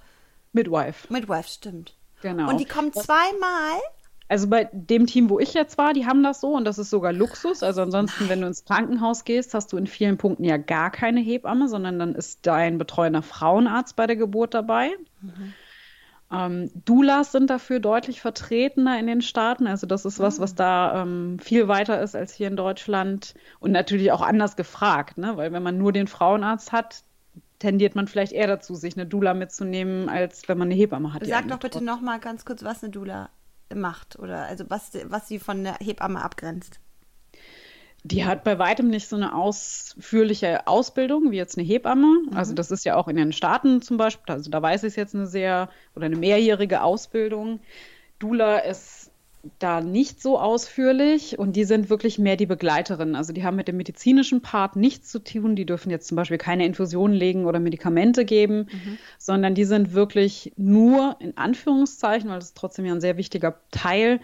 Midwife. 0.52 1.10
Midwife, 1.10 1.48
stimmt. 1.48 1.94
Genau. 2.22 2.48
Und 2.48 2.58
die 2.58 2.64
kommen 2.64 2.92
zweimal? 2.92 3.80
Also 4.28 4.48
bei 4.48 4.70
dem 4.72 5.06
Team, 5.06 5.28
wo 5.28 5.38
ich 5.38 5.52
jetzt 5.52 5.76
war, 5.76 5.92
die 5.92 6.06
haben 6.06 6.22
das 6.22 6.40
so 6.40 6.56
und 6.56 6.64
das 6.64 6.78
ist 6.78 6.88
sogar 6.88 7.12
Luxus. 7.12 7.62
Also 7.62 7.82
ansonsten, 7.82 8.24
Nein. 8.24 8.30
wenn 8.30 8.40
du 8.40 8.46
ins 8.46 8.64
Krankenhaus 8.64 9.24
gehst, 9.24 9.52
hast 9.52 9.72
du 9.72 9.76
in 9.76 9.86
vielen 9.86 10.16
Punkten 10.16 10.44
ja 10.44 10.56
gar 10.56 10.90
keine 10.90 11.20
Hebamme, 11.20 11.68
sondern 11.68 11.98
dann 11.98 12.14
ist 12.14 12.46
dein 12.46 12.78
betreuender 12.78 13.20
Frauenarzt 13.20 13.94
bei 13.94 14.06
der 14.06 14.16
Geburt 14.16 14.54
dabei. 14.54 14.92
Mhm. 15.20 15.52
Ähm, 16.32 16.70
Doulas 16.86 17.32
sind 17.32 17.50
dafür 17.50 17.78
deutlich 17.78 18.22
vertretener 18.22 18.98
in 18.98 19.06
den 19.06 19.20
Staaten. 19.20 19.66
Also 19.66 19.86
das 19.86 20.06
ist 20.06 20.18
was, 20.18 20.40
was 20.40 20.54
da 20.54 21.02
ähm, 21.02 21.38
viel 21.38 21.68
weiter 21.68 22.00
ist 22.00 22.16
als 22.16 22.32
hier 22.32 22.46
in 22.46 22.56
Deutschland 22.56 23.34
und 23.60 23.72
natürlich 23.72 24.12
auch 24.12 24.22
anders 24.22 24.56
gefragt, 24.56 25.18
ne? 25.18 25.36
weil 25.36 25.52
wenn 25.52 25.62
man 25.62 25.76
nur 25.76 25.92
den 25.92 26.06
Frauenarzt 26.06 26.72
hat, 26.72 27.02
tendiert 27.62 27.94
man 27.94 28.08
vielleicht 28.08 28.32
eher 28.32 28.48
dazu, 28.48 28.74
sich 28.74 28.96
eine 28.96 29.06
Dula 29.06 29.34
mitzunehmen, 29.34 30.08
als 30.08 30.48
wenn 30.48 30.58
man 30.58 30.66
eine 30.66 30.74
Hebamme 30.74 31.14
hat. 31.14 31.24
Sag 31.24 31.46
doch 31.46 31.60
bitte 31.60 31.82
noch 31.82 32.00
mal 32.00 32.18
ganz 32.18 32.44
kurz, 32.44 32.64
was 32.64 32.82
eine 32.82 32.90
Dula 32.90 33.30
macht 33.72 34.18
oder 34.18 34.46
also 34.46 34.64
was, 34.68 34.90
was 35.04 35.28
sie 35.28 35.38
von 35.38 35.62
der 35.62 35.76
Hebamme 35.80 36.20
abgrenzt. 36.20 36.80
Die 38.02 38.24
hat 38.24 38.42
bei 38.42 38.58
weitem 38.58 38.88
nicht 38.88 39.08
so 39.08 39.14
eine 39.14 39.32
ausführliche 39.36 40.66
Ausbildung 40.66 41.30
wie 41.30 41.36
jetzt 41.36 41.56
eine 41.56 41.64
Hebamme. 41.64 42.22
Mhm. 42.30 42.36
Also 42.36 42.52
das 42.52 42.72
ist 42.72 42.84
ja 42.84 42.96
auch 42.96 43.06
in 43.06 43.14
den 43.14 43.32
Staaten 43.32 43.80
zum 43.80 43.96
Beispiel, 43.96 44.34
also 44.34 44.50
da 44.50 44.60
weiß 44.60 44.82
ich 44.82 44.88
es 44.88 44.96
jetzt 44.96 45.14
eine 45.14 45.28
sehr 45.28 45.68
oder 45.94 46.06
eine 46.06 46.16
mehrjährige 46.16 46.82
Ausbildung. 46.82 47.60
Dula 48.18 48.58
ist 48.58 49.11
da 49.58 49.80
nicht 49.80 50.22
so 50.22 50.38
ausführlich 50.38 51.38
und 51.38 51.56
die 51.56 51.64
sind 51.64 51.90
wirklich 51.90 52.18
mehr 52.18 52.36
die 52.36 52.46
Begleiterin. 52.46 53.16
Also 53.16 53.32
die 53.32 53.42
haben 53.42 53.56
mit 53.56 53.66
dem 53.66 53.76
medizinischen 53.76 54.40
Part 54.40 54.76
nichts 54.76 55.10
zu 55.10 55.18
tun. 55.18 55.56
Die 55.56 55.66
dürfen 55.66 55.90
jetzt 55.90 56.06
zum 56.06 56.16
Beispiel 56.16 56.38
keine 56.38 56.64
Infusionen 56.64 57.16
legen 57.16 57.44
oder 57.44 57.58
Medikamente 57.58 58.24
geben, 58.24 58.68
mhm. 58.70 58.98
sondern 59.18 59.54
die 59.54 59.64
sind 59.64 59.94
wirklich 59.94 60.52
nur 60.56 61.16
in 61.18 61.36
Anführungszeichen, 61.36 62.30
weil 62.30 62.38
das 62.38 62.50
ist 62.50 62.56
trotzdem 62.56 62.84
ja 62.84 62.92
ein 62.92 63.00
sehr 63.00 63.16
wichtiger 63.16 63.56
Teil 63.72 64.20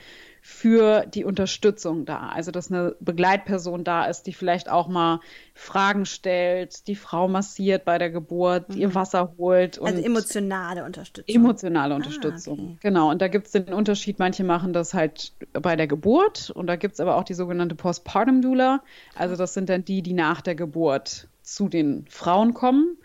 für 0.50 1.04
die 1.04 1.26
Unterstützung 1.26 2.06
da. 2.06 2.30
Also, 2.30 2.50
dass 2.50 2.72
eine 2.72 2.96
Begleitperson 3.00 3.84
da 3.84 4.06
ist, 4.06 4.22
die 4.22 4.32
vielleicht 4.32 4.70
auch 4.70 4.88
mal 4.88 5.20
Fragen 5.52 6.06
stellt, 6.06 6.88
die 6.88 6.96
Frau 6.96 7.28
massiert 7.28 7.84
bei 7.84 7.98
der 7.98 8.08
Geburt, 8.08 8.70
mhm. 8.70 8.78
ihr 8.78 8.94
Wasser 8.94 9.34
holt. 9.37 9.78
also 9.78 10.02
emotionale 10.02 10.84
Unterstützung. 10.84 11.34
Emotionale 11.34 11.92
ah, 11.92 11.96
Unterstützung, 11.96 12.58
ah, 12.58 12.62
okay. 12.62 12.78
genau. 12.80 13.11
Und 13.11 13.20
da 13.20 13.28
gibt 13.28 13.46
es 13.46 13.52
den 13.52 13.74
Unterschied, 13.74 14.18
manche 14.18 14.42
machen 14.42 14.72
das 14.72 14.94
halt 14.94 15.34
bei 15.52 15.76
der 15.76 15.87
Geburt 15.87 16.48
und 16.48 16.66
da 16.66 16.76
gibt 16.76 16.94
es 16.94 17.00
aber 17.00 17.16
auch 17.16 17.24
die 17.24 17.34
sogenannte 17.34 17.74
Postpartum 17.74 18.40
Doula. 18.40 18.82
Also 19.14 19.37
das 19.37 19.52
sind 19.52 19.68
dann 19.68 19.84
die, 19.84 20.00
die 20.00 20.14
nach 20.14 20.40
der 20.40 20.54
Geburt 20.54 21.28
zu 21.42 21.68
den 21.68 22.06
Frauen 22.08 22.54
kommen. 22.54 22.96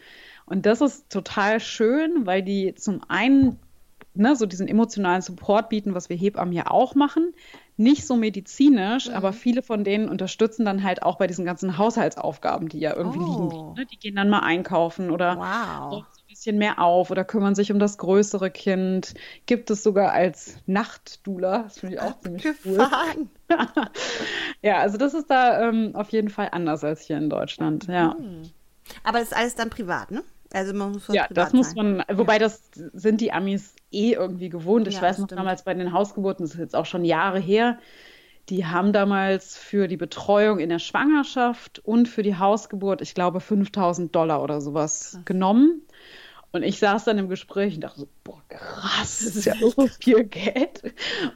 Und 0.46 0.66
das 0.66 0.80
ist 0.80 1.10
total 1.10 1.60
schön, 1.60 2.26
weil 2.26 2.42
die 2.42 2.74
zum 2.76 3.02
einen 3.10 3.60
ne, 4.16 4.36
so 4.36 4.46
diesen 4.46 4.68
emotionalen 4.68 5.22
Support 5.22 5.70
bieten, 5.70 5.96
was 5.96 6.10
wir 6.10 6.18
Hebammen 6.18 6.54
ja 6.54 6.68
auch 6.68 6.96
machen. 6.96 7.34
Nicht 7.76 8.06
so 8.06 8.16
medizinisch, 8.16 9.10
mhm. 9.10 9.16
aber 9.16 9.34
viele 9.34 9.64
von 9.64 9.84
denen 9.84 10.08
unterstützen 10.08 10.64
dann 10.64 10.84
halt 10.84 11.02
auch 11.02 11.18
bei 11.18 11.26
diesen 11.26 11.44
ganzen 11.44 11.78
Haushaltsaufgaben, 11.78 12.70
die 12.70 12.80
ja 12.80 12.96
irgendwie 12.96 13.20
oh. 13.20 13.50
liegen. 13.50 13.74
Ne? 13.74 13.86
Die 13.88 13.98
gehen 13.98 14.16
dann 14.16 14.30
mal 14.30 14.42
einkaufen 14.42 15.10
oder 15.10 15.38
wow. 15.38 16.04
ein 16.04 16.28
bisschen 16.28 16.60
mehr 16.60 16.80
auf 16.80 17.10
oder 17.10 17.24
kümmern 17.24 17.56
sich 17.56 17.72
um 17.72 17.80
das 17.80 17.98
größere 17.98 18.52
Kind. 18.52 19.16
Gibt 19.48 19.72
es 19.72 19.82
sogar 19.82 20.12
als 20.12 20.58
Nachtdula. 20.68 21.64
Das 21.64 21.80
finde 21.80 21.96
ich 21.96 22.02
auch 22.02 22.20
ziemlich 22.20 22.46
cool. 22.66 22.88
ja, 24.62 24.78
also 24.78 24.98
das 24.98 25.16
ist 25.16 25.32
da 25.32 25.68
ähm, 25.68 25.96
auf 25.96 26.10
jeden 26.10 26.30
Fall 26.30 26.50
anders 26.52 26.84
als 26.84 27.02
hier 27.02 27.18
in 27.18 27.30
Deutschland. 27.30 27.88
Ja. 27.88 28.16
Mhm. 28.20 28.44
Aber 29.04 29.18
das 29.18 29.30
ist 29.30 29.36
alles 29.36 29.56
dann 29.56 29.72
privat, 29.72 30.12
ne? 30.12 30.24
Also 30.54 30.74
man 30.74 30.94
muss 30.94 31.08
Ja, 31.10 31.28
das 31.30 31.52
muss 31.52 31.76
man, 31.76 32.04
wobei 32.12 32.34
ja. 32.34 32.40
das 32.40 32.62
sind 32.76 33.20
die 33.22 33.34
Amis 33.34 33.76
eh 33.92 34.14
irgendwie 34.14 34.50
gewohnt. 34.50 34.88
Ich 34.88 34.96
ja, 34.96 35.02
weiß 35.02 35.18
noch 35.18 35.28
stimmt. 35.28 35.40
damals 35.40 35.64
bei 35.64 35.74
den 35.74 35.92
Hausgeburten, 35.92 36.46
das 36.46 36.54
ist 36.54 36.60
jetzt 36.60 36.76
auch 36.76 36.86
schon 36.86 37.04
Jahre 37.04 37.40
her, 37.40 37.80
die 38.50 38.66
haben 38.66 38.94
damals 38.94 39.58
für 39.58 39.88
die 39.88 39.98
Betreuung 39.98 40.60
in 40.60 40.70
der 40.70 40.80
Schwangerschaft 40.80 41.80
und 41.80 42.08
für 42.08 42.24
die 42.24 42.38
Hausgeburt, 42.38 43.02
ich 43.02 43.16
glaube, 43.16 43.40
5000 43.40 44.16
Dollar 44.16 44.44
oder 44.44 44.62
sowas 44.62 45.12
krass. 45.12 45.26
genommen. 45.26 45.82
Und 46.52 46.62
ich 46.62 46.78
saß 46.78 47.06
dann 47.06 47.18
im 47.18 47.30
Gespräch 47.30 47.74
und 47.74 47.82
dachte 47.82 48.02
so, 48.02 48.08
boah, 48.24 48.40
krass, 48.48 49.22
das 49.24 49.36
ist 49.36 49.46
ja 49.46 49.56
so 49.56 49.88
viel 50.00 50.24
Geld. 50.26 50.94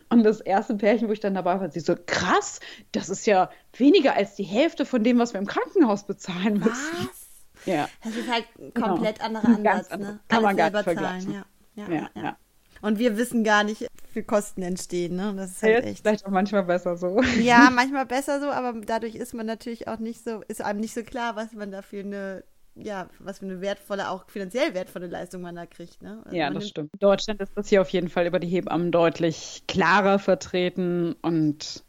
Und 0.09 0.21
das 0.23 0.41
erste 0.41 0.75
Pärchen, 0.75 1.07
wo 1.07 1.11
ich 1.11 1.19
dann 1.19 1.33
dabei 1.33 1.59
war, 1.59 1.71
sie 1.71 1.79
so, 1.79 1.95
krass, 2.05 2.59
das 2.91 3.09
ist 3.09 3.25
ja 3.25 3.49
weniger 3.75 4.13
als 4.15 4.35
die 4.35 4.43
Hälfte 4.43 4.85
von 4.85 5.03
dem, 5.03 5.17
was 5.17 5.33
wir 5.33 5.39
im 5.39 5.47
Krankenhaus 5.47 6.05
bezahlen 6.05 6.59
müssen. 6.59 6.69
Was? 6.69 7.26
Ja. 7.65 7.89
Das 8.03 8.15
ist 8.15 8.29
halt 8.31 8.45
ein 8.59 8.73
genau. 8.73 8.87
komplett 8.87 9.19
genau. 9.19 9.39
anderer 9.39 9.47
Ansatz. 9.47 9.89
Ganz, 9.89 10.01
ne? 10.01 10.19
Kann 10.27 10.43
man 10.43 10.57
gar 10.57 10.69
nicht 10.69 10.83
vergleichen. 10.83 11.33
Ja. 11.33 11.45
Ja, 11.75 11.91
ja, 11.91 12.09
ja. 12.15 12.37
Und 12.81 12.99
wir 12.99 13.17
wissen 13.17 13.43
gar 13.43 13.63
nicht, 13.63 13.87
wie 14.13 14.23
Kosten 14.23 14.61
entstehen. 14.61 15.15
Ne? 15.15 15.33
Das 15.35 15.51
ist 15.51 15.63
halt 15.63 15.85
echt. 15.85 16.01
Vielleicht 16.01 16.25
auch 16.25 16.31
manchmal 16.31 16.63
besser 16.63 16.97
so. 16.97 17.21
Ja, 17.39 17.69
manchmal 17.73 18.05
besser 18.05 18.39
so, 18.39 18.47
aber 18.47 18.79
dadurch 18.81 19.15
ist 19.15 19.33
man 19.33 19.45
natürlich 19.45 19.87
auch 19.87 19.99
nicht 19.99 20.23
so, 20.23 20.41
ist 20.47 20.61
einem 20.61 20.79
nicht 20.79 20.93
so 20.93 21.03
klar, 21.03 21.35
was 21.35 21.53
man 21.53 21.71
dafür 21.71 22.03
eine 22.03 22.43
ja, 22.79 23.07
was 23.19 23.39
für 23.39 23.45
eine 23.45 23.61
wertvolle, 23.61 24.09
auch 24.09 24.29
finanziell 24.29 24.73
wertvolle 24.73 25.07
Leistung 25.07 25.41
man 25.41 25.55
da 25.55 25.65
kriegt. 25.65 26.01
Ne? 26.01 26.21
Also 26.25 26.37
ja, 26.37 26.49
das 26.49 26.67
stimmt. 26.67 26.91
In 26.93 26.99
Deutschland 26.99 27.41
ist 27.41 27.53
das 27.55 27.69
hier 27.69 27.81
auf 27.81 27.89
jeden 27.89 28.09
Fall 28.09 28.27
über 28.27 28.39
die 28.39 28.47
Hebammen 28.47 28.91
deutlich 28.91 29.63
klarer 29.67 30.19
vertreten 30.19 31.15
und 31.21 31.83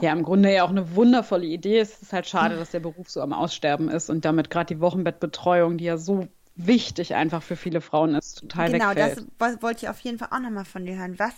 ja, 0.00 0.12
im 0.12 0.22
Grunde 0.22 0.52
ja 0.52 0.64
auch 0.64 0.70
eine 0.70 0.94
wundervolle 0.94 1.46
Idee. 1.46 1.78
Es 1.78 2.00
ist 2.02 2.12
halt 2.12 2.26
schade, 2.26 2.56
dass 2.56 2.70
der 2.70 2.80
Beruf 2.80 3.10
so 3.10 3.20
am 3.20 3.32
Aussterben 3.32 3.88
ist 3.88 4.10
und 4.10 4.24
damit 4.24 4.50
gerade 4.50 4.74
die 4.74 4.80
Wochenbettbetreuung, 4.80 5.78
die 5.78 5.84
ja 5.84 5.98
so 5.98 6.28
wichtig 6.54 7.14
einfach 7.14 7.42
für 7.42 7.56
viele 7.56 7.80
Frauen 7.80 8.14
ist, 8.14 8.40
total 8.40 8.70
genau, 8.70 8.90
wegfällt. 8.90 9.16
Genau, 9.16 9.28
das 9.38 9.62
wollte 9.62 9.84
ich 9.84 9.88
auf 9.88 10.00
jeden 10.00 10.18
Fall 10.18 10.28
auch 10.30 10.40
nochmal 10.40 10.64
von 10.64 10.84
dir 10.84 10.96
hören. 10.96 11.18
Was, 11.18 11.34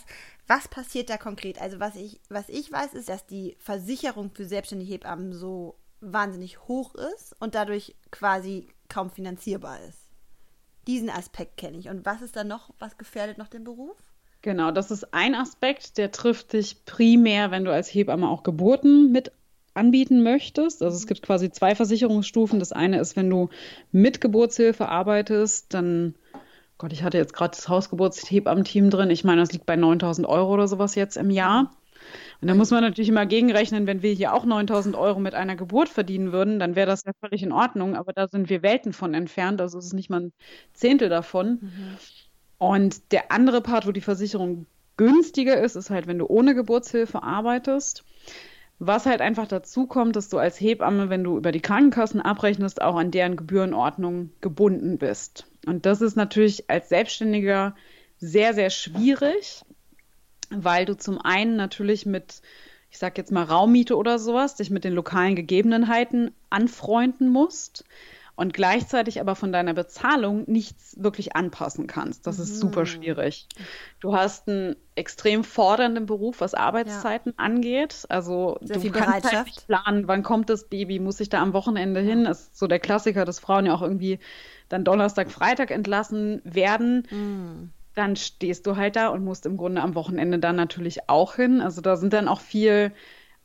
was 0.46 0.68
passiert 0.68 1.10
da 1.10 1.16
konkret? 1.16 1.60
Also 1.60 1.80
was 1.80 1.96
ich, 1.96 2.20
was 2.28 2.48
ich 2.48 2.70
weiß, 2.70 2.94
ist, 2.94 3.08
dass 3.08 3.26
die 3.26 3.56
Versicherung 3.58 4.30
für 4.34 4.44
selbstständige 4.44 4.92
Hebammen 4.92 5.32
so 5.32 5.76
wahnsinnig 6.00 6.60
hoch 6.66 6.94
ist 6.94 7.34
und 7.40 7.54
dadurch 7.54 7.94
quasi 8.10 8.68
kaum 8.88 9.10
finanzierbar 9.10 9.80
ist. 9.88 9.98
Diesen 10.86 11.10
Aspekt 11.10 11.56
kenne 11.56 11.78
ich. 11.78 11.88
Und 11.88 12.04
was 12.04 12.22
ist 12.22 12.34
da 12.34 12.42
noch, 12.42 12.70
was 12.78 12.98
gefährdet 12.98 13.38
noch 13.38 13.48
den 13.48 13.64
Beruf? 13.64 13.96
Genau, 14.42 14.72
das 14.72 14.90
ist 14.90 15.14
ein 15.14 15.36
Aspekt, 15.36 15.98
der 15.98 16.10
trifft 16.10 16.52
dich 16.52 16.84
primär, 16.84 17.52
wenn 17.52 17.64
du 17.64 17.72
als 17.72 17.88
Hebamme 17.88 18.28
auch 18.28 18.42
Geburten 18.42 19.12
mit 19.12 19.30
anbieten 19.72 20.22
möchtest. 20.24 20.82
Also 20.82 20.96
es 20.96 21.06
gibt 21.06 21.22
quasi 21.22 21.50
zwei 21.50 21.76
Versicherungsstufen. 21.76 22.58
Das 22.58 22.72
eine 22.72 22.98
ist, 23.00 23.16
wenn 23.16 23.30
du 23.30 23.48
mit 23.92 24.20
Geburtshilfe 24.20 24.88
arbeitest, 24.88 25.72
dann, 25.72 26.16
Gott, 26.76 26.92
ich 26.92 27.04
hatte 27.04 27.18
jetzt 27.18 27.34
gerade 27.34 27.56
das 27.56 27.68
Hausgeburtshebammen-Team 27.68 28.90
drin. 28.90 29.10
Ich 29.10 29.22
meine, 29.22 29.40
das 29.40 29.52
liegt 29.52 29.64
bei 29.64 29.76
9000 29.76 30.26
Euro 30.26 30.52
oder 30.52 30.66
sowas 30.66 30.96
jetzt 30.96 31.16
im 31.16 31.30
Jahr. 31.30 31.70
Und 32.40 32.48
da 32.48 32.54
muss 32.54 32.72
man 32.72 32.82
natürlich 32.82 33.08
immer 33.08 33.26
gegenrechnen, 33.26 33.86
wenn 33.86 34.02
wir 34.02 34.12
hier 34.12 34.34
auch 34.34 34.44
9000 34.44 34.96
Euro 34.96 35.20
mit 35.20 35.34
einer 35.34 35.54
Geburt 35.54 35.88
verdienen 35.88 36.32
würden, 36.32 36.58
dann 36.58 36.74
wäre 36.74 36.88
das 36.88 37.04
ja 37.04 37.12
völlig 37.20 37.44
in 37.44 37.52
Ordnung. 37.52 37.94
Aber 37.94 38.12
da 38.12 38.26
sind 38.26 38.50
wir 38.50 38.62
Welten 38.62 38.92
von 38.92 39.14
entfernt. 39.14 39.60
Also 39.60 39.78
es 39.78 39.86
ist 39.86 39.92
nicht 39.92 40.10
mal 40.10 40.20
ein 40.20 40.32
Zehntel 40.74 41.08
davon. 41.08 41.60
Mhm. 41.62 41.98
Und 42.62 43.10
der 43.10 43.32
andere 43.32 43.60
Part, 43.60 43.88
wo 43.88 43.90
die 43.90 44.00
Versicherung 44.00 44.66
günstiger 44.96 45.60
ist, 45.60 45.74
ist 45.74 45.90
halt, 45.90 46.06
wenn 46.06 46.20
du 46.20 46.26
ohne 46.28 46.54
Geburtshilfe 46.54 47.20
arbeitest. 47.20 48.04
Was 48.78 49.04
halt 49.04 49.20
einfach 49.20 49.48
dazu 49.48 49.88
kommt, 49.88 50.14
dass 50.14 50.28
du 50.28 50.38
als 50.38 50.60
Hebamme, 50.60 51.10
wenn 51.10 51.24
du 51.24 51.36
über 51.36 51.50
die 51.50 51.58
Krankenkassen 51.58 52.20
abrechnest, 52.20 52.80
auch 52.80 52.94
an 52.94 53.10
deren 53.10 53.34
Gebührenordnung 53.34 54.30
gebunden 54.40 54.98
bist. 54.98 55.44
Und 55.66 55.86
das 55.86 56.02
ist 56.02 56.14
natürlich 56.14 56.70
als 56.70 56.88
Selbstständiger 56.88 57.74
sehr, 58.18 58.54
sehr 58.54 58.70
schwierig, 58.70 59.64
weil 60.50 60.84
du 60.84 60.96
zum 60.96 61.20
einen 61.20 61.56
natürlich 61.56 62.06
mit, 62.06 62.42
ich 62.92 62.98
sag 62.98 63.18
jetzt 63.18 63.32
mal 63.32 63.42
Raummiete 63.42 63.96
oder 63.96 64.20
sowas, 64.20 64.54
dich 64.54 64.70
mit 64.70 64.84
den 64.84 64.92
lokalen 64.92 65.34
Gegebenheiten 65.34 66.30
anfreunden 66.48 67.28
musst 67.28 67.84
und 68.34 68.54
gleichzeitig 68.54 69.20
aber 69.20 69.34
von 69.34 69.52
deiner 69.52 69.74
Bezahlung 69.74 70.44
nichts 70.46 70.96
wirklich 70.98 71.36
anpassen 71.36 71.86
kannst. 71.86 72.26
Das 72.26 72.38
ist 72.38 72.58
super 72.58 72.80
mhm. 72.80 72.86
schwierig. 72.86 73.46
Du 74.00 74.16
hast 74.16 74.48
einen 74.48 74.76
extrem 74.94 75.44
fordernden 75.44 76.06
Beruf, 76.06 76.40
was 76.40 76.54
Arbeitszeiten 76.54 77.34
ja. 77.36 77.44
angeht. 77.44 78.06
Also 78.08 78.58
Sehr 78.62 78.78
du 78.78 78.90
kannst 78.90 79.32
halt 79.32 79.46
nicht 79.46 79.66
planen, 79.66 80.08
wann 80.08 80.22
kommt 80.22 80.48
das 80.48 80.64
Baby, 80.64 80.98
muss 80.98 81.20
ich 81.20 81.28
da 81.28 81.42
am 81.42 81.52
Wochenende 81.52 82.00
hin? 82.00 82.24
Das 82.24 82.42
ist 82.42 82.58
so 82.58 82.66
der 82.66 82.78
Klassiker, 82.78 83.24
dass 83.26 83.38
Frauen 83.38 83.66
ja 83.66 83.74
auch 83.74 83.82
irgendwie 83.82 84.18
dann 84.70 84.84
Donnerstag, 84.84 85.30
Freitag 85.30 85.70
entlassen 85.70 86.40
werden. 86.44 87.06
Mhm. 87.10 87.70
Dann 87.94 88.16
stehst 88.16 88.66
du 88.66 88.76
halt 88.76 88.96
da 88.96 89.08
und 89.08 89.22
musst 89.22 89.44
im 89.44 89.58
Grunde 89.58 89.82
am 89.82 89.94
Wochenende 89.94 90.38
dann 90.38 90.56
natürlich 90.56 91.10
auch 91.10 91.34
hin. 91.34 91.60
Also 91.60 91.82
da 91.82 91.96
sind 91.96 92.14
dann 92.14 92.28
auch 92.28 92.40
viel 92.40 92.92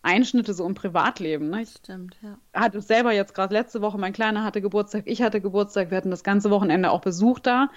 Einschnitte 0.08 0.54
so 0.54 0.66
im 0.66 0.74
Privatleben. 0.74 1.50
Ne? 1.50 1.64
Ich 1.64 1.72
Stimmt, 1.72 2.16
ja. 2.24 2.38
hatte 2.54 2.78
es 2.78 2.88
selber 2.88 3.12
jetzt 3.12 3.36
gerade 3.36 3.54
letzte 3.54 3.82
Woche, 3.82 3.98
mein 3.98 4.14
Kleiner 4.14 4.44
hatte 4.44 4.62
Geburtstag, 4.62 5.04
ich 5.06 5.22
hatte 5.22 5.42
Geburtstag, 5.42 5.92
wir 5.92 5.98
hatten 5.98 6.12
das 6.12 6.24
ganze 6.24 6.50
Wochenende 6.50 6.92
auch 6.92 7.02
Besuch 7.02 7.40
da. 7.40 7.70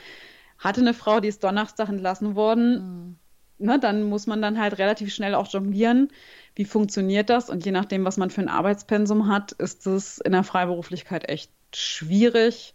Hatte 0.58 0.80
eine 0.80 0.94
Frau, 0.94 1.20
die 1.20 1.28
ist 1.28 1.42
Donnerstag 1.42 1.88
entlassen 1.88 2.36
worden. 2.36 3.16
Mhm. 3.58 3.66
Ne, 3.66 3.78
dann 3.78 4.04
muss 4.04 4.26
man 4.26 4.40
dann 4.40 4.58
halt 4.58 4.78
relativ 4.78 5.12
schnell 5.12 5.34
auch 5.34 5.48
jonglieren. 5.48 6.08
Wie 6.54 6.64
funktioniert 6.64 7.28
das? 7.28 7.50
Und 7.50 7.64
je 7.66 7.72
nachdem, 7.72 8.04
was 8.04 8.16
man 8.16 8.30
für 8.30 8.40
ein 8.40 8.48
Arbeitspensum 8.48 9.28
hat, 9.28 9.52
ist 9.52 9.86
es 9.86 10.18
in 10.18 10.32
der 10.32 10.44
Freiberuflichkeit 10.44 11.28
echt 11.28 11.50
schwierig. 11.74 12.72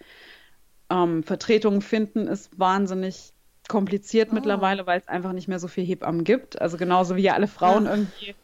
Ähm, 0.91 1.23
Vertretungen 1.23 1.81
finden 1.81 2.27
ist 2.27 2.59
wahnsinnig 2.59 3.33
kompliziert 3.67 4.29
oh. 4.31 4.35
mittlerweile, 4.35 4.85
weil 4.85 4.99
es 4.99 5.07
einfach 5.07 5.33
nicht 5.33 5.47
mehr 5.47 5.59
so 5.59 5.67
viel 5.67 5.85
Hebammen 5.85 6.23
gibt. 6.23 6.61
Also 6.61 6.77
genauso 6.77 7.15
wie 7.15 7.23
ja 7.23 7.33
alle 7.33 7.47
Frauen 7.47 7.85
ja. 7.85 7.91
irgendwie 7.91 8.35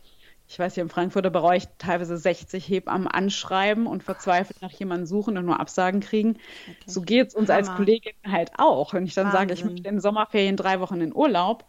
ich 0.51 0.59
weiß 0.59 0.73
hier 0.73 0.83
im 0.83 0.89
Frankfurter 0.89 1.29
Bereich 1.29 1.69
teilweise 1.77 2.17
60 2.17 2.67
Hebammen 2.67 3.07
anschreiben 3.07 3.87
und 3.87 4.03
verzweifelt 4.03 4.61
nach 4.61 4.71
jemandem 4.71 5.05
suchen 5.05 5.37
und 5.37 5.45
nur 5.45 5.61
Absagen 5.61 6.01
kriegen. 6.01 6.31
Okay. 6.31 6.75
So 6.87 7.01
geht 7.01 7.29
es 7.29 7.35
uns 7.35 7.47
Hammer. 7.47 7.58
als 7.58 7.73
Kollegin 7.73 8.13
halt 8.29 8.52
auch. 8.58 8.93
Wenn 8.93 9.06
ich 9.06 9.13
dann 9.13 9.27
Wahnsinn. 9.27 9.39
sage, 9.39 9.54
ich 9.54 9.63
möchte 9.63 9.87
in 9.87 10.02
Sommerferien 10.02 10.58
drei 10.58 10.81
Wochen 10.81 10.99
in 10.99 11.15
Urlaub, 11.15 11.63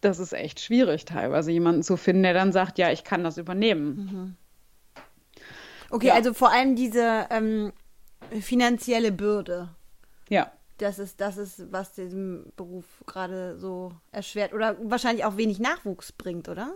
das 0.00 0.18
ist 0.18 0.32
echt 0.32 0.58
schwierig 0.58 1.04
teilweise, 1.04 1.52
jemanden 1.52 1.84
zu 1.84 1.96
finden, 1.96 2.24
der 2.24 2.34
dann 2.34 2.50
sagt, 2.50 2.76
ja, 2.76 2.90
ich 2.90 3.04
kann 3.04 3.22
das 3.22 3.38
übernehmen. 3.38 3.94
Mhm. 3.94 4.36
Okay, 5.90 6.08
ja. 6.08 6.14
also 6.14 6.34
vor 6.34 6.50
allem 6.50 6.74
diese 6.74 7.28
ähm, 7.30 7.72
finanzielle 8.40 9.12
Bürde. 9.12 9.68
Ja. 10.28 10.50
Das 10.78 10.98
ist, 10.98 11.20
das 11.20 11.36
ist, 11.36 11.70
was 11.70 11.92
diesem 11.92 12.46
Beruf 12.56 12.84
gerade 13.06 13.56
so 13.60 13.92
erschwert 14.10 14.54
oder 14.54 14.76
wahrscheinlich 14.82 15.24
auch 15.24 15.36
wenig 15.36 15.60
Nachwuchs 15.60 16.10
bringt, 16.10 16.48
oder? 16.48 16.74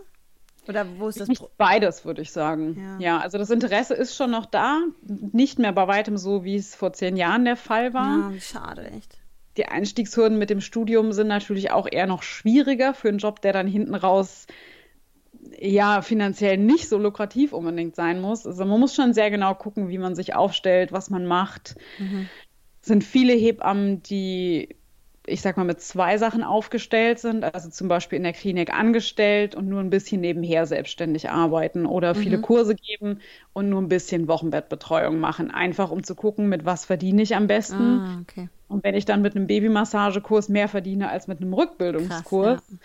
Oder 0.67 0.85
wo 0.97 1.07
ist 1.07 1.19
das? 1.19 1.27
Nicht 1.27 1.43
beides, 1.57 2.05
würde 2.05 2.21
ich 2.21 2.31
sagen. 2.31 2.99
Ja. 2.99 2.99
ja. 2.99 3.19
also 3.19 3.37
das 3.37 3.49
Interesse 3.49 3.93
ist 3.93 4.15
schon 4.15 4.31
noch 4.31 4.45
da. 4.45 4.81
Nicht 5.01 5.59
mehr 5.59 5.71
bei 5.71 5.87
weitem 5.87 6.17
so, 6.17 6.43
wie 6.43 6.55
es 6.55 6.75
vor 6.75 6.93
zehn 6.93 7.15
Jahren 7.17 7.45
der 7.45 7.55
Fall 7.55 7.93
war. 7.93 8.31
Ja, 8.31 8.39
schade, 8.39 8.89
echt. 8.91 9.17
Die 9.57 9.65
Einstiegshürden 9.65 10.37
mit 10.37 10.49
dem 10.49 10.61
Studium 10.61 11.13
sind 11.13 11.27
natürlich 11.27 11.71
auch 11.71 11.87
eher 11.91 12.05
noch 12.05 12.21
schwieriger 12.21 12.93
für 12.93 13.09
einen 13.09 13.17
Job, 13.17 13.41
der 13.41 13.53
dann 13.53 13.67
hinten 13.67 13.95
raus 13.95 14.45
ja 15.59 16.01
finanziell 16.01 16.57
nicht 16.57 16.89
so 16.89 16.97
lukrativ 16.97 17.53
unbedingt 17.53 17.95
sein 17.95 18.21
muss. 18.21 18.45
Also 18.45 18.65
man 18.65 18.79
muss 18.79 18.95
schon 18.95 19.13
sehr 19.13 19.31
genau 19.31 19.55
gucken, 19.55 19.89
wie 19.89 19.97
man 19.97 20.15
sich 20.15 20.35
aufstellt, 20.35 20.91
was 20.91 21.09
man 21.09 21.25
macht. 21.25 21.75
Mhm. 21.97 22.29
Es 22.81 22.87
sind 22.87 23.03
viele 23.03 23.33
Hebammen, 23.33 24.03
die 24.03 24.75
ich 25.27 25.41
sag 25.41 25.57
mal, 25.57 25.65
mit 25.65 25.81
zwei 25.81 26.17
Sachen 26.17 26.41
aufgestellt 26.41 27.19
sind, 27.19 27.43
also 27.43 27.69
zum 27.69 27.89
Beispiel 27.89 28.15
in 28.15 28.23
der 28.23 28.33
Klinik 28.33 28.73
angestellt 28.73 29.55
und 29.55 29.67
nur 29.67 29.81
ein 29.81 29.89
bisschen 29.89 30.21
nebenher 30.21 30.65
selbstständig 30.65 31.29
arbeiten 31.29 31.85
oder 31.85 32.13
mhm. 32.13 32.19
viele 32.19 32.41
Kurse 32.41 32.75
geben 32.75 33.19
und 33.51 33.69
nur 33.69 33.81
ein 33.81 33.89
bisschen 33.89 34.29
Wochenbettbetreuung 34.29 35.19
machen, 35.19 35.51
einfach 35.51 35.91
um 35.91 36.03
zu 36.03 36.15
gucken, 36.15 36.47
mit 36.47 36.65
was 36.65 36.85
verdiene 36.85 37.21
ich 37.21 37.35
am 37.35 37.47
besten. 37.47 37.99
Ah, 37.99 38.19
okay. 38.21 38.49
Und 38.69 38.85
wenn 38.85 38.95
ich 38.95 39.03
dann 39.03 39.21
mit 39.21 39.35
einem 39.35 39.47
Babymassagekurs 39.47 40.47
mehr 40.47 40.69
verdiene 40.69 41.09
als 41.09 41.27
mit 41.27 41.41
einem 41.41 41.53
Rückbildungskurs, 41.53 42.59
Krass, 42.59 42.71
ja. 42.71 42.77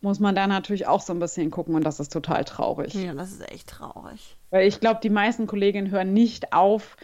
muss 0.00 0.20
man 0.20 0.34
da 0.34 0.46
natürlich 0.46 0.86
auch 0.86 1.02
so 1.02 1.12
ein 1.12 1.18
bisschen 1.18 1.50
gucken 1.50 1.74
und 1.74 1.84
das 1.84 2.00
ist 2.00 2.12
total 2.12 2.44
traurig. 2.44 2.94
Ja, 2.94 3.12
das 3.12 3.30
ist 3.32 3.52
echt 3.52 3.68
traurig. 3.68 4.36
Weil 4.50 4.66
ich 4.66 4.80
glaube, 4.80 5.00
die 5.02 5.10
meisten 5.10 5.46
Kolleginnen 5.46 5.90
hören 5.90 6.14
nicht 6.14 6.54
auf, 6.54 6.96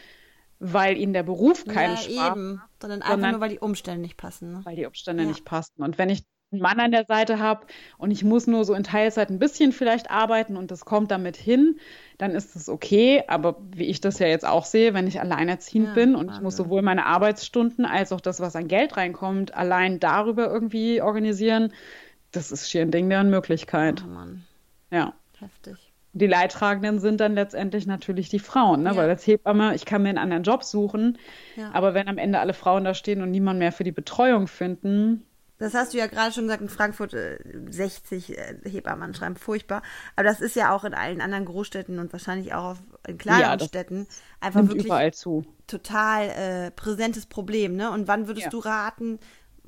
weil 0.61 0.99
ihnen 0.99 1.15
der 1.15 1.23
Beruf 1.23 1.65
keinen 1.65 1.97
ja, 1.97 2.03
Spaß 2.03 2.37
eben. 2.37 2.55
macht. 2.55 2.69
Sondern 2.81 3.03
einfach 3.03 3.13
sondern 3.15 3.31
nur, 3.33 3.41
weil 3.41 3.49
die 3.49 3.59
Umstände 3.59 4.01
nicht 4.01 4.17
passen. 4.17 4.53
Ne? 4.53 4.61
Weil 4.65 4.77
die 4.77 4.87
Umstände 4.87 5.25
ja. 5.25 5.29
nicht 5.29 5.45
passen. 5.45 5.83
Und 5.83 5.99
wenn 5.99 6.11
ich 6.11 6.23
einen 6.53 6.63
Mann 6.63 6.81
an 6.81 6.91
der 6.91 7.05
Seite 7.07 7.39
habe 7.39 7.67
und 7.97 8.11
ich 8.11 8.25
muss 8.25 8.47
nur 8.47 8.65
so 8.65 8.75
in 8.75 8.83
Teilzeit 8.83 9.31
ein 9.31 9.39
bisschen 9.39 9.73
vielleicht 9.73 10.11
arbeiten 10.11 10.57
und 10.57 10.71
das 10.71 10.85
kommt 10.85 11.11
damit 11.11 11.37
hin, 11.37 11.79
dann 12.19 12.33
ist 12.33 12.57
das 12.57 12.69
okay. 12.69 13.25
Aber 13.29 13.57
wie 13.75 13.87
ich 13.87 14.01
das 14.01 14.19
ja 14.19 14.27
jetzt 14.27 14.47
auch 14.47 14.65
sehe, 14.65 14.93
wenn 14.93 15.07
ich 15.07 15.21
alleinerziehend 15.21 15.89
ja, 15.89 15.95
bin 15.95 16.15
und 16.15 16.27
Wahnsinn. 16.27 16.35
ich 16.35 16.43
muss 16.43 16.57
sowohl 16.57 16.83
meine 16.83 17.07
Arbeitsstunden 17.07 17.85
als 17.85 18.13
auch 18.13 18.21
das, 18.21 18.41
was 18.41 18.57
an 18.57 18.69
Geld 18.69 18.97
reinkommt, 18.97 19.55
allein 19.55 20.01
darüber 20.01 20.51
irgendwie 20.51 21.01
organisieren, 21.01 21.73
das 22.33 22.53
ist 22.53 22.71
schier 22.71 22.83
ein 22.83 22.91
Ding 22.91 23.09
der 23.09 23.21
Unmöglichkeit. 23.21 24.05
Oh 24.07 24.11
Mann. 24.11 24.45
Ja. 24.91 25.15
Heftig. 25.39 25.90
Die 26.13 26.27
Leidtragenden 26.27 26.99
sind 26.99 27.21
dann 27.21 27.35
letztendlich 27.35 27.87
natürlich 27.87 28.29
die 28.29 28.41
Frauen, 28.41 28.83
ne? 28.83 28.91
Ja. 28.91 28.97
weil 28.97 29.09
als 29.09 29.27
Hebamme, 29.27 29.75
ich 29.77 29.85
kann 29.85 30.03
mir 30.03 30.09
einen 30.09 30.19
anderen 30.19 30.43
Job 30.43 30.65
suchen, 30.65 31.19
ja. 31.57 31.71
aber 31.73 31.95
wenn 31.95 32.09
am 32.09 32.19
Ende 32.19 32.41
alle 32.41 32.53
Frauen 32.53 32.85
da 32.85 32.95
stehen 32.95 33.23
und 33.23 33.31
niemand 33.31 33.61
mehr 33.61 33.71
für 33.71 33.85
die 33.85 33.93
Betreuung 33.93 34.49
finden. 34.49 35.25
Das 35.59 35.75
hast 35.75 35.93
du 35.93 35.99
ja 35.99 36.07
gerade 36.07 36.33
schon 36.33 36.45
gesagt, 36.45 36.63
in 36.63 36.69
Frankfurt 36.69 37.15
äh, 37.15 37.39
60 37.69 38.37
äh, 38.37 38.57
Hebammen 38.65 39.03
anschreiben, 39.03 39.37
furchtbar. 39.37 39.83
Aber 40.17 40.25
das 40.25 40.41
ist 40.41 40.57
ja 40.57 40.75
auch 40.75 40.85
in 40.85 40.95
allen 40.95 41.21
anderen 41.21 41.45
Großstädten 41.45 41.99
und 41.99 42.13
wahrscheinlich 42.13 42.55
auch 42.55 42.77
in 43.07 43.19
kleineren 43.19 43.59
ja, 43.61 43.67
Städten 43.67 44.07
einfach 44.41 44.63
wirklich 44.63 44.87
überall 44.87 45.13
zu. 45.13 45.45
total 45.67 46.29
äh, 46.31 46.71
präsentes 46.71 47.27
Problem. 47.27 47.77
Ne? 47.77 47.91
Und 47.91 48.09
wann 48.09 48.27
würdest 48.27 48.53
du 48.53 48.59
raten, 48.59 49.21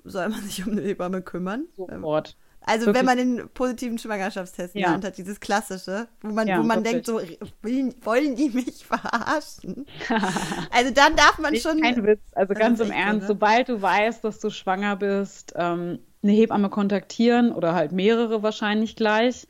soll 0.02 0.28
man 0.30 0.40
sich 0.40 0.66
um 0.66 0.72
eine 0.72 0.80
Hebamme 0.80 1.22
kümmern? 1.22 1.66
Sofort. 1.76 2.36
Also 2.64 2.86
wirklich? 2.86 3.00
wenn 3.00 3.06
man 3.06 3.18
den 3.18 3.48
positiven 3.54 3.98
Schwangerschaftstest 3.98 4.74
Hand 4.76 5.04
hat, 5.04 5.18
dieses 5.18 5.40
klassische, 5.40 6.08
wo 6.20 6.32
man, 6.32 6.46
ja, 6.46 6.58
wo 6.58 6.62
man 6.62 6.84
denkt, 6.84 7.06
so 7.06 7.20
wollen 7.20 8.36
die 8.36 8.50
mich 8.50 8.84
verarschen? 8.86 9.86
also 10.70 10.92
dann 10.92 11.16
darf 11.16 11.38
man 11.38 11.56
schon. 11.56 11.80
Kein 11.80 12.04
Witz, 12.06 12.20
also 12.32 12.54
ganz 12.54 12.80
im 12.80 12.90
Ernst, 12.90 13.12
so, 13.12 13.20
ne? 13.20 13.26
sobald 13.26 13.68
du 13.68 13.82
weißt, 13.82 14.22
dass 14.24 14.38
du 14.38 14.50
schwanger 14.50 14.96
bist, 14.96 15.54
ähm, 15.56 15.98
eine 16.22 16.32
Hebamme 16.32 16.70
kontaktieren 16.70 17.52
oder 17.52 17.74
halt 17.74 17.92
mehrere 17.92 18.42
wahrscheinlich 18.42 18.96
gleich. 18.96 19.48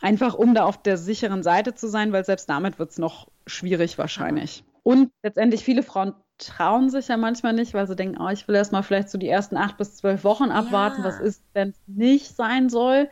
Einfach 0.00 0.34
um 0.34 0.54
da 0.54 0.64
auf 0.64 0.82
der 0.82 0.98
sicheren 0.98 1.42
Seite 1.42 1.74
zu 1.74 1.88
sein, 1.88 2.12
weil 2.12 2.24
selbst 2.24 2.48
damit 2.50 2.78
wird 2.78 2.90
es 2.90 2.98
noch 2.98 3.28
schwierig 3.46 3.96
wahrscheinlich. 3.96 4.64
Und 4.82 5.10
letztendlich 5.22 5.64
viele 5.64 5.82
Frauen 5.82 6.14
trauen 6.38 6.90
sich 6.90 7.08
ja 7.08 7.16
manchmal 7.16 7.52
nicht, 7.52 7.74
weil 7.74 7.86
sie 7.86 7.96
denken, 7.96 8.20
oh, 8.20 8.28
ich 8.28 8.48
will 8.48 8.54
erst 8.54 8.72
mal 8.72 8.82
vielleicht 8.82 9.10
so 9.10 9.18
die 9.18 9.28
ersten 9.28 9.56
acht 9.56 9.76
bis 9.76 9.96
zwölf 9.96 10.24
Wochen 10.24 10.50
abwarten, 10.50 11.02
ja. 11.02 11.08
was 11.08 11.20
ist, 11.20 11.42
wenn 11.52 11.70
es 11.70 11.80
nicht 11.86 12.34
sein 12.34 12.68
soll. 12.68 13.08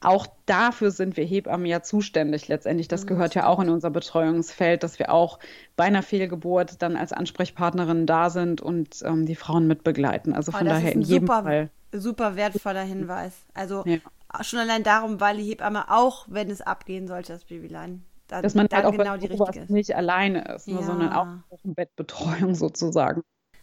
Auch 0.00 0.28
dafür 0.46 0.92
sind 0.92 1.16
wir 1.16 1.24
Hebammen 1.24 1.66
ja 1.66 1.82
zuständig 1.82 2.46
letztendlich. 2.46 2.86
Das 2.86 3.02
mhm. 3.02 3.08
gehört 3.08 3.34
ja 3.34 3.46
auch 3.46 3.58
in 3.58 3.68
unser 3.68 3.90
Betreuungsfeld, 3.90 4.82
dass 4.84 4.98
wir 4.98 5.12
auch 5.12 5.40
bei 5.76 5.84
einer 5.84 6.02
Fehlgeburt 6.02 6.82
dann 6.82 6.96
als 6.96 7.12
Ansprechpartnerin 7.12 8.06
da 8.06 8.30
sind 8.30 8.60
und 8.60 9.02
ähm, 9.04 9.26
die 9.26 9.34
Frauen 9.34 9.66
mitbegleiten. 9.66 10.34
Also 10.34 10.52
von 10.52 10.66
oh, 10.66 10.70
daher 10.70 10.92
in 10.92 11.02
jedem 11.02 11.26
super, 11.26 11.42
Fall. 11.42 11.70
Super 11.92 12.36
wertvoller 12.36 12.82
Hinweis. 12.82 13.32
Also 13.54 13.82
ja. 13.86 13.98
schon 14.42 14.60
allein 14.60 14.84
darum, 14.84 15.20
weil 15.20 15.38
die 15.38 15.44
Hebamme 15.44 15.90
auch, 15.90 16.26
wenn 16.28 16.50
es 16.50 16.60
abgehen 16.60 17.08
sollte, 17.08 17.32
das 17.32 17.44
Babylein 17.44 18.04
dann, 18.28 18.42
dass 18.42 18.54
man 18.54 18.68
halt 18.72 18.84
auch 18.84 18.92
genau 18.92 19.16
die 19.16 19.26
richtige 19.26 19.60
ist. 19.60 19.70
nicht 19.70 19.96
alleine 19.96 20.54
ist, 20.54 20.68
ne, 20.68 20.74
ja. 20.74 20.82
sondern 20.82 21.12
auch 21.12 21.26
Wochenbettbetreuung 21.50 22.54
sozusagen. 22.54 23.22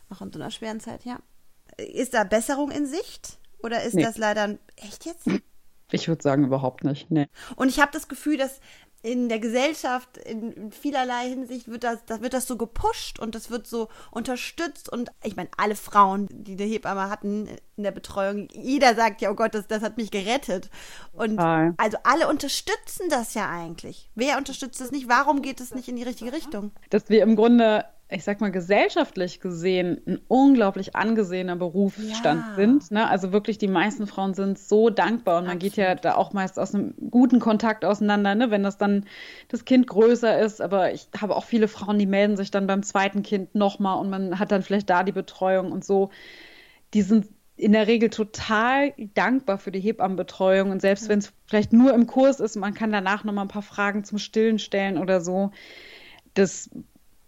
Auch 0.09 0.21
in 0.21 0.31
so 0.31 0.39
einer 0.39 0.51
schweren 0.51 0.79
Zeit, 0.79 1.05
ja. 1.05 1.19
Ist 1.77 2.13
da 2.13 2.23
Besserung 2.23 2.71
in 2.71 2.85
Sicht? 2.85 3.39
Oder 3.59 3.83
ist 3.83 3.93
nee. 3.95 4.03
das 4.03 4.17
leider 4.17 4.57
echt 4.75 5.05
jetzt? 5.05 5.27
Ich 5.91 6.07
würde 6.07 6.21
sagen, 6.21 6.43
überhaupt 6.43 6.83
nicht. 6.83 7.09
Nee. 7.11 7.27
Und 7.55 7.69
ich 7.69 7.79
habe 7.79 7.91
das 7.91 8.07
Gefühl, 8.07 8.37
dass 8.37 8.59
in 9.05 9.29
der 9.29 9.37
Gesellschaft 9.37 10.17
in 10.17 10.71
vielerlei 10.71 11.29
Hinsicht 11.29 11.67
wird 11.67 11.83
das, 11.83 12.03
das 12.07 12.21
wird 12.21 12.33
das 12.33 12.47
so 12.47 12.57
gepusht 12.57 13.19
und 13.19 13.35
das 13.35 13.51
wird 13.51 13.67
so 13.67 13.87
unterstützt 14.09 14.89
und 14.89 15.11
ich 15.23 15.35
meine 15.35 15.49
alle 15.57 15.75
Frauen, 15.75 16.27
die 16.31 16.53
eine 16.53 16.63
Hebamme 16.63 17.07
hatten 17.07 17.47
in 17.77 17.83
der 17.83 17.91
Betreuung, 17.91 18.47
jeder 18.51 18.95
sagt 18.95 19.21
ja, 19.21 19.29
oh 19.29 19.35
Gott, 19.35 19.53
das, 19.53 19.67
das 19.67 19.83
hat 19.83 19.97
mich 19.97 20.09
gerettet 20.09 20.71
und 21.13 21.37
ah. 21.37 21.71
also 21.77 21.97
alle 22.03 22.27
unterstützen 22.27 23.07
das 23.09 23.35
ja 23.35 23.47
eigentlich. 23.47 24.09
Wer 24.15 24.39
unterstützt 24.39 24.81
das 24.81 24.89
nicht? 24.89 25.07
Warum 25.07 25.43
geht 25.43 25.61
es 25.61 25.75
nicht 25.75 25.87
in 25.87 25.97
die 25.97 26.03
richtige 26.03 26.33
Richtung? 26.33 26.71
Dass 26.89 27.07
wir 27.07 27.21
im 27.21 27.35
Grunde 27.35 27.85
ich 28.15 28.23
sag 28.23 28.39
mal, 28.39 28.51
gesellschaftlich 28.51 29.41
gesehen 29.41 30.01
ein 30.07 30.19
unglaublich 30.27 30.95
angesehener 30.95 31.57
Berufsstand 31.57 32.43
ja. 32.47 32.55
sind. 32.55 32.91
Ne? 32.91 33.07
Also 33.07 33.33
wirklich, 33.33 33.57
die 33.57 33.67
meisten 33.67 34.07
Frauen 34.07 34.33
sind 34.33 34.57
so 34.57 34.89
dankbar 34.89 35.39
und 35.39 35.45
man 35.45 35.57
Absolut. 35.57 35.75
geht 35.75 35.83
ja 35.83 35.95
da 35.95 36.15
auch 36.15 36.31
meist 36.31 36.57
aus 36.57 36.73
einem 36.73 36.93
guten 37.11 37.39
Kontakt 37.39 37.83
auseinander, 37.83 38.33
ne? 38.33 38.51
wenn 38.51 38.63
das 38.63 38.77
dann 38.77 39.05
das 39.49 39.65
Kind 39.65 39.87
größer 39.87 40.39
ist. 40.39 40.61
Aber 40.61 40.93
ich 40.93 41.09
habe 41.19 41.35
auch 41.35 41.43
viele 41.43 41.67
Frauen, 41.67 41.99
die 41.99 42.05
melden 42.05 42.37
sich 42.37 42.51
dann 42.51 42.67
beim 42.67 42.83
zweiten 42.83 43.21
Kind 43.21 43.53
nochmal 43.53 43.99
und 43.99 44.09
man 44.09 44.39
hat 44.39 44.51
dann 44.51 44.63
vielleicht 44.63 44.89
da 44.89 45.03
die 45.03 45.11
Betreuung 45.11 45.71
und 45.73 45.83
so. 45.83 46.09
Die 46.93 47.01
sind 47.01 47.27
in 47.57 47.73
der 47.73 47.87
Regel 47.87 48.09
total 48.09 48.93
dankbar 49.13 49.57
für 49.57 49.71
die 49.71 49.79
Hebammenbetreuung 49.79 50.71
und 50.71 50.81
selbst 50.81 51.09
wenn 51.09 51.19
es 51.19 51.33
vielleicht 51.45 51.73
nur 51.73 51.93
im 51.93 52.07
Kurs 52.07 52.39
ist, 52.39 52.55
man 52.55 52.73
kann 52.73 52.91
danach 52.91 53.23
nochmal 53.23 53.45
ein 53.45 53.49
paar 53.49 53.61
Fragen 53.61 54.03
zum 54.03 54.17
Stillen 54.17 54.59
stellen 54.59 54.97
oder 54.97 55.21
so. 55.21 55.51
Das 56.33 56.69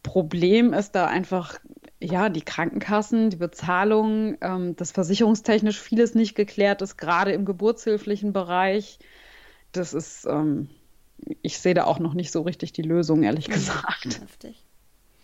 Problem 0.08 0.74
ist 0.74 0.94
da 0.94 1.06
einfach, 1.06 1.60
ja, 2.00 2.30
die 2.30 2.42
Krankenkassen, 2.42 3.30
die 3.30 3.36
Bezahlung, 3.36 4.38
ähm, 4.42 4.76
dass 4.78 4.92
versicherungstechnisch 4.92 5.80
vieles 5.80 6.16
nicht 6.16 6.34
geklärt 6.34 6.82
ist, 6.82 6.98
gerade 6.98 7.34
im 7.34 7.44
geburtshilflichen 7.44 8.32
Bereich. 8.32 9.00
Das 9.74 9.94
ist, 9.94 10.26
ähm, 10.26 10.70
ich 11.42 11.60
sehe 11.60 11.74
da 11.74 11.84
auch 11.84 12.00
noch 12.00 12.14
nicht 12.14 12.32
so 12.32 12.42
richtig 12.42 12.72
die 12.72 12.84
Lösung, 12.84 13.24
ehrlich 13.24 13.50
gesagt. 13.50 14.22
Heftig. 14.22 14.64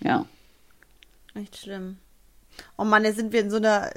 Ja. 0.02 0.26
Echt 1.34 1.58
schlimm. 1.58 1.98
Oh 2.78 2.84
Mann, 2.84 3.04
jetzt 3.04 3.18
sind 3.18 3.34
wir 3.34 3.42
in 3.42 3.50
so 3.50 3.58
einer 3.58 3.92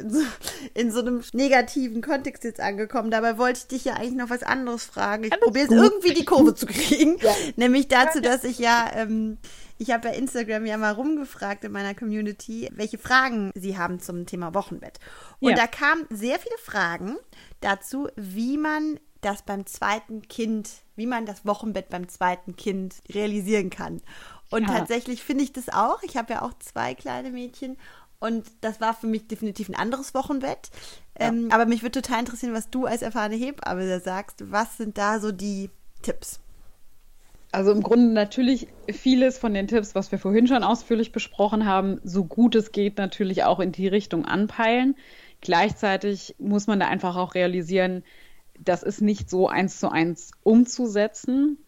in 0.74 0.90
so 0.90 1.00
einem 1.00 1.22
negativen 1.32 2.02
Kontext 2.02 2.44
jetzt 2.44 2.60
angekommen. 2.60 3.10
Dabei 3.10 3.38
wollte 3.38 3.60
ich 3.60 3.66
dich 3.66 3.84
ja 3.84 3.94
eigentlich 3.94 4.14
noch 4.14 4.30
was 4.30 4.42
anderes 4.42 4.84
fragen. 4.84 5.24
Ich 5.24 5.40
probiere 5.40 5.66
es 5.66 5.72
irgendwie 5.72 6.14
die 6.14 6.24
Kurve 6.24 6.54
zu 6.54 6.66
kriegen. 6.66 7.18
Ja. 7.18 7.34
Nämlich 7.56 7.88
dazu, 7.88 8.20
dass 8.20 8.44
ich 8.44 8.58
ja 8.58 8.90
ähm, 8.94 9.38
ich 9.78 9.90
habe 9.90 10.08
bei 10.08 10.16
Instagram 10.16 10.64
ja 10.66 10.78
mal 10.78 10.92
rumgefragt 10.92 11.64
in 11.64 11.72
meiner 11.72 11.94
Community, 11.94 12.68
welche 12.72 12.98
Fragen 12.98 13.50
sie 13.54 13.76
haben 13.76 14.00
zum 14.00 14.24
Thema 14.26 14.54
Wochenbett. 14.54 14.98
Und 15.40 15.50
ja. 15.50 15.56
da 15.56 15.66
kamen 15.66 16.06
sehr 16.10 16.38
viele 16.38 16.56
Fragen 16.58 17.16
dazu, 17.60 18.08
wie 18.16 18.56
man 18.56 18.98
das 19.20 19.42
beim 19.42 19.66
zweiten 19.66 20.22
Kind, 20.22 20.70
wie 20.94 21.06
man 21.06 21.26
das 21.26 21.44
Wochenbett 21.44 21.90
beim 21.90 22.08
zweiten 22.08 22.56
Kind 22.56 22.94
realisieren 23.12 23.70
kann. 23.70 24.00
Und 24.50 24.62
ja. 24.62 24.78
tatsächlich 24.78 25.22
finde 25.22 25.44
ich 25.44 25.52
das 25.52 25.68
auch. 25.68 26.02
Ich 26.02 26.16
habe 26.16 26.34
ja 26.34 26.42
auch 26.42 26.52
zwei 26.58 26.94
kleine 26.94 27.30
Mädchen 27.30 27.76
und 28.18 28.46
das 28.60 28.80
war 28.80 28.94
für 28.94 29.06
mich 29.06 29.26
definitiv 29.28 29.68
ein 29.68 29.74
anderes 29.74 30.14
Wochenbett. 30.14 30.70
Ja. 31.18 31.28
Ähm, 31.28 31.48
aber 31.50 31.66
mich 31.66 31.82
würde 31.82 32.02
total 32.02 32.20
interessieren, 32.20 32.54
was 32.54 32.70
du 32.70 32.86
als 32.86 33.02
erfahrene 33.02 33.36
Hebamme 33.36 33.88
da 33.88 34.00
sagst. 34.00 34.50
Was 34.50 34.76
sind 34.76 34.98
da 34.98 35.20
so 35.20 35.32
die 35.32 35.70
Tipps? 36.02 36.40
Also 37.52 37.72
im 37.72 37.82
Grunde 37.82 38.12
natürlich 38.12 38.68
vieles 38.90 39.38
von 39.38 39.54
den 39.54 39.68
Tipps, 39.68 39.94
was 39.94 40.12
wir 40.12 40.18
vorhin 40.18 40.46
schon 40.46 40.62
ausführlich 40.62 41.12
besprochen 41.12 41.64
haben, 41.64 42.00
so 42.04 42.24
gut 42.24 42.54
es 42.54 42.72
geht, 42.72 42.98
natürlich 42.98 43.44
auch 43.44 43.60
in 43.60 43.72
die 43.72 43.88
Richtung 43.88 44.24
anpeilen. 44.24 44.96
Gleichzeitig 45.40 46.34
muss 46.38 46.66
man 46.66 46.80
da 46.80 46.88
einfach 46.88 47.16
auch 47.16 47.34
realisieren, 47.34 48.02
das 48.58 48.82
ist 48.82 49.00
nicht 49.00 49.30
so 49.30 49.48
eins 49.48 49.78
zu 49.78 49.90
eins 49.90 50.32
umzusetzen. 50.42 51.58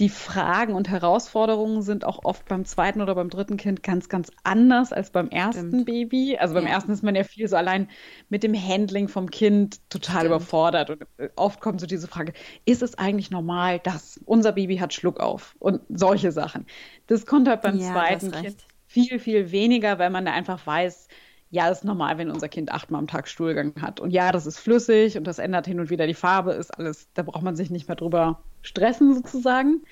Die 0.00 0.08
Fragen 0.08 0.74
und 0.74 0.88
Herausforderungen 0.88 1.82
sind 1.82 2.06
auch 2.06 2.24
oft 2.24 2.48
beim 2.48 2.64
zweiten 2.64 3.02
oder 3.02 3.14
beim 3.14 3.28
dritten 3.28 3.58
Kind 3.58 3.82
ganz, 3.82 4.08
ganz 4.08 4.32
anders 4.44 4.94
als 4.94 5.10
beim 5.10 5.28
ersten 5.28 5.68
Stimmt. 5.68 5.86
Baby. 5.86 6.38
Also 6.38 6.54
beim 6.54 6.64
ja. 6.64 6.70
ersten 6.70 6.90
ist 6.90 7.02
man 7.02 7.14
ja 7.14 7.22
viel 7.22 7.46
so 7.48 7.56
allein 7.56 7.86
mit 8.30 8.42
dem 8.42 8.54
Handling 8.54 9.08
vom 9.08 9.30
Kind 9.30 9.78
total 9.90 10.20
Stimmt. 10.20 10.26
überfordert. 10.26 10.90
Und 10.90 11.02
äh, 11.18 11.28
oft 11.36 11.60
kommt 11.60 11.80
so 11.82 11.86
diese 11.86 12.08
Frage, 12.08 12.32
ist 12.64 12.82
es 12.82 12.96
eigentlich 12.96 13.30
normal, 13.30 13.78
dass 13.78 14.18
unser 14.24 14.52
Baby 14.52 14.78
hat 14.78 14.94
Schluck 14.94 15.20
auf? 15.20 15.54
Und 15.58 15.82
solche 15.90 16.32
Sachen. 16.32 16.66
Das 17.06 17.26
kommt 17.26 17.46
halt 17.46 17.60
beim 17.60 17.78
ja, 17.78 17.92
zweiten 17.92 18.32
Kind 18.32 18.56
viel, 18.86 19.18
viel 19.18 19.52
weniger, 19.52 19.98
weil 19.98 20.08
man 20.08 20.24
da 20.24 20.32
einfach 20.32 20.66
weiß, 20.66 21.08
ja, 21.50 21.68
das 21.68 21.78
ist 21.78 21.84
normal, 21.84 22.16
wenn 22.16 22.30
unser 22.30 22.48
Kind 22.48 22.70
achtmal 22.70 23.00
am 23.00 23.08
Tag 23.08 23.26
Stuhlgang 23.26 23.74
hat. 23.80 23.98
Und 23.98 24.10
ja, 24.10 24.30
das 24.30 24.46
ist 24.46 24.58
flüssig 24.58 25.18
und 25.18 25.24
das 25.24 25.38
ändert 25.38 25.66
hin 25.66 25.80
und 25.80 25.90
wieder 25.90 26.06
die 26.06 26.14
Farbe, 26.14 26.52
ist 26.52 26.70
alles, 26.70 27.08
da 27.14 27.22
braucht 27.22 27.42
man 27.42 27.56
sich 27.56 27.70
nicht 27.70 27.88
mehr 27.88 27.96
drüber 27.96 28.40
stressen 28.62 29.14
sozusagen. 29.14 29.82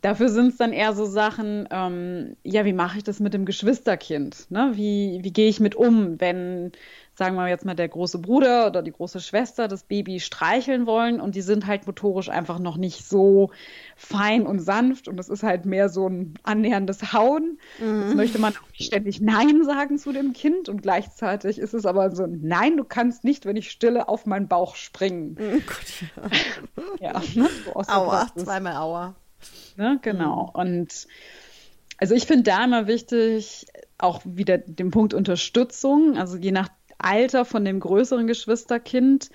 Dafür 0.00 0.28
sind 0.28 0.48
es 0.48 0.56
dann 0.56 0.72
eher 0.72 0.92
so 0.92 1.04
Sachen, 1.04 1.66
ähm, 1.70 2.36
ja, 2.44 2.64
wie 2.64 2.72
mache 2.72 2.98
ich 2.98 3.04
das 3.04 3.18
mit 3.18 3.34
dem 3.34 3.44
Geschwisterkind? 3.44 4.50
Ne? 4.50 4.72
Wie, 4.74 5.18
wie 5.22 5.32
gehe 5.32 5.48
ich 5.48 5.58
mit 5.58 5.74
um, 5.74 6.20
wenn 6.20 6.70
sagen 7.16 7.34
wir 7.36 7.48
jetzt 7.48 7.64
mal, 7.64 7.74
der 7.74 7.88
große 7.88 8.18
Bruder 8.18 8.66
oder 8.66 8.82
die 8.82 8.92
große 8.92 9.20
Schwester 9.20 9.68
das 9.68 9.84
Baby 9.84 10.20
streicheln 10.20 10.86
wollen 10.86 11.20
und 11.20 11.34
die 11.34 11.40
sind 11.40 11.66
halt 11.66 11.86
motorisch 11.86 12.28
einfach 12.28 12.58
noch 12.58 12.76
nicht 12.76 13.08
so 13.08 13.50
fein 13.96 14.46
und 14.46 14.60
sanft 14.60 15.08
und 15.08 15.18
es 15.18 15.30
ist 15.30 15.42
halt 15.42 15.64
mehr 15.64 15.88
so 15.88 16.08
ein 16.08 16.34
annäherndes 16.42 17.14
Hauen. 17.14 17.58
Mhm. 17.78 18.02
Jetzt 18.02 18.16
möchte 18.16 18.38
man 18.38 18.52
auch 18.52 18.70
nicht 18.70 18.86
ständig 18.86 19.20
Nein 19.22 19.64
sagen 19.64 19.96
zu 19.96 20.12
dem 20.12 20.34
Kind 20.34 20.68
und 20.68 20.82
gleichzeitig 20.82 21.58
ist 21.58 21.72
es 21.72 21.86
aber 21.86 22.14
so 22.14 22.24
ein 22.24 22.40
Nein, 22.42 22.76
du 22.76 22.84
kannst 22.84 23.24
nicht, 23.24 23.46
wenn 23.46 23.56
ich 23.56 23.70
stille, 23.70 24.08
auf 24.08 24.26
meinen 24.26 24.46
Bauch 24.46 24.76
springen. 24.76 25.38
Oh 25.40 25.60
Gott, 25.66 26.40
ja. 27.00 27.12
ja 27.12 27.22
ne? 27.34 27.48
so 27.64 27.72
Aua, 27.90 28.28
zweimal 28.36 28.76
Aua. 28.76 29.14
Ne? 29.76 29.98
Genau. 30.02 30.52
Mhm. 30.54 30.60
Und 30.60 31.06
also 31.98 32.14
ich 32.14 32.26
finde 32.26 32.42
da 32.42 32.62
immer 32.62 32.86
wichtig, 32.86 33.66
auch 33.96 34.20
wieder 34.24 34.58
den 34.58 34.90
Punkt 34.90 35.14
Unterstützung. 35.14 36.18
Also 36.18 36.36
je 36.36 36.52
nach 36.52 36.68
Alter 36.98 37.44
von 37.44 37.64
dem 37.64 37.80
größeren 37.80 38.26
Geschwisterkind 38.26 39.30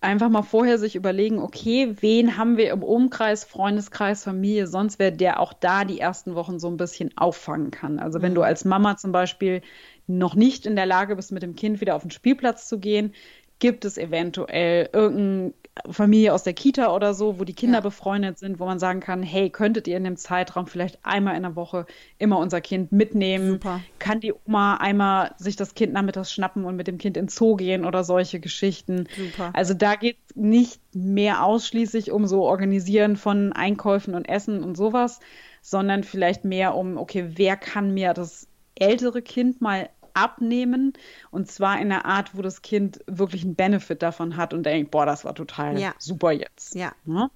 einfach 0.00 0.28
mal 0.28 0.42
vorher 0.42 0.78
sich 0.78 0.94
überlegen, 0.94 1.38
okay, 1.38 1.96
wen 2.00 2.36
haben 2.36 2.56
wir 2.56 2.70
im 2.70 2.82
Umkreis, 2.82 3.44
Freundeskreis, 3.44 4.24
Familie, 4.24 4.66
sonst 4.66 4.98
wer 4.98 5.10
der 5.10 5.40
auch 5.40 5.52
da 5.52 5.84
die 5.84 5.98
ersten 5.98 6.34
Wochen 6.34 6.58
so 6.58 6.68
ein 6.68 6.76
bisschen 6.76 7.16
auffangen 7.16 7.70
kann. 7.70 7.98
Also 7.98 8.22
wenn 8.22 8.34
du 8.34 8.42
mhm. 8.42 8.46
als 8.46 8.64
Mama 8.64 8.96
zum 8.96 9.12
Beispiel 9.12 9.62
noch 10.06 10.34
nicht 10.34 10.66
in 10.66 10.76
der 10.76 10.86
Lage 10.86 11.16
bist, 11.16 11.32
mit 11.32 11.42
dem 11.42 11.56
Kind 11.56 11.80
wieder 11.80 11.96
auf 11.96 12.02
den 12.02 12.10
Spielplatz 12.10 12.68
zu 12.68 12.78
gehen, 12.78 13.14
gibt 13.58 13.84
es 13.84 13.98
eventuell 13.98 14.88
irgendein 14.92 15.54
Familie 15.90 16.32
aus 16.32 16.42
der 16.42 16.54
Kita 16.54 16.94
oder 16.94 17.12
so, 17.12 17.38
wo 17.38 17.44
die 17.44 17.52
Kinder 17.52 17.78
ja. 17.78 17.82
befreundet 17.82 18.38
sind, 18.38 18.58
wo 18.58 18.64
man 18.64 18.78
sagen 18.78 19.00
kann, 19.00 19.22
hey, 19.22 19.50
könntet 19.50 19.86
ihr 19.86 19.96
in 19.96 20.04
dem 20.04 20.16
Zeitraum 20.16 20.66
vielleicht 20.66 20.98
einmal 21.02 21.36
in 21.36 21.42
der 21.42 21.54
Woche 21.54 21.86
immer 22.18 22.38
unser 22.38 22.60
Kind 22.60 22.92
mitnehmen? 22.92 23.52
Super. 23.52 23.80
Kann 23.98 24.20
die 24.20 24.32
Oma 24.32 24.76
einmal 24.76 25.34
sich 25.36 25.56
das 25.56 25.74
Kind 25.74 25.92
nachmittags 25.92 26.32
schnappen 26.32 26.64
und 26.64 26.76
mit 26.76 26.86
dem 26.86 26.96
Kind 26.98 27.16
ins 27.16 27.34
Zoo 27.34 27.56
gehen 27.56 27.84
oder 27.84 28.04
solche 28.04 28.40
Geschichten? 28.40 29.06
Super. 29.16 29.50
Also 29.52 29.74
da 29.74 29.96
geht 29.96 30.16
es 30.28 30.36
nicht 30.36 30.80
mehr 30.94 31.44
ausschließlich 31.44 32.10
um 32.10 32.26
so 32.26 32.44
Organisieren 32.44 33.16
von 33.16 33.52
Einkäufen 33.52 34.14
und 34.14 34.28
Essen 34.28 34.62
und 34.62 34.76
sowas, 34.76 35.20
sondern 35.60 36.04
vielleicht 36.04 36.44
mehr 36.44 36.74
um, 36.74 36.96
okay, 36.96 37.32
wer 37.34 37.56
kann 37.56 37.92
mir 37.92 38.14
das 38.14 38.48
ältere 38.76 39.22
Kind 39.22 39.60
mal 39.60 39.88
abnehmen. 40.16 40.92
Und 41.30 41.50
zwar 41.50 41.80
in 41.80 41.92
einer 41.92 42.04
Art, 42.04 42.36
wo 42.36 42.42
das 42.42 42.62
Kind 42.62 43.00
wirklich 43.06 43.44
einen 43.44 43.54
Benefit 43.54 44.02
davon 44.02 44.36
hat 44.36 44.54
und 44.54 44.64
denkt, 44.64 44.90
boah, 44.90 45.06
das 45.06 45.24
war 45.24 45.34
total 45.34 45.78
ja. 45.78 45.94
super 45.98 46.32
jetzt. 46.32 46.74
Ja. 46.74 46.92
ja. 47.04 47.12
Ne? 47.12 47.30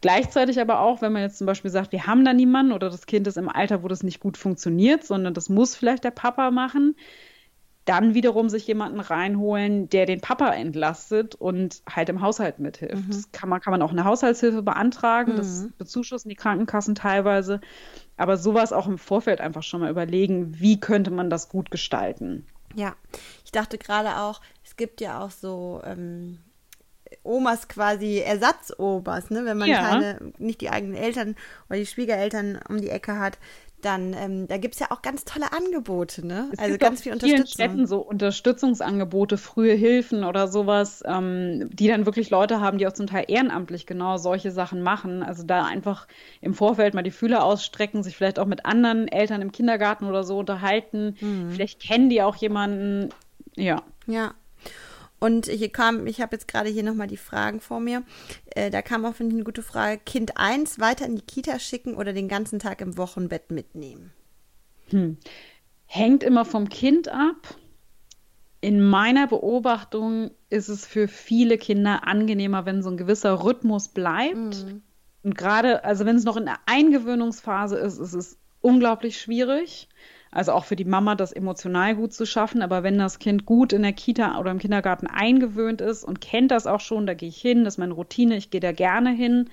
Gleichzeitig 0.00 0.60
aber 0.60 0.80
auch, 0.80 1.00
wenn 1.02 1.12
man 1.12 1.22
jetzt 1.22 1.38
zum 1.38 1.46
Beispiel 1.46 1.70
sagt, 1.70 1.92
wir 1.92 2.06
haben 2.06 2.24
da 2.24 2.32
niemanden 2.32 2.72
oder 2.72 2.90
das 2.90 3.06
Kind 3.06 3.26
ist 3.26 3.36
im 3.36 3.48
Alter, 3.48 3.82
wo 3.82 3.88
das 3.88 4.02
nicht 4.02 4.20
gut 4.20 4.36
funktioniert, 4.36 5.04
sondern 5.04 5.34
das 5.34 5.48
muss 5.48 5.74
vielleicht 5.74 6.04
der 6.04 6.10
Papa 6.10 6.50
machen, 6.50 6.96
dann 7.86 8.14
wiederum 8.14 8.48
sich 8.48 8.66
jemanden 8.66 9.00
reinholen, 9.00 9.88
der 9.88 10.06
den 10.06 10.20
Papa 10.20 10.50
entlastet 10.50 11.36
und 11.36 11.82
halt 11.88 12.08
im 12.08 12.20
Haushalt 12.20 12.58
mithilft. 12.58 13.06
Mhm. 13.06 13.10
Das 13.10 13.30
kann 13.30 13.48
man, 13.48 13.60
kann 13.60 13.70
man 13.70 13.80
auch 13.80 13.92
eine 13.92 14.04
Haushaltshilfe 14.04 14.62
beantragen, 14.62 15.32
mhm. 15.32 15.36
das 15.36 15.68
bezuschussen 15.78 16.28
die 16.28 16.34
Krankenkassen 16.34 16.96
teilweise. 16.96 17.60
Aber 18.16 18.36
sowas 18.36 18.72
auch 18.72 18.88
im 18.88 18.98
Vorfeld 18.98 19.40
einfach 19.40 19.62
schon 19.62 19.80
mal 19.80 19.90
überlegen, 19.90 20.58
wie 20.58 20.80
könnte 20.80 21.12
man 21.12 21.30
das 21.30 21.48
gut 21.48 21.70
gestalten. 21.70 22.44
Ja, 22.74 22.96
ich 23.44 23.52
dachte 23.52 23.78
gerade 23.78 24.18
auch, 24.18 24.40
es 24.64 24.76
gibt 24.76 25.00
ja 25.00 25.20
auch 25.20 25.30
so 25.30 25.80
ähm, 25.84 26.38
Omas 27.22 27.68
quasi 27.68 28.18
Ersatzomas, 28.18 29.30
ne? 29.30 29.44
wenn 29.44 29.58
man 29.58 29.68
ja. 29.68 29.78
keine, 29.78 30.32
nicht 30.38 30.60
die 30.60 30.70
eigenen 30.70 30.96
Eltern 30.96 31.36
oder 31.68 31.78
die 31.78 31.86
Schwiegereltern 31.86 32.58
um 32.68 32.80
die 32.80 32.90
Ecke 32.90 33.18
hat, 33.18 33.38
dann, 33.82 34.14
ähm, 34.14 34.48
da 34.48 34.56
gibt 34.56 34.74
es 34.74 34.80
ja 34.80 34.90
auch 34.90 35.02
ganz 35.02 35.24
tolle 35.24 35.52
Angebote, 35.52 36.26
ne? 36.26 36.48
Es 36.52 36.58
also 36.58 36.78
ganz 36.78 37.02
viel 37.02 37.12
Unterstützung. 37.12 37.46
Städten 37.46 37.86
so 37.86 37.98
Unterstützungsangebote, 37.98 39.38
frühe 39.38 39.74
Hilfen 39.74 40.24
oder 40.24 40.48
sowas, 40.48 41.02
ähm, 41.06 41.68
die 41.72 41.86
dann 41.86 42.06
wirklich 42.06 42.30
Leute 42.30 42.60
haben, 42.60 42.78
die 42.78 42.86
auch 42.86 42.92
zum 42.92 43.06
Teil 43.06 43.26
ehrenamtlich 43.28 43.86
genau 43.86 44.16
solche 44.16 44.50
Sachen 44.50 44.82
machen. 44.82 45.22
Also 45.22 45.42
da 45.42 45.64
einfach 45.64 46.08
im 46.40 46.54
Vorfeld 46.54 46.94
mal 46.94 47.02
die 47.02 47.10
Fühler 47.10 47.44
ausstrecken, 47.44 48.02
sich 48.02 48.16
vielleicht 48.16 48.38
auch 48.38 48.46
mit 48.46 48.64
anderen 48.64 49.08
Eltern 49.08 49.42
im 49.42 49.52
Kindergarten 49.52 50.06
oder 50.06 50.24
so 50.24 50.38
unterhalten. 50.38 51.16
Mhm. 51.20 51.50
Vielleicht 51.50 51.80
kennen 51.80 52.08
die 52.08 52.22
auch 52.22 52.36
jemanden, 52.36 53.10
ja. 53.56 53.82
Ja, 54.06 54.34
und 55.18 55.46
hier 55.46 55.70
kam, 55.70 56.06
ich 56.06 56.20
habe 56.20 56.36
jetzt 56.36 56.48
gerade 56.48 56.68
hier 56.68 56.82
nochmal 56.82 57.06
die 57.06 57.16
Fragen 57.16 57.60
vor 57.60 57.80
mir. 57.80 58.02
Äh, 58.54 58.70
da 58.70 58.82
kam 58.82 59.04
auch 59.04 59.14
finde 59.14 59.32
ich, 59.32 59.36
eine 59.36 59.44
gute 59.44 59.62
Frage. 59.62 60.00
Kind 60.04 60.36
1 60.36 60.78
weiter 60.78 61.06
in 61.06 61.16
die 61.16 61.22
Kita 61.22 61.58
schicken 61.58 61.94
oder 61.94 62.12
den 62.12 62.28
ganzen 62.28 62.58
Tag 62.58 62.80
im 62.80 62.98
Wochenbett 62.98 63.50
mitnehmen? 63.50 64.12
Hm. 64.90 65.16
Hängt 65.86 66.22
immer 66.22 66.44
vom 66.44 66.68
Kind 66.68 67.08
ab. 67.08 67.56
In 68.60 68.84
meiner 68.84 69.26
Beobachtung 69.26 70.32
ist 70.50 70.68
es 70.68 70.86
für 70.86 71.08
viele 71.08 71.56
Kinder 71.58 72.06
angenehmer, 72.06 72.66
wenn 72.66 72.82
so 72.82 72.90
ein 72.90 72.96
gewisser 72.96 73.44
Rhythmus 73.44 73.88
bleibt. 73.88 74.64
Mhm. 74.64 74.82
Und 75.22 75.36
gerade, 75.36 75.84
also 75.84 76.04
wenn 76.04 76.16
es 76.16 76.24
noch 76.24 76.36
in 76.36 76.46
der 76.46 76.58
Eingewöhnungsphase 76.66 77.76
ist, 77.76 77.98
ist 77.98 78.14
es 78.14 78.38
unglaublich 78.60 79.20
schwierig. 79.20 79.88
Also 80.36 80.52
auch 80.52 80.66
für 80.66 80.76
die 80.76 80.84
Mama 80.84 81.14
das 81.14 81.32
emotional 81.32 81.96
gut 81.96 82.12
zu 82.12 82.26
schaffen. 82.26 82.60
Aber 82.60 82.82
wenn 82.82 82.98
das 82.98 83.18
Kind 83.18 83.46
gut 83.46 83.72
in 83.72 83.80
der 83.80 83.94
Kita 83.94 84.38
oder 84.38 84.50
im 84.50 84.58
Kindergarten 84.58 85.06
eingewöhnt 85.06 85.80
ist 85.80 86.04
und 86.04 86.20
kennt 86.20 86.50
das 86.50 86.66
auch 86.66 86.80
schon, 86.80 87.06
da 87.06 87.14
gehe 87.14 87.30
ich 87.30 87.40
hin, 87.40 87.64
das 87.64 87.74
ist 87.74 87.78
meine 87.78 87.94
Routine, 87.94 88.36
ich 88.36 88.50
gehe 88.50 88.60
da 88.60 88.72
gerne 88.72 89.12
hin, 89.12 89.48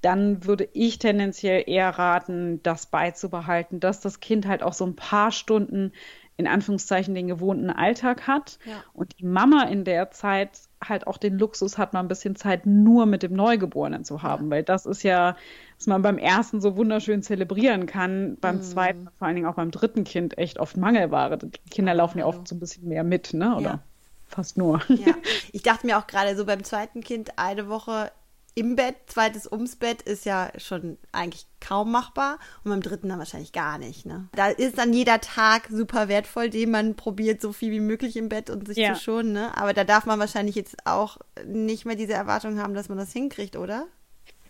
dann 0.00 0.46
würde 0.46 0.66
ich 0.72 0.98
tendenziell 0.98 1.64
eher 1.66 1.90
raten, 1.90 2.62
das 2.62 2.86
beizubehalten, 2.86 3.80
dass 3.80 4.00
das 4.00 4.20
Kind 4.20 4.46
halt 4.46 4.62
auch 4.62 4.72
so 4.72 4.86
ein 4.86 4.96
paar 4.96 5.30
Stunden 5.30 5.92
in 6.38 6.46
Anführungszeichen 6.46 7.14
den 7.14 7.28
gewohnten 7.28 7.68
Alltag 7.68 8.26
hat 8.26 8.58
ja. 8.64 8.82
und 8.94 9.18
die 9.18 9.26
Mama 9.26 9.64
in 9.64 9.84
der 9.84 10.10
Zeit 10.10 10.58
halt 10.88 11.06
auch 11.06 11.16
den 11.16 11.38
Luxus 11.38 11.78
hat, 11.78 11.92
mal 11.92 12.00
ein 12.00 12.08
bisschen 12.08 12.36
Zeit 12.36 12.66
nur 12.66 13.06
mit 13.06 13.22
dem 13.22 13.32
Neugeborenen 13.32 14.04
zu 14.04 14.22
haben, 14.22 14.50
weil 14.50 14.62
das 14.62 14.86
ist 14.86 15.02
ja, 15.02 15.36
was 15.78 15.86
man 15.86 16.02
beim 16.02 16.18
ersten 16.18 16.60
so 16.60 16.76
wunderschön 16.76 17.22
zelebrieren 17.22 17.86
kann, 17.86 18.36
beim 18.40 18.56
mhm. 18.56 18.62
zweiten, 18.62 19.08
vor 19.18 19.26
allen 19.26 19.36
Dingen 19.36 19.46
auch 19.46 19.54
beim 19.54 19.70
dritten 19.70 20.04
Kind 20.04 20.38
echt 20.38 20.58
oft 20.58 20.76
Mangelware. 20.76 21.38
Die 21.38 21.50
Kinder 21.70 21.94
laufen 21.94 22.18
ja 22.18 22.26
oft 22.26 22.46
so 22.46 22.54
ein 22.54 22.60
bisschen 22.60 22.88
mehr 22.88 23.04
mit, 23.04 23.34
ne? 23.34 23.56
Oder 23.56 23.62
ja. 23.62 23.82
fast 24.26 24.56
nur. 24.56 24.80
Ja, 24.88 25.14
ich 25.52 25.62
dachte 25.62 25.86
mir 25.86 25.98
auch 25.98 26.06
gerade 26.06 26.36
so 26.36 26.44
beim 26.44 26.64
zweiten 26.64 27.02
Kind 27.02 27.38
eine 27.38 27.68
Woche 27.68 28.10
im 28.56 28.76
Bett, 28.76 28.94
zweites 29.06 29.50
ums 29.50 29.76
Bett 29.76 30.02
ist 30.02 30.24
ja 30.24 30.52
schon 30.58 30.96
eigentlich 31.10 31.46
kaum 31.60 31.90
machbar 31.90 32.38
und 32.62 32.70
beim 32.70 32.82
dritten 32.82 33.08
dann 33.08 33.18
wahrscheinlich 33.18 33.52
gar 33.52 33.78
nicht. 33.78 34.06
Ne? 34.06 34.28
Da 34.32 34.48
ist 34.48 34.78
dann 34.78 34.92
jeder 34.92 35.20
Tag 35.20 35.68
super 35.70 36.08
wertvoll, 36.08 36.50
den 36.50 36.70
man 36.70 36.94
probiert, 36.94 37.40
so 37.40 37.52
viel 37.52 37.72
wie 37.72 37.80
möglich 37.80 38.16
im 38.16 38.28
Bett 38.28 38.50
und 38.50 38.66
sich 38.66 38.76
ja. 38.76 38.94
zu 38.94 39.00
schonen. 39.00 39.32
Ne? 39.32 39.56
Aber 39.56 39.72
da 39.72 39.82
darf 39.82 40.06
man 40.06 40.20
wahrscheinlich 40.20 40.54
jetzt 40.54 40.76
auch 40.84 41.18
nicht 41.44 41.84
mehr 41.84 41.96
diese 41.96 42.12
Erwartung 42.12 42.60
haben, 42.60 42.74
dass 42.74 42.88
man 42.88 42.98
das 42.98 43.12
hinkriegt, 43.12 43.56
oder? 43.56 43.88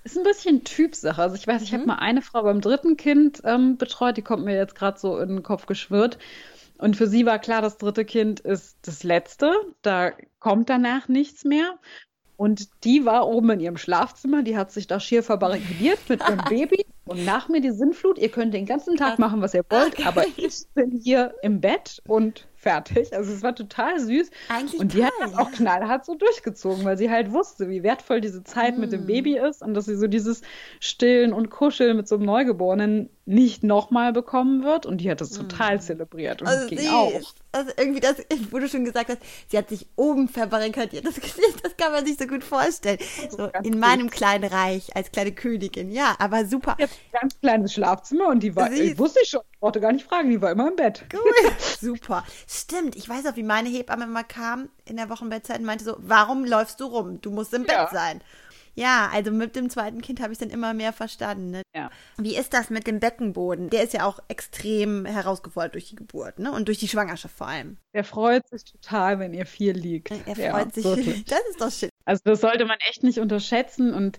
Ist 0.02 0.18
ein 0.18 0.24
bisschen 0.24 0.64
Typsache. 0.64 1.22
Also 1.22 1.36
ich 1.36 1.46
weiß, 1.46 1.62
ich 1.62 1.72
mhm. 1.72 1.76
habe 1.76 1.86
mal 1.86 1.94
eine 1.94 2.20
Frau 2.20 2.42
beim 2.42 2.61
dritten 2.61 2.98
Kind 2.98 3.40
ähm, 3.44 3.78
betreut, 3.78 4.18
die 4.18 4.22
kommt 4.22 4.44
mir 4.44 4.55
jetzt 4.55 4.74
gerade 4.74 4.98
so 4.98 5.18
in 5.18 5.30
den 5.30 5.42
Kopf 5.42 5.64
geschwirrt. 5.64 6.18
Und 6.76 6.96
für 6.96 7.07
sie 7.07 7.24
war 7.24 7.38
klar, 7.38 7.62
das 7.62 7.78
dritte 7.78 8.05
Kind 8.05 8.40
ist 8.40 8.76
das 8.82 9.02
letzte. 9.02 9.55
Da 9.80 10.12
kommt 10.40 10.68
danach 10.68 11.09
nichts 11.09 11.44
mehr. 11.44 11.78
Und 12.37 12.68
die 12.85 13.05
war 13.05 13.28
oben 13.28 13.51
in 13.51 13.61
ihrem 13.61 13.76
Schlafzimmer, 13.76 14.43
die 14.43 14.57
hat 14.57 14.72
sich 14.72 14.87
da 14.87 14.99
schier 14.99 15.22
verbarrikadiert 15.22 16.01
mit 16.09 16.20
ihrem 16.20 16.41
Baby. 16.49 16.85
Und 17.07 17.24
nach 17.26 17.49
mir 17.49 17.61
die 17.61 17.70
Sinnflut, 17.70 18.18
ihr 18.18 18.30
könnt 18.30 18.55
den 18.55 18.64
ganzen 18.64 18.97
Tag 18.97 19.18
machen, 19.18 19.43
was 19.43 19.53
ihr 19.53 19.64
wollt, 19.68 20.05
aber 20.07 20.24
ich 20.37 20.64
bin 20.74 20.91
hier 20.91 21.35
im 21.43 21.61
Bett 21.61 22.03
und 22.07 22.47
fertig. 22.57 23.14
Also 23.14 23.32
es 23.32 23.43
war 23.43 23.55
total 23.55 24.01
süß. 24.01 24.30
Eigentlich 24.49 24.80
und 24.80 24.95
die 24.95 24.99
toll, 24.99 25.07
hat 25.07 25.12
das 25.20 25.39
auch 25.39 25.53
knallhart 25.53 26.07
so 26.07 26.14
durchgezogen, 26.14 26.85
weil 26.85 26.97
sie 26.97 27.11
halt 27.11 27.30
wusste, 27.30 27.68
wie 27.68 27.82
wertvoll 27.82 28.22
diese 28.22 28.43
Zeit 28.43 28.78
mm. 28.78 28.80
mit 28.80 28.93
dem 28.93 29.05
mm. 29.05 29.07
Baby 29.07 29.39
ist 29.39 29.62
und 29.62 29.74
dass 29.74 29.85
sie 29.85 29.97
so 29.97 30.07
dieses 30.07 30.41
Stillen 30.80 31.35
und 31.35 31.51
Kuscheln 31.51 31.97
mit 31.97 32.09
so 32.09 32.14
einem 32.14 32.24
Neugeborenen 32.24 33.11
nicht 33.27 33.62
nochmal 33.62 34.12
bekommen 34.12 34.62
wird 34.64 34.85
und 34.85 34.99
die 34.99 35.11
hat 35.11 35.20
es 35.22 35.31
total 35.31 35.81
zelebriert 35.81 36.43
und 36.43 36.49
Also 36.49 36.66
ging 36.68 36.79
sie, 36.79 36.89
auch. 36.91 37.22
also 37.53 37.70
irgendwie 37.79 38.01
das, 38.01 38.16
wo 38.51 38.59
du 38.59 38.68
schon 38.68 38.85
gesagt 38.85 39.09
hast, 39.09 39.18
sie 39.49 39.57
hat 39.57 39.70
sich 39.70 39.87
oben 39.97 40.29
verbarrikadiert. 40.29 41.05
Das, 41.14 41.14
das 41.62 41.77
kann 41.79 41.93
man 41.93 42.05
sich 42.05 42.18
so 42.18 42.27
gut 42.27 42.45
vorstellen. 42.45 42.99
So 43.31 43.51
in 43.62 43.79
meinem 43.79 44.11
kleinen 44.11 44.45
Reich 44.45 44.95
als 44.95 45.11
kleine 45.11 45.33
Königin. 45.33 45.91
Ja, 45.91 46.14
aber 46.18 46.45
super. 46.45 46.77
Jetzt 46.79 46.95
ein 47.12 47.20
ganz 47.20 47.41
kleines 47.41 47.72
Schlafzimmer 47.72 48.29
und 48.29 48.43
die 48.43 48.55
war, 48.57 48.70
Sie- 48.70 48.83
ich 48.93 48.99
wusste 48.99 49.20
ich 49.22 49.31
schon, 49.31 49.41
ich 49.53 49.61
brauchte 49.61 49.81
gar 49.81 49.93
nicht 49.93 50.07
fragen, 50.07 50.29
die 50.31 50.41
war 50.43 50.51
immer 50.51 50.68
im 50.68 50.77
Bett. 50.77 51.05
Cool. 51.12 51.20
Super. 51.81 52.25
Stimmt. 52.47 52.95
Ich 52.97 53.09
weiß 53.09 53.25
auch, 53.27 53.37
wie 53.37 53.43
meine 53.43 53.68
Hebamme 53.70 54.05
immer 54.05 54.25
kam 54.25 54.68
in 54.85 54.97
der 54.97 55.09
Wochenbettzeit 55.09 55.59
und 55.61 55.64
meinte 55.64 55.85
so, 55.85 55.97
warum 55.99 56.45
läufst 56.45 56.79
du 56.81 56.85
rum? 56.87 57.20
Du 57.22 57.31
musst 57.31 57.55
im 57.55 57.64
Ja. 57.64 57.85
Bett 57.85 57.93
sein. 57.93 58.20
Ja, 58.77 59.09
also 59.12 59.31
mit 59.31 59.55
dem 59.57 59.70
zweiten 59.70 60.01
Kind 60.03 60.20
habe 60.20 60.33
ich 60.33 60.39
dann 60.39 60.51
immer 60.51 60.75
mehr 60.75 60.93
verstanden. 60.93 61.51
Ne? 61.51 61.62
Ja. 61.75 61.91
Wie 62.18 62.37
ist 62.37 62.53
das 62.55 62.70
mit 62.70 62.87
dem 62.87 63.01
Beckenboden? 63.01 63.70
Der 63.70 63.85
ist 63.85 63.93
ja 63.93 64.05
auch 64.07 64.18
extrem 64.29 65.07
herausgefordert 65.07 65.75
durch 65.75 65.89
die 65.89 65.97
Geburt, 65.97 66.39
ne? 66.39 66.51
Und 66.53 66.66
durch 66.68 66.79
die 66.79 66.89
Schwangerschaft 66.89 67.37
vor 67.37 67.47
allem. 67.47 67.77
Der 67.95 68.05
freut 68.05 68.49
sich 68.49 68.64
total, 68.64 69.18
wenn 69.18 69.33
ihr 69.35 69.47
viel 69.47 69.72
liegt. 69.72 70.11
Er 70.11 70.37
Ja, 70.37 70.51
freut 70.53 70.75
sich. 70.75 70.85
wirklich. 70.85 71.25
Das 71.29 71.41
ist 71.51 71.61
doch 71.61 71.70
schön. 71.70 71.91
Also 72.05 72.20
das 72.25 72.41
sollte 72.41 72.64
man 72.64 72.77
echt 72.89 73.03
nicht 73.03 73.18
unterschätzen 73.18 73.95
und 73.95 74.18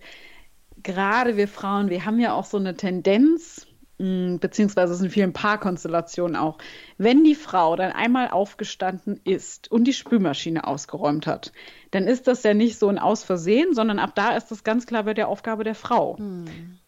gerade 0.84 1.38
wir 1.38 1.48
Frauen, 1.48 1.90
wir 1.90 2.06
haben 2.06 2.20
ja 2.20 2.34
auch 2.34 2.46
so 2.46 2.58
eine 2.58 2.76
Tendenz, 2.76 3.68
mh, 3.98 4.38
beziehungsweise 4.40 4.94
es 4.94 5.02
in 5.02 5.10
vielen 5.10 5.34
Paarkonstellationen 5.34 6.36
auch, 6.36 6.58
wenn 6.98 7.24
die 7.24 7.36
Frau 7.36 7.76
dann 7.76 7.92
einmal 7.92 8.30
aufgestanden 8.30 9.20
ist 9.24 9.72
und 9.72 9.86
die 9.86 9.94
Spülmaschine 9.94 10.66
ausgeräumt 10.68 11.28
hat, 11.28 11.52
dann 11.96 12.08
ist 12.08 12.28
das 12.28 12.44
ja 12.44 12.54
nicht 12.54 12.78
so 12.78 12.90
ein 12.90 13.00
Aus 13.00 13.24
Versehen, 13.24 13.74
sondern 13.74 14.00
ab 14.00 14.12
da 14.16 14.36
ist 14.36 14.52
das 14.52 14.64
ganz 14.64 14.86
klar 14.86 15.04
bei 15.04 15.14
der 15.14 15.28
Aufgabe 15.30 15.64
der 15.64 15.76
Frau. 15.76 16.18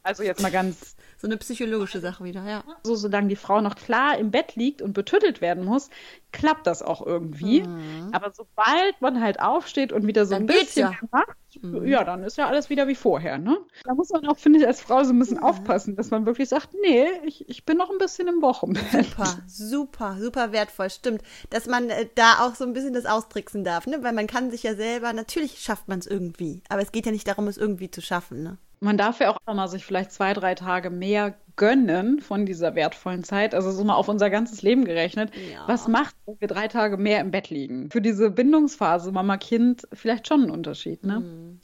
Also 0.03 0.23
jetzt 0.23 0.41
mal 0.41 0.51
ganz 0.51 0.95
So 1.19 1.25
eine 1.25 1.37
psychologische 1.37 1.99
Sache 1.99 2.23
wieder, 2.23 2.47
ja. 2.47 2.63
so, 2.83 2.93
solange 2.93 3.27
die 3.27 3.35
Frau 3.35 3.59
noch 3.59 3.73
klar 3.75 4.19
im 4.19 4.29
Bett 4.29 4.55
liegt 4.55 4.83
und 4.83 4.93
betüttelt 4.93 5.41
werden 5.41 5.65
muss, 5.65 5.89
klappt 6.31 6.67
das 6.67 6.83
auch 6.83 7.03
irgendwie. 7.03 7.63
Aber 8.11 8.31
sobald 8.31 9.01
man 9.01 9.19
halt 9.19 9.39
aufsteht 9.39 9.91
und 9.91 10.05
wieder 10.05 10.27
so 10.27 10.35
Dann 10.35 10.43
ein 10.43 10.45
bisschen 10.45 10.91
ja. 10.91 11.07
macht, 11.11 11.35
ja, 11.83 12.03
dann 12.03 12.23
ist 12.23 12.37
ja 12.37 12.45
alles 12.47 12.69
wieder 12.69 12.87
wie 12.87 12.93
vorher, 12.93 13.39
ne? 13.39 13.57
Da 13.83 13.95
muss 13.95 14.09
man 14.09 14.27
auch, 14.27 14.37
finde 14.37 14.59
ich, 14.59 14.67
als 14.67 14.79
Frau 14.79 15.03
so 15.03 15.11
ein 15.11 15.17
bisschen 15.17 15.39
aufpassen, 15.39 15.95
dass 15.95 16.11
man 16.11 16.27
wirklich 16.27 16.49
sagt, 16.49 16.69
nee, 16.83 17.07
ich, 17.25 17.49
ich 17.49 17.65
bin 17.65 17.77
noch 17.77 17.89
ein 17.89 17.97
bisschen 17.97 18.27
im 18.27 18.43
Wochenbett. 18.43 18.85
Super, 18.91 19.39
super, 19.47 20.17
super 20.19 20.51
wertvoll. 20.51 20.91
Stimmt, 20.91 21.23
dass 21.49 21.65
man 21.65 21.89
äh, 21.89 22.07
da 22.13 22.45
auch 22.45 22.53
so 22.53 22.63
ein 22.63 22.73
bisschen 22.73 22.93
das 22.93 23.07
austricksen 23.07 23.63
darf, 23.63 23.87
ne? 23.87 24.03
Weil 24.03 24.13
man 24.13 24.27
kann 24.27 24.51
sich 24.51 24.61
ja 24.61 24.75
selber, 24.97 25.13
natürlich 25.13 25.59
schafft 25.59 25.87
man 25.87 25.99
es 25.99 26.07
irgendwie, 26.07 26.61
aber 26.69 26.81
es 26.81 26.91
geht 26.91 27.05
ja 27.05 27.11
nicht 27.11 27.27
darum, 27.27 27.47
es 27.47 27.57
irgendwie 27.57 27.91
zu 27.91 28.01
schaffen, 28.01 28.43
ne? 28.43 28.57
Man 28.79 28.97
darf 28.97 29.19
ja 29.19 29.31
auch 29.31 29.39
mal 29.51 29.67
sich 29.67 29.83
vielleicht 29.85 30.11
zwei, 30.11 30.33
drei 30.33 30.53
Tage 30.53 30.91
mehr 30.91 31.33
gönnen 31.55 32.21
von 32.21 32.45
dieser 32.45 32.75
wertvollen 32.75 33.23
Zeit. 33.23 33.55
Also 33.55 33.71
so 33.71 33.83
mal 33.83 33.95
auf 33.95 34.07
unser 34.07 34.29
ganzes 34.29 34.61
Leben 34.61 34.85
gerechnet. 34.85 35.31
Ja. 35.51 35.67
Was 35.67 35.87
macht, 35.87 36.15
wenn 36.27 36.39
wir 36.39 36.47
drei 36.47 36.67
Tage 36.67 36.95
mehr 36.97 37.19
im 37.21 37.31
Bett 37.31 37.49
liegen? 37.49 37.89
Für 37.89 38.01
diese 38.01 38.29
Bindungsphase 38.29 39.11
Mama-Kind 39.11 39.87
vielleicht 39.93 40.27
schon 40.27 40.43
ein 40.43 40.51
Unterschied, 40.51 41.03
ne? 41.03 41.57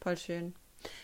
Voll 0.00 0.16
schön. 0.16 0.54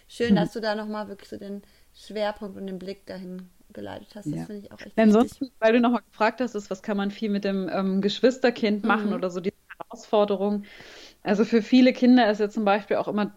Schön, 0.06 0.36
dass 0.36 0.52
du 0.52 0.60
da 0.60 0.76
nochmal 0.76 1.08
wirklich 1.08 1.28
so 1.28 1.38
den 1.38 1.62
Schwerpunkt 1.92 2.56
und 2.56 2.68
den 2.68 2.78
Blick 2.78 3.04
dahin 3.06 3.48
geleitet 3.72 4.14
hast. 4.14 4.26
Das 4.26 4.34
Ja. 4.34 4.44
finde 4.46 4.62
ich 4.66 4.70
auch 4.72 4.80
echt 4.80 4.96
Denn 4.96 5.10
sonst, 5.10 5.40
weil 5.58 5.72
du 5.72 5.80
nochmal 5.80 6.02
gefragt 6.08 6.40
hast, 6.40 6.54
ist, 6.54 6.70
was 6.70 6.82
kann 6.82 6.96
man 6.96 7.10
viel 7.10 7.30
mit 7.30 7.42
dem 7.42 7.68
ähm, 7.72 8.00
Geschwisterkind 8.00 8.84
machen 8.84 9.08
Mhm. 9.08 9.14
oder 9.14 9.28
so 9.30 9.40
diese 9.40 9.54
Herausforderung. 9.78 10.62
Also 11.22 11.44
für 11.44 11.62
viele 11.62 11.92
Kinder 11.92 12.30
ist 12.30 12.40
ja 12.40 12.48
zum 12.48 12.64
Beispiel 12.64 12.96
auch 12.96 13.08
immer 13.08 13.32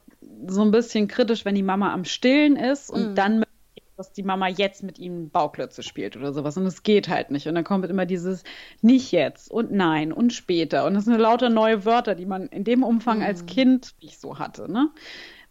so 0.47 0.61
ein 0.61 0.71
bisschen 0.71 1.07
kritisch, 1.07 1.45
wenn 1.45 1.55
die 1.55 1.63
Mama 1.63 1.93
am 1.93 2.05
Stillen 2.05 2.55
ist 2.55 2.89
und 2.89 3.11
Mhm. 3.11 3.15
dann 3.15 3.35
möchte, 3.39 3.51
dass 3.97 4.11
die 4.13 4.23
Mama 4.23 4.47
jetzt 4.47 4.83
mit 4.83 4.97
ihnen 4.99 5.29
Bauklötze 5.29 5.83
spielt 5.83 6.15
oder 6.17 6.33
sowas. 6.33 6.57
Und 6.57 6.65
es 6.65 6.83
geht 6.83 7.09
halt 7.09 7.29
nicht. 7.29 7.47
Und 7.47 7.55
dann 7.55 7.63
kommt 7.63 7.85
immer 7.85 8.05
dieses 8.05 8.43
nicht 8.81 9.11
jetzt 9.11 9.51
und 9.51 9.71
nein 9.71 10.11
und 10.13 10.33
später. 10.33 10.85
Und 10.85 10.93
das 10.95 11.05
sind 11.05 11.17
lauter 11.19 11.49
neue 11.49 11.85
Wörter, 11.85 12.15
die 12.15 12.25
man 12.25 12.47
in 12.47 12.63
dem 12.63 12.83
Umfang 12.83 13.17
Mhm. 13.17 13.23
als 13.23 13.45
Kind 13.45 13.93
nicht 14.01 14.19
so 14.19 14.39
hatte, 14.39 14.71
ne? 14.71 14.89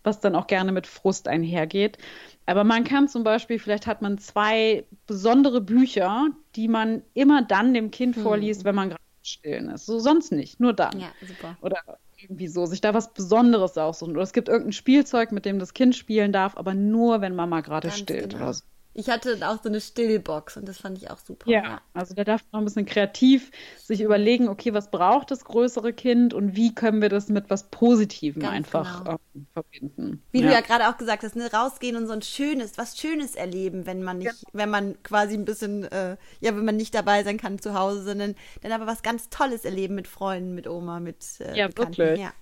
Was 0.05 0.19
dann 0.19 0.35
auch 0.35 0.49
gerne 0.49 0.73
mit 0.73 0.89
Frust 0.89 1.29
einhergeht. 1.29 1.99
Aber 2.47 2.65
man 2.65 2.83
kann 2.83 3.07
zum 3.07 3.23
Beispiel, 3.23 3.61
vielleicht 3.61 3.87
hat 3.87 4.03
man 4.03 4.19
zwei 4.19 4.85
besondere 5.07 5.61
Bücher, 5.61 6.27
die 6.57 6.67
man 6.67 7.03
immer 7.15 7.43
dann 7.43 7.73
dem 7.73 7.93
Kind 7.93 8.17
vorliest, 8.17 8.65
wenn 8.65 8.75
man 8.75 8.89
gerade 8.89 9.01
stillen 9.23 9.69
ist. 9.71 9.87
So 9.87 10.01
sonst 10.01 10.33
nicht, 10.33 10.59
nur 10.59 10.73
dann. 10.73 10.99
Ja, 10.99 11.13
super. 11.21 11.57
Oder 11.63 11.79
irgendwie 12.23 12.49
so, 12.49 12.67
sich 12.67 12.81
da 12.81 12.95
was 12.95 13.13
Besonderes 13.13 13.77
aussuchen. 13.79 14.13
Oder 14.13 14.23
es 14.23 14.33
gibt 14.33 14.49
irgendein 14.49 14.73
Spielzeug, 14.73 15.33
mit 15.33 15.45
dem 15.45 15.59
das 15.59 15.75
Kind 15.75 15.95
spielen 15.95 16.33
darf, 16.33 16.57
aber 16.57 16.75
nur, 16.75 17.21
wenn 17.21 17.35
Mama 17.35 17.61
gerade 17.61 17.91
stillt 17.91 18.31
genau. 18.31 18.45
oder 18.45 18.55
so. 18.55 18.65
Ich 18.95 19.09
hatte 19.11 19.39
auch 19.49 19.63
so 19.63 19.69
eine 19.69 19.81
Stillbox 19.81 20.57
und 20.57 20.67
das 20.69 20.79
fand 20.79 20.99
ich 20.99 21.11
auch 21.11 21.19
super. 21.19 21.47
Ja, 21.51 21.81
also 21.93 22.15
da 22.15 22.23
darf 22.25 22.43
man 22.53 22.63
ein 22.63 22.65
bisschen 22.67 22.87
kreativ 22.87 23.51
sich 23.77 24.01
überlegen, 24.01 24.49
okay, 24.49 24.73
was 24.75 24.91
braucht 24.93 25.31
das 25.33 25.45
größere 25.45 25.93
Kind 25.93 26.35
und 26.35 26.55
wie 26.55 26.73
können 26.75 27.03
wir 27.03 27.09
das 27.09 27.29
mit 27.29 27.51
was 27.51 27.69
Positivem 27.71 28.43
Ganz 28.43 28.55
einfach 28.55 29.05
genau. 29.05 29.19
ähm, 29.35 29.47
verbinden. 29.53 30.23
Wie 30.31 30.41
ja. 30.41 30.47
du 30.49 30.51
ja 30.51 30.61
gerade 30.63 30.89
auch 30.89 30.97
gesagt 30.97 31.25
hast, 31.25 31.37
ne, 31.37 31.51
rausgehen 31.53 31.97
und 31.97 32.07
so 32.07 32.13
ein 32.15 32.23
schönes, 32.23 32.79
was 32.79 32.97
Schönes 32.99 33.35
erleben, 33.35 33.85
wenn 33.87 34.03
man 34.03 34.19
nicht, 34.19 34.47
wenn 34.53 34.71
man 34.71 35.03
quasi 35.03 35.35
ein 35.35 35.45
bisschen, 35.45 35.85
äh, 35.85 36.17
ja, 36.41 36.57
wenn 36.57 36.65
man 36.65 36.77
nicht 36.77 36.95
dabei 36.95 37.23
sein 37.23 37.37
kann 37.39 37.59
zu 37.59 37.75
Hause, 37.75 38.03
sondern 38.03 38.35
dann 38.63 38.73
aber 38.73 38.87
was 38.87 39.03
ganz 39.03 39.29
Tolles 39.29 39.65
erleben 39.67 39.95
mit 39.95 40.09
Freunden, 40.09 40.55
mit 40.55 40.67
Oma, 40.67 41.01
mit 41.01 41.41
äh, 41.41 41.55
Ja, 41.55 41.69
Bekannten. 41.69 41.99
wirklich. 41.99 42.19
Ja, 42.19 42.33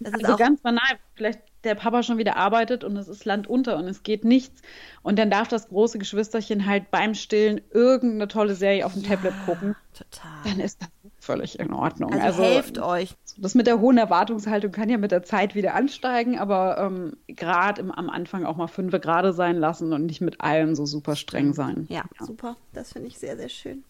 das 0.00 0.14
ist 0.14 0.24
Also 0.24 0.34
auch 0.34 0.38
ganz 0.38 0.60
banal, 0.62 0.98
vielleicht 1.14 1.40
der 1.64 1.74
Papa 1.74 2.02
schon 2.02 2.18
wieder 2.18 2.36
arbeitet 2.36 2.84
und 2.84 2.96
es 2.96 3.08
ist 3.08 3.24
Land 3.24 3.46
unter 3.46 3.76
und 3.76 3.86
es 3.86 4.02
geht 4.02 4.24
nichts. 4.24 4.62
Und 5.02 5.18
dann 5.18 5.30
darf 5.30 5.48
das 5.48 5.68
große 5.68 5.98
Geschwisterchen 5.98 6.66
halt 6.66 6.90
beim 6.90 7.14
Stillen 7.14 7.60
irgendeine 7.70 8.28
tolle 8.28 8.54
Serie 8.54 8.86
auf 8.86 8.94
dem 8.94 9.02
Tablet 9.02 9.34
gucken. 9.44 9.76
total. 9.92 10.30
Dann 10.44 10.60
ist 10.60 10.82
das 10.82 10.88
völlig 11.18 11.58
in 11.58 11.72
Ordnung. 11.72 12.12
Also, 12.14 12.42
helft 12.42 12.78
euch. 12.78 13.14
das 13.36 13.54
mit 13.54 13.66
der 13.66 13.80
hohen 13.80 13.98
Erwartungshaltung 13.98 14.72
kann 14.72 14.88
ja 14.88 14.98
mit 14.98 15.12
der 15.12 15.22
Zeit 15.22 15.54
wieder 15.54 15.74
ansteigen, 15.74 16.38
aber 16.38 16.78
ähm, 16.78 17.16
gerade 17.26 17.82
am 17.82 18.10
Anfang 18.10 18.44
auch 18.44 18.56
mal 18.56 18.66
fünf 18.66 18.92
gerade 19.00 19.32
sein 19.32 19.56
lassen 19.56 19.92
und 19.92 20.06
nicht 20.06 20.20
mit 20.20 20.40
allem 20.40 20.74
so 20.74 20.86
super 20.86 21.16
streng 21.16 21.52
sein. 21.52 21.86
Ja, 21.90 22.04
super. 22.20 22.56
Das 22.72 22.92
finde 22.92 23.08
ich 23.08 23.18
sehr, 23.18 23.36
sehr 23.36 23.48
schön. 23.48 23.84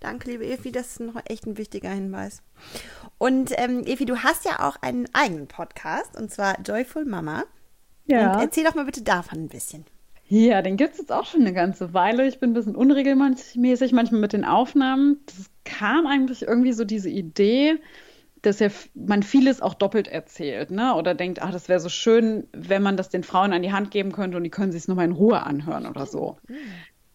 Danke, 0.00 0.30
liebe 0.30 0.46
Evi, 0.46 0.72
das 0.72 0.92
ist 0.92 1.00
noch 1.00 1.20
echt 1.26 1.46
ein 1.46 1.58
wichtiger 1.58 1.90
Hinweis. 1.90 2.42
Und 3.18 3.52
ähm, 3.56 3.84
Evi, 3.84 4.04
du 4.04 4.22
hast 4.22 4.44
ja 4.44 4.68
auch 4.68 4.76
einen 4.82 5.08
eigenen 5.12 5.48
Podcast, 5.48 6.16
und 6.16 6.30
zwar 6.30 6.60
Joyful 6.60 7.04
Mama. 7.04 7.44
Und 8.34 8.42
erzähl 8.42 8.64
doch 8.64 8.74
mal 8.74 8.84
bitte 8.84 9.02
davon 9.02 9.44
ein 9.44 9.48
bisschen. 9.48 9.84
Ja, 10.28 10.60
den 10.60 10.76
gibt 10.76 10.92
es 10.92 10.98
jetzt 10.98 11.12
auch 11.12 11.24
schon 11.24 11.42
eine 11.42 11.52
ganze 11.52 11.94
Weile. 11.94 12.26
Ich 12.26 12.40
bin 12.40 12.50
ein 12.50 12.54
bisschen 12.54 12.74
unregelmäßig 12.76 13.92
manchmal 13.92 14.20
mit 14.20 14.32
den 14.32 14.44
Aufnahmen. 14.44 15.20
Das 15.26 15.50
kam 15.64 16.06
eigentlich 16.06 16.42
irgendwie 16.42 16.72
so 16.72 16.84
diese 16.84 17.08
Idee, 17.08 17.78
dass 18.42 18.58
ja 18.58 18.68
man 18.94 19.22
vieles 19.22 19.62
auch 19.62 19.74
doppelt 19.74 20.08
erzählt, 20.08 20.70
ne? 20.70 20.94
Oder 20.94 21.14
denkt, 21.14 21.42
ach, 21.42 21.52
das 21.52 21.68
wäre 21.68 21.80
so 21.80 21.88
schön, 21.88 22.48
wenn 22.52 22.82
man 22.82 22.96
das 22.96 23.08
den 23.08 23.22
Frauen 23.22 23.52
an 23.52 23.62
die 23.62 23.72
Hand 23.72 23.90
geben 23.92 24.12
könnte 24.12 24.36
und 24.36 24.44
die 24.44 24.50
können 24.50 24.72
sich 24.72 24.82
es 24.82 24.88
nochmal 24.88 25.06
in 25.06 25.12
Ruhe 25.12 25.42
anhören 25.42 25.86
oder 25.86 26.06
so. 26.06 26.38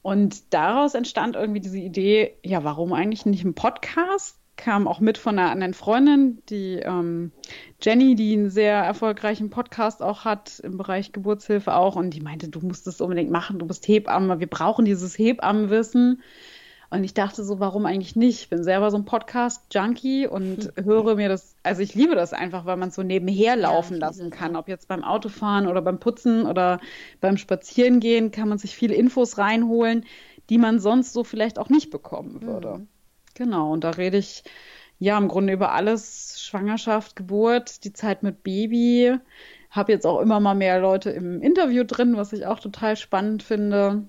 Und 0.02 0.54
daraus 0.54 0.96
entstand 0.96 1.36
irgendwie 1.36 1.60
diese 1.60 1.78
Idee, 1.78 2.36
ja, 2.44 2.64
warum 2.64 2.94
eigentlich 2.94 3.26
nicht 3.26 3.44
ein 3.44 3.54
Podcast? 3.54 4.38
Kam 4.58 4.88
auch 4.88 5.00
mit 5.00 5.18
von 5.18 5.40
einer 5.40 5.50
anderen 5.50 5.74
Freundin, 5.74 6.42
die 6.50 6.80
ähm, 6.84 7.32
Jenny, 7.82 8.16
die 8.16 8.34
einen 8.34 8.50
sehr 8.50 8.76
erfolgreichen 8.76 9.50
Podcast 9.50 10.04
auch 10.04 10.26
hat 10.26 10.60
im 10.60 10.78
Bereich 10.78 11.12
Geburtshilfe 11.12 11.74
auch. 11.74 11.96
Und 11.96 12.12
die 12.12 12.22
meinte, 12.22 12.50
du 12.50 12.60
musst 12.60 12.86
es 12.88 13.02
unbedingt 13.02 13.32
machen, 13.32 13.60
du 13.60 13.66
bist 13.66 13.88
Hebamme, 13.88 14.40
wir 14.40 14.48
brauchen 14.48 14.86
dieses 14.86 15.18
Hebammenwissen. 15.18 16.22
Und 16.92 17.06
ich 17.06 17.14
dachte 17.14 17.46
so, 17.46 17.62
warum 17.62 17.86
eigentlich 17.86 18.18
nicht? 18.18 18.42
Ich 18.42 18.50
bin 18.50 18.66
selber 18.66 18.92
so 18.92 18.98
ein 18.98 19.06
Podcast-Junkie 19.06 20.28
und 20.28 20.74
höre 20.84 21.16
mir 21.16 21.30
das, 21.30 21.56
also 21.64 21.82
ich 21.82 21.96
liebe 21.96 22.16
das 22.16 22.34
einfach, 22.34 22.66
weil 22.66 22.76
man 22.76 22.90
es 22.90 22.96
so 22.96 23.02
nebenher 23.02 23.56
laufen 23.56 23.94
ich 23.94 24.00
lassen 24.02 24.30
kann. 24.30 24.58
Ob 24.58 24.68
jetzt 24.68 24.90
beim 24.90 25.02
Autofahren 25.02 25.68
oder 25.68 25.82
beim 25.82 26.02
Putzen 26.02 26.46
oder 26.46 26.82
beim 27.22 27.38
Spazierengehen, 27.38 28.32
kann 28.32 28.50
man 28.50 28.58
sich 28.58 28.76
viele 28.76 28.94
Infos 28.94 29.38
reinholen, 29.38 30.06
die 30.50 30.58
man 30.58 30.82
sonst 30.82 31.14
so 31.14 31.24
vielleicht 31.24 31.60
auch 31.60 31.70
nicht 31.70 31.92
bekommen 31.92 32.42
würde. 32.42 32.86
Genau, 33.36 33.72
und 33.72 33.86
da 33.86 33.92
rede 33.92 34.18
ich 34.18 34.44
ja 35.00 35.18
im 35.18 35.30
Grunde 35.30 35.54
über 35.54 35.72
alles, 35.72 36.42
Schwangerschaft, 36.42 37.16
Geburt, 37.16 37.86
die 37.86 37.94
Zeit 37.94 38.22
mit 38.22 38.44
Baby. 38.44 39.16
Habe 39.70 39.94
jetzt 39.94 40.06
auch 40.06 40.20
immer 40.20 40.42
mal 40.42 40.56
mehr 40.56 40.82
Leute 40.82 41.10
im 41.12 41.42
Interview 41.42 41.86
drin, 41.86 42.18
was 42.18 42.34
ich 42.34 42.46
auch 42.46 42.60
total 42.60 42.98
spannend 42.98 43.44
finde. 43.44 44.08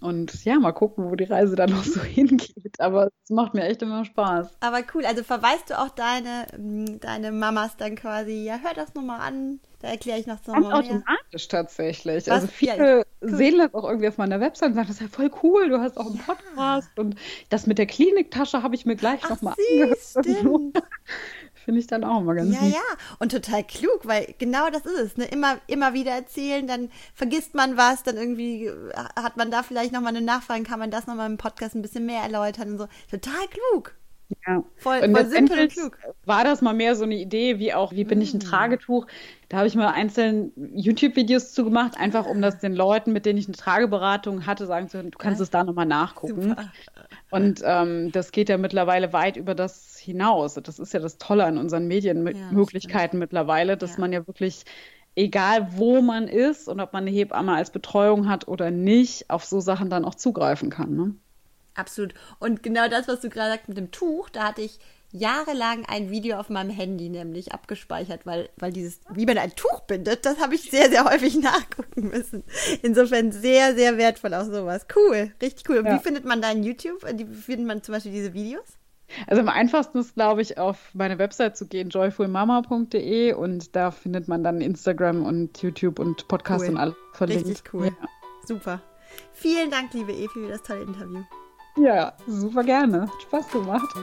Und 0.00 0.44
ja, 0.44 0.58
mal 0.58 0.72
gucken, 0.72 1.10
wo 1.10 1.14
die 1.14 1.24
Reise 1.24 1.54
dann 1.54 1.70
noch 1.70 1.84
so 1.84 2.00
hingeht. 2.02 2.80
Aber 2.80 3.06
es 3.24 3.30
macht 3.30 3.54
mir 3.54 3.64
echt 3.64 3.82
immer 3.82 4.04
Spaß. 4.04 4.56
Aber 4.60 4.80
cool, 4.94 5.06
also 5.06 5.22
verweist 5.22 5.70
du 5.70 5.78
auch 5.78 5.90
deine, 5.90 6.46
ähm, 6.54 6.98
deine 7.00 7.30
Mamas 7.32 7.76
dann 7.76 7.94
quasi, 7.94 8.44
ja, 8.44 8.58
hör 8.62 8.74
das 8.74 8.94
nochmal 8.94 9.20
an, 9.20 9.60
da 9.80 9.88
erkläre 9.88 10.18
ich 10.18 10.26
noch 10.26 10.38
so 10.44 10.52
Ganz 10.52 10.64
mal 10.66 10.82
mehr. 10.82 10.90
automatisch 10.96 11.48
tatsächlich. 11.48 12.26
Was? 12.26 12.32
Also 12.32 12.46
Ja, 12.46 12.52
viele 12.74 13.04
cool. 13.20 13.36
sehen 13.36 13.58
das 13.58 13.74
auch 13.74 13.84
irgendwie 13.84 14.08
auf 14.08 14.18
meiner 14.18 14.40
Website 14.40 14.70
und 14.70 14.74
sagen, 14.74 14.88
das 14.88 14.96
ist 14.96 15.02
ja 15.02 15.08
voll 15.08 15.30
cool, 15.42 15.68
du 15.68 15.80
hast 15.80 15.98
auch 15.98 16.06
einen 16.06 16.18
Podcast. 16.18 16.88
Und 16.98 17.14
das 17.50 17.66
mit 17.66 17.78
der 17.78 17.86
Kliniktasche 17.86 18.62
habe 18.62 18.74
ich 18.74 18.86
mir 18.86 18.96
gleich 18.96 19.28
nochmal 19.28 19.54
angehört. 19.70 19.98
stimmt. 20.00 20.82
finde 21.66 21.80
ich 21.80 21.88
dann 21.88 22.04
auch 22.04 22.20
immer 22.20 22.34
ganz 22.36 22.54
Ja, 22.54 22.62
lieb. 22.62 22.74
ja, 22.74 23.16
und 23.18 23.32
total 23.32 23.64
klug, 23.64 24.02
weil 24.04 24.34
genau 24.38 24.70
das 24.70 24.86
ist 24.86 24.98
es. 24.98 25.16
Ne? 25.16 25.24
Immer, 25.24 25.58
immer 25.66 25.94
wieder 25.94 26.12
erzählen, 26.12 26.66
dann 26.66 26.90
vergisst 27.12 27.54
man 27.56 27.76
was, 27.76 28.04
dann 28.04 28.16
irgendwie 28.16 28.70
hat 29.16 29.36
man 29.36 29.50
da 29.50 29.64
vielleicht 29.64 29.92
nochmal 29.92 30.16
eine 30.16 30.24
Nachfrage, 30.24 30.62
kann 30.62 30.78
man 30.78 30.92
das 30.92 31.08
nochmal 31.08 31.28
im 31.28 31.38
Podcast 31.38 31.74
ein 31.74 31.82
bisschen 31.82 32.06
mehr 32.06 32.22
erläutern 32.22 32.70
und 32.70 32.78
so. 32.78 32.86
Total 33.10 33.48
klug. 33.48 33.96
Ja, 34.46 34.62
voll, 34.76 35.00
und 35.00 35.12
voll 35.12 35.26
simpel 35.26 35.58
und 35.58 35.72
klug. 35.72 35.98
War 36.24 36.44
das 36.44 36.62
mal 36.62 36.72
mehr 36.72 36.94
so 36.94 37.04
eine 37.04 37.16
Idee, 37.16 37.58
wie 37.58 37.74
auch, 37.74 37.92
wie 37.92 38.04
bin 38.04 38.20
ich 38.20 38.32
ein 38.32 38.38
mm. 38.38 38.40
Tragetuch? 38.40 39.06
Da 39.48 39.58
habe 39.58 39.66
ich 39.66 39.74
mal 39.74 39.88
einzeln 39.88 40.52
YouTube-Videos 40.56 41.52
zu 41.52 41.64
gemacht, 41.64 41.96
einfach 41.98 42.26
um 42.26 42.40
das 42.40 42.58
den 42.58 42.74
Leuten, 42.74 43.12
mit 43.12 43.26
denen 43.26 43.38
ich 43.38 43.46
eine 43.46 43.56
Trageberatung 43.56 44.46
hatte, 44.46 44.66
sagen 44.66 44.88
zu 44.88 44.98
können, 44.98 45.10
du 45.10 45.18
kannst 45.18 45.40
ja. 45.40 45.44
es 45.44 45.50
da 45.50 45.64
nochmal 45.64 45.86
nachgucken. 45.86 46.42
Super. 46.42 46.72
Und 47.30 47.60
ähm, 47.64 48.12
das 48.12 48.30
geht 48.32 48.48
ja 48.48 48.56
mittlerweile 48.56 49.12
weit 49.12 49.36
über 49.36 49.54
das 49.54 49.98
hinaus. 49.98 50.54
Das 50.54 50.78
ist 50.78 50.94
ja 50.94 51.00
das 51.00 51.18
Tolle 51.18 51.44
an 51.44 51.58
unseren 51.58 51.88
Medienmöglichkeiten 51.88 53.18
ja, 53.18 53.20
mittlerweile, 53.24 53.76
dass 53.76 53.94
ja. 53.94 54.00
man 54.00 54.12
ja 54.12 54.26
wirklich 54.26 54.64
egal 55.16 55.68
wo 55.76 56.02
man 56.02 56.28
ist 56.28 56.68
und 56.68 56.78
ob 56.78 56.92
man 56.92 57.04
eine 57.04 57.10
Hebamme 57.10 57.54
als 57.54 57.70
Betreuung 57.70 58.28
hat 58.28 58.46
oder 58.46 58.70
nicht, 58.70 59.30
auf 59.30 59.44
so 59.44 59.60
Sachen 59.60 59.90
dann 59.90 60.04
auch 60.04 60.14
zugreifen 60.14 60.70
kann. 60.70 60.94
Ne? 60.94 61.14
Absolut. 61.76 62.14
Und 62.38 62.62
genau 62.62 62.88
das, 62.88 63.06
was 63.08 63.20
du 63.20 63.28
gerade 63.28 63.52
sagst 63.52 63.68
mit 63.68 63.76
dem 63.76 63.90
Tuch, 63.90 64.28
da 64.30 64.48
hatte 64.48 64.62
ich 64.62 64.78
jahrelang 65.12 65.84
ein 65.86 66.10
Video 66.10 66.38
auf 66.38 66.48
meinem 66.48 66.70
Handy 66.70 67.08
nämlich 67.08 67.52
abgespeichert, 67.52 68.26
weil, 68.26 68.48
weil 68.56 68.72
dieses, 68.72 69.00
wie 69.14 69.26
man 69.26 69.38
ein 69.38 69.54
Tuch 69.54 69.80
bindet, 69.80 70.26
das 70.26 70.40
habe 70.40 70.54
ich 70.54 70.70
sehr, 70.70 70.90
sehr 70.90 71.04
häufig 71.04 71.36
nachgucken 71.40 72.08
müssen. 72.08 72.44
Insofern 72.82 73.32
sehr, 73.32 73.74
sehr 73.74 73.98
wertvoll 73.98 74.34
auch 74.34 74.44
sowas. 74.44 74.86
Cool, 74.94 75.32
richtig 75.40 75.68
cool. 75.68 75.78
Und 75.78 75.86
ja. 75.86 75.94
wie 75.94 76.02
findet 76.02 76.24
man 76.24 76.42
da 76.42 76.50
in 76.50 76.62
YouTube? 76.62 77.04
Wie 77.04 77.24
findet 77.24 77.66
man 77.66 77.82
zum 77.82 77.94
Beispiel 77.94 78.12
diese 78.12 78.34
Videos? 78.34 78.78
Also 79.28 79.40
am 79.40 79.48
einfachsten 79.48 79.98
ist, 79.98 80.14
glaube 80.14 80.42
ich, 80.42 80.58
auf 80.58 80.90
meine 80.92 81.18
Website 81.18 81.56
zu 81.56 81.66
gehen, 81.68 81.90
joyfulmama.de 81.90 83.34
und 83.34 83.76
da 83.76 83.92
findet 83.92 84.26
man 84.26 84.42
dann 84.42 84.60
Instagram 84.60 85.24
und 85.24 85.62
YouTube 85.62 86.00
und 86.00 86.26
Podcast 86.26 86.64
cool. 86.64 86.70
und 86.70 86.76
alles 86.76 86.94
verlinkt. 87.12 87.46
Richtig 87.46 87.72
cool. 87.72 87.86
Ja. 87.86 88.08
Super. 88.46 88.82
Vielen 89.32 89.70
Dank, 89.70 89.94
liebe 89.94 90.12
Evi, 90.12 90.28
für 90.28 90.48
das 90.48 90.62
tolle 90.62 90.82
Interview. 90.82 91.22
Ja, 91.76 92.14
super 92.26 92.64
gerne. 92.64 93.02
Hat 93.02 93.22
Spaß 93.22 93.48
gemacht. 93.48 93.94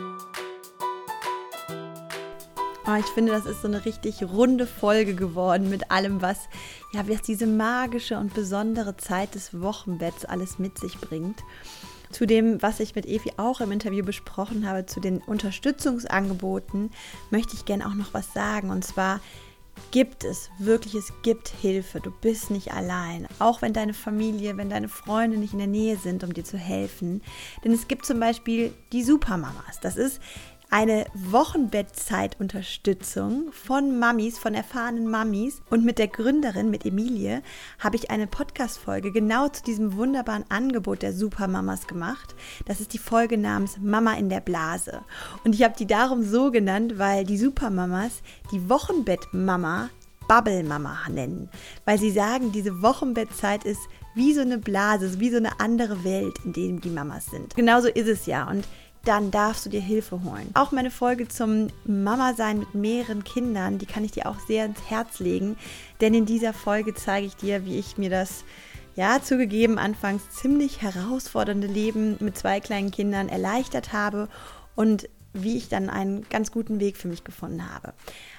Oh, 2.85 2.95
ich 2.99 3.05
finde, 3.05 3.31
das 3.31 3.45
ist 3.45 3.61
so 3.61 3.67
eine 3.67 3.85
richtig 3.85 4.23
runde 4.23 4.67
Folge 4.67 5.15
geworden 5.15 5.69
mit 5.69 5.89
allem, 5.89 6.21
was, 6.21 6.49
ja, 6.91 7.07
was 7.07 7.21
diese 7.21 7.47
magische 7.47 8.17
und 8.17 8.33
besondere 8.33 8.97
Zeit 8.97 9.35
des 9.35 9.59
Wochenbetts 9.59 10.25
alles 10.25 10.59
mit 10.59 10.77
sich 10.77 10.99
bringt. 10.99 11.39
Zu 12.11 12.27
dem, 12.27 12.61
was 12.61 12.79
ich 12.79 12.93
mit 12.93 13.07
Evi 13.07 13.31
auch 13.37 13.61
im 13.61 13.71
Interview 13.71 14.03
besprochen 14.03 14.67
habe, 14.67 14.85
zu 14.85 14.99
den 14.99 15.19
Unterstützungsangeboten, 15.19 16.91
möchte 17.31 17.55
ich 17.55 17.65
gerne 17.65 17.87
auch 17.87 17.95
noch 17.95 18.13
was 18.13 18.33
sagen. 18.33 18.69
Und 18.69 18.83
zwar 18.83 19.19
gibt 19.91 20.23
es, 20.23 20.49
wirklich, 20.57 20.95
es 20.95 21.13
gibt 21.21 21.49
Hilfe. 21.49 21.99
Du 21.99 22.11
bist 22.11 22.49
nicht 22.49 22.73
allein. 22.73 23.27
Auch 23.39 23.61
wenn 23.61 23.73
deine 23.73 23.93
Familie, 23.93 24.57
wenn 24.57 24.69
deine 24.69 24.89
Freunde 24.89 25.37
nicht 25.37 25.53
in 25.53 25.59
der 25.59 25.67
Nähe 25.67 25.97
sind, 25.97 26.23
um 26.23 26.33
dir 26.33 26.43
zu 26.43 26.57
helfen. 26.57 27.21
Denn 27.63 27.71
es 27.71 27.87
gibt 27.87 28.05
zum 28.05 28.19
Beispiel 28.19 28.73
die 28.91 29.03
Supermamas. 29.03 29.79
Das 29.81 29.97
ist 29.97 30.19
eine 30.73 31.05
Wochenbettzeitunterstützung 31.13 33.51
von 33.51 33.99
Mamis, 33.99 34.39
von 34.39 34.55
erfahrenen 34.55 35.07
Mamis. 35.07 35.61
Und 35.69 35.85
mit 35.85 35.99
der 35.99 36.07
Gründerin, 36.07 36.71
mit 36.71 36.83
Emilie, 36.83 37.43
habe 37.77 37.95
ich 37.95 38.09
eine 38.09 38.25
Podcast-Folge 38.25 39.11
genau 39.11 39.49
zu 39.49 39.61
diesem 39.61 39.95
wunderbaren 39.95 40.45
Angebot 40.49 41.03
der 41.03 41.13
Supermamas 41.13 41.85
gemacht. 41.85 42.33
Das 42.65 42.81
ist 42.81 42.93
die 42.93 42.97
Folge 42.97 43.37
namens 43.37 43.77
Mama 43.77 44.15
in 44.15 44.29
der 44.29 44.39
Blase. 44.39 45.01
Und 45.43 45.53
ich 45.53 45.61
habe 45.61 45.75
die 45.77 45.85
darum 45.85 46.23
so 46.23 46.49
genannt, 46.49 46.97
weil 46.97 47.23
die 47.23 47.37
Supermamas 47.37 48.23
die 48.51 48.67
Wochenbettmama 48.67 49.91
Bubble 50.27 50.63
Mama 50.63 50.97
nennen, 51.07 51.51
weil 51.85 51.99
sie 51.99 52.09
sagen, 52.09 52.51
diese 52.51 52.81
Wochenbettzeit 52.81 53.63
ist 53.65 53.81
wie 54.15 54.33
so 54.33 54.41
eine 54.41 54.57
Blase, 54.57 55.19
wie 55.19 55.29
so 55.29 55.37
eine 55.37 55.59
andere 55.59 56.03
Welt, 56.03 56.39
in 56.45 56.53
der 56.53 56.71
die 56.79 56.89
Mamas 56.89 57.27
sind. 57.27 57.55
Genauso 57.55 57.89
ist 57.89 58.07
es 58.07 58.25
ja. 58.25 58.49
Und 58.49 58.65
dann 59.05 59.31
darfst 59.31 59.65
du 59.65 59.69
dir 59.69 59.81
Hilfe 59.81 60.23
holen. 60.23 60.49
Auch 60.53 60.71
meine 60.71 60.91
Folge 60.91 61.27
zum 61.27 61.67
Mama-Sein 61.85 62.59
mit 62.59 62.73
mehreren 62.73 63.23
Kindern, 63.23 63.77
die 63.77 63.85
kann 63.85 64.05
ich 64.05 64.11
dir 64.11 64.27
auch 64.27 64.39
sehr 64.47 64.65
ins 64.65 64.89
Herz 64.89 65.19
legen, 65.19 65.57
denn 65.99 66.13
in 66.13 66.25
dieser 66.25 66.53
Folge 66.53 66.93
zeige 66.93 67.27
ich 67.27 67.35
dir, 67.35 67.65
wie 67.65 67.77
ich 67.77 67.97
mir 67.97 68.09
das 68.09 68.45
ja, 68.95 69.21
zugegeben, 69.21 69.77
anfangs 69.77 70.29
ziemlich 70.29 70.81
herausfordernde 70.81 71.67
Leben 71.67 72.17
mit 72.19 72.37
zwei 72.37 72.59
kleinen 72.59 72.91
Kindern 72.91 73.27
erleichtert 73.27 73.91
habe 73.91 74.29
und 74.75 75.09
wie 75.33 75.57
ich 75.57 75.67
dann 75.67 75.89
einen 75.89 76.29
ganz 76.29 76.51
guten 76.51 76.79
Weg 76.79 76.95
für 76.95 77.07
mich 77.07 77.23
gefunden 77.23 77.73
habe. 77.73 77.93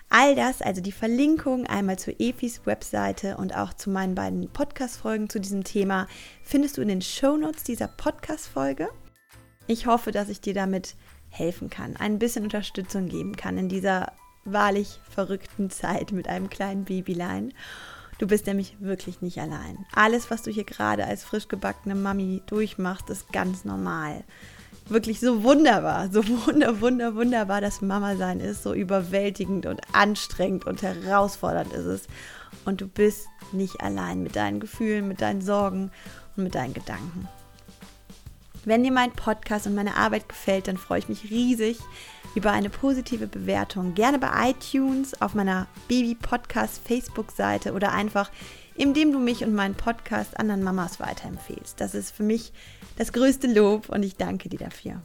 All 0.08 0.36
das, 0.36 0.62
also 0.62 0.80
die 0.80 0.92
Verlinkung 0.92 1.66
einmal 1.66 1.98
zu 1.98 2.12
Efis 2.20 2.66
Webseite 2.66 3.36
und 3.36 3.56
auch 3.56 3.74
zu 3.74 3.90
meinen 3.90 4.14
beiden 4.14 4.48
Podcast-Folgen 4.48 5.28
zu 5.28 5.40
diesem 5.40 5.64
Thema, 5.64 6.06
findest 6.44 6.76
du 6.78 6.82
in 6.82 6.88
den 6.88 7.02
Shownotes 7.02 7.64
dieser 7.64 7.88
Podcast-Folge. 7.88 8.88
Ich 9.66 9.86
hoffe, 9.86 10.12
dass 10.12 10.28
ich 10.28 10.40
dir 10.40 10.54
damit 10.54 10.94
helfen 11.30 11.70
kann, 11.70 11.96
ein 11.96 12.18
bisschen 12.18 12.44
Unterstützung 12.44 13.08
geben 13.08 13.34
kann 13.36 13.58
in 13.58 13.68
dieser 13.68 14.12
wahrlich 14.44 15.00
verrückten 15.08 15.70
Zeit 15.70 16.12
mit 16.12 16.28
einem 16.28 16.50
kleinen 16.50 16.84
Babylein. 16.84 17.52
Du 18.18 18.26
bist 18.26 18.46
nämlich 18.46 18.76
wirklich 18.78 19.22
nicht 19.22 19.40
allein. 19.40 19.84
Alles, 19.92 20.30
was 20.30 20.42
du 20.42 20.50
hier 20.50 20.64
gerade 20.64 21.04
als 21.06 21.24
frisch 21.24 21.48
gebackene 21.48 21.94
Mami 21.94 22.42
durchmachst, 22.46 23.10
ist 23.10 23.32
ganz 23.32 23.64
normal. 23.64 24.22
Wirklich 24.88 25.18
so 25.18 25.42
wunderbar, 25.42 26.10
so 26.12 26.22
wunder, 26.46 26.80
wunder, 26.80 27.14
wunderbar, 27.16 27.60
dass 27.60 27.80
Mama 27.80 28.16
sein 28.16 28.40
ist. 28.40 28.62
So 28.62 28.74
überwältigend 28.74 29.66
und 29.66 29.80
anstrengend 29.92 30.66
und 30.66 30.82
herausfordernd 30.82 31.72
ist 31.72 31.86
es. 31.86 32.06
Und 32.64 32.82
du 32.82 32.86
bist 32.86 33.26
nicht 33.52 33.80
allein 33.80 34.22
mit 34.22 34.36
deinen 34.36 34.60
Gefühlen, 34.60 35.08
mit 35.08 35.20
deinen 35.20 35.40
Sorgen 35.40 35.90
und 36.36 36.44
mit 36.44 36.54
deinen 36.54 36.74
Gedanken. 36.74 37.28
Wenn 38.66 38.82
dir 38.82 38.92
mein 38.92 39.12
Podcast 39.12 39.66
und 39.66 39.74
meine 39.74 39.96
Arbeit 39.96 40.28
gefällt, 40.28 40.68
dann 40.68 40.78
freue 40.78 40.98
ich 40.98 41.08
mich 41.08 41.30
riesig 41.30 41.78
über 42.34 42.50
eine 42.52 42.70
positive 42.70 43.26
Bewertung. 43.26 43.94
Gerne 43.94 44.18
bei 44.18 44.50
iTunes, 44.50 45.20
auf 45.20 45.34
meiner 45.34 45.66
Baby-Podcast 45.88 46.80
Facebook-Seite 46.86 47.72
oder 47.72 47.92
einfach, 47.92 48.30
indem 48.74 49.12
du 49.12 49.18
mich 49.18 49.44
und 49.44 49.54
meinen 49.54 49.74
Podcast 49.74 50.38
anderen 50.38 50.62
Mamas 50.62 50.98
weiterempfehlst. 50.98 51.80
Das 51.80 51.94
ist 51.94 52.10
für 52.10 52.22
mich 52.22 52.52
das 52.96 53.12
größte 53.12 53.46
Lob 53.52 53.88
und 53.88 54.02
ich 54.02 54.16
danke 54.16 54.48
dir 54.48 54.58
dafür. 54.58 55.02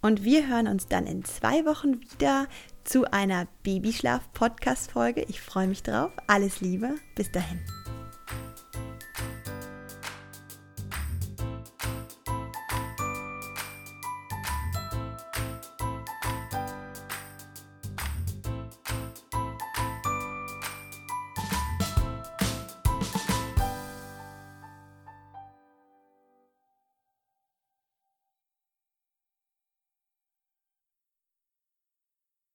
Und 0.00 0.22
wir 0.22 0.48
hören 0.48 0.68
uns 0.68 0.86
dann 0.86 1.06
in 1.06 1.24
zwei 1.24 1.64
Wochen 1.64 2.00
wieder 2.00 2.46
zu 2.84 3.10
einer 3.10 3.46
Babyschlaf-Podcast-Folge. 3.62 5.24
Ich 5.28 5.40
freue 5.40 5.66
mich 5.66 5.82
drauf. 5.82 6.12
Alles 6.26 6.60
Liebe. 6.60 6.96
Bis 7.14 7.30
dahin. 7.30 7.60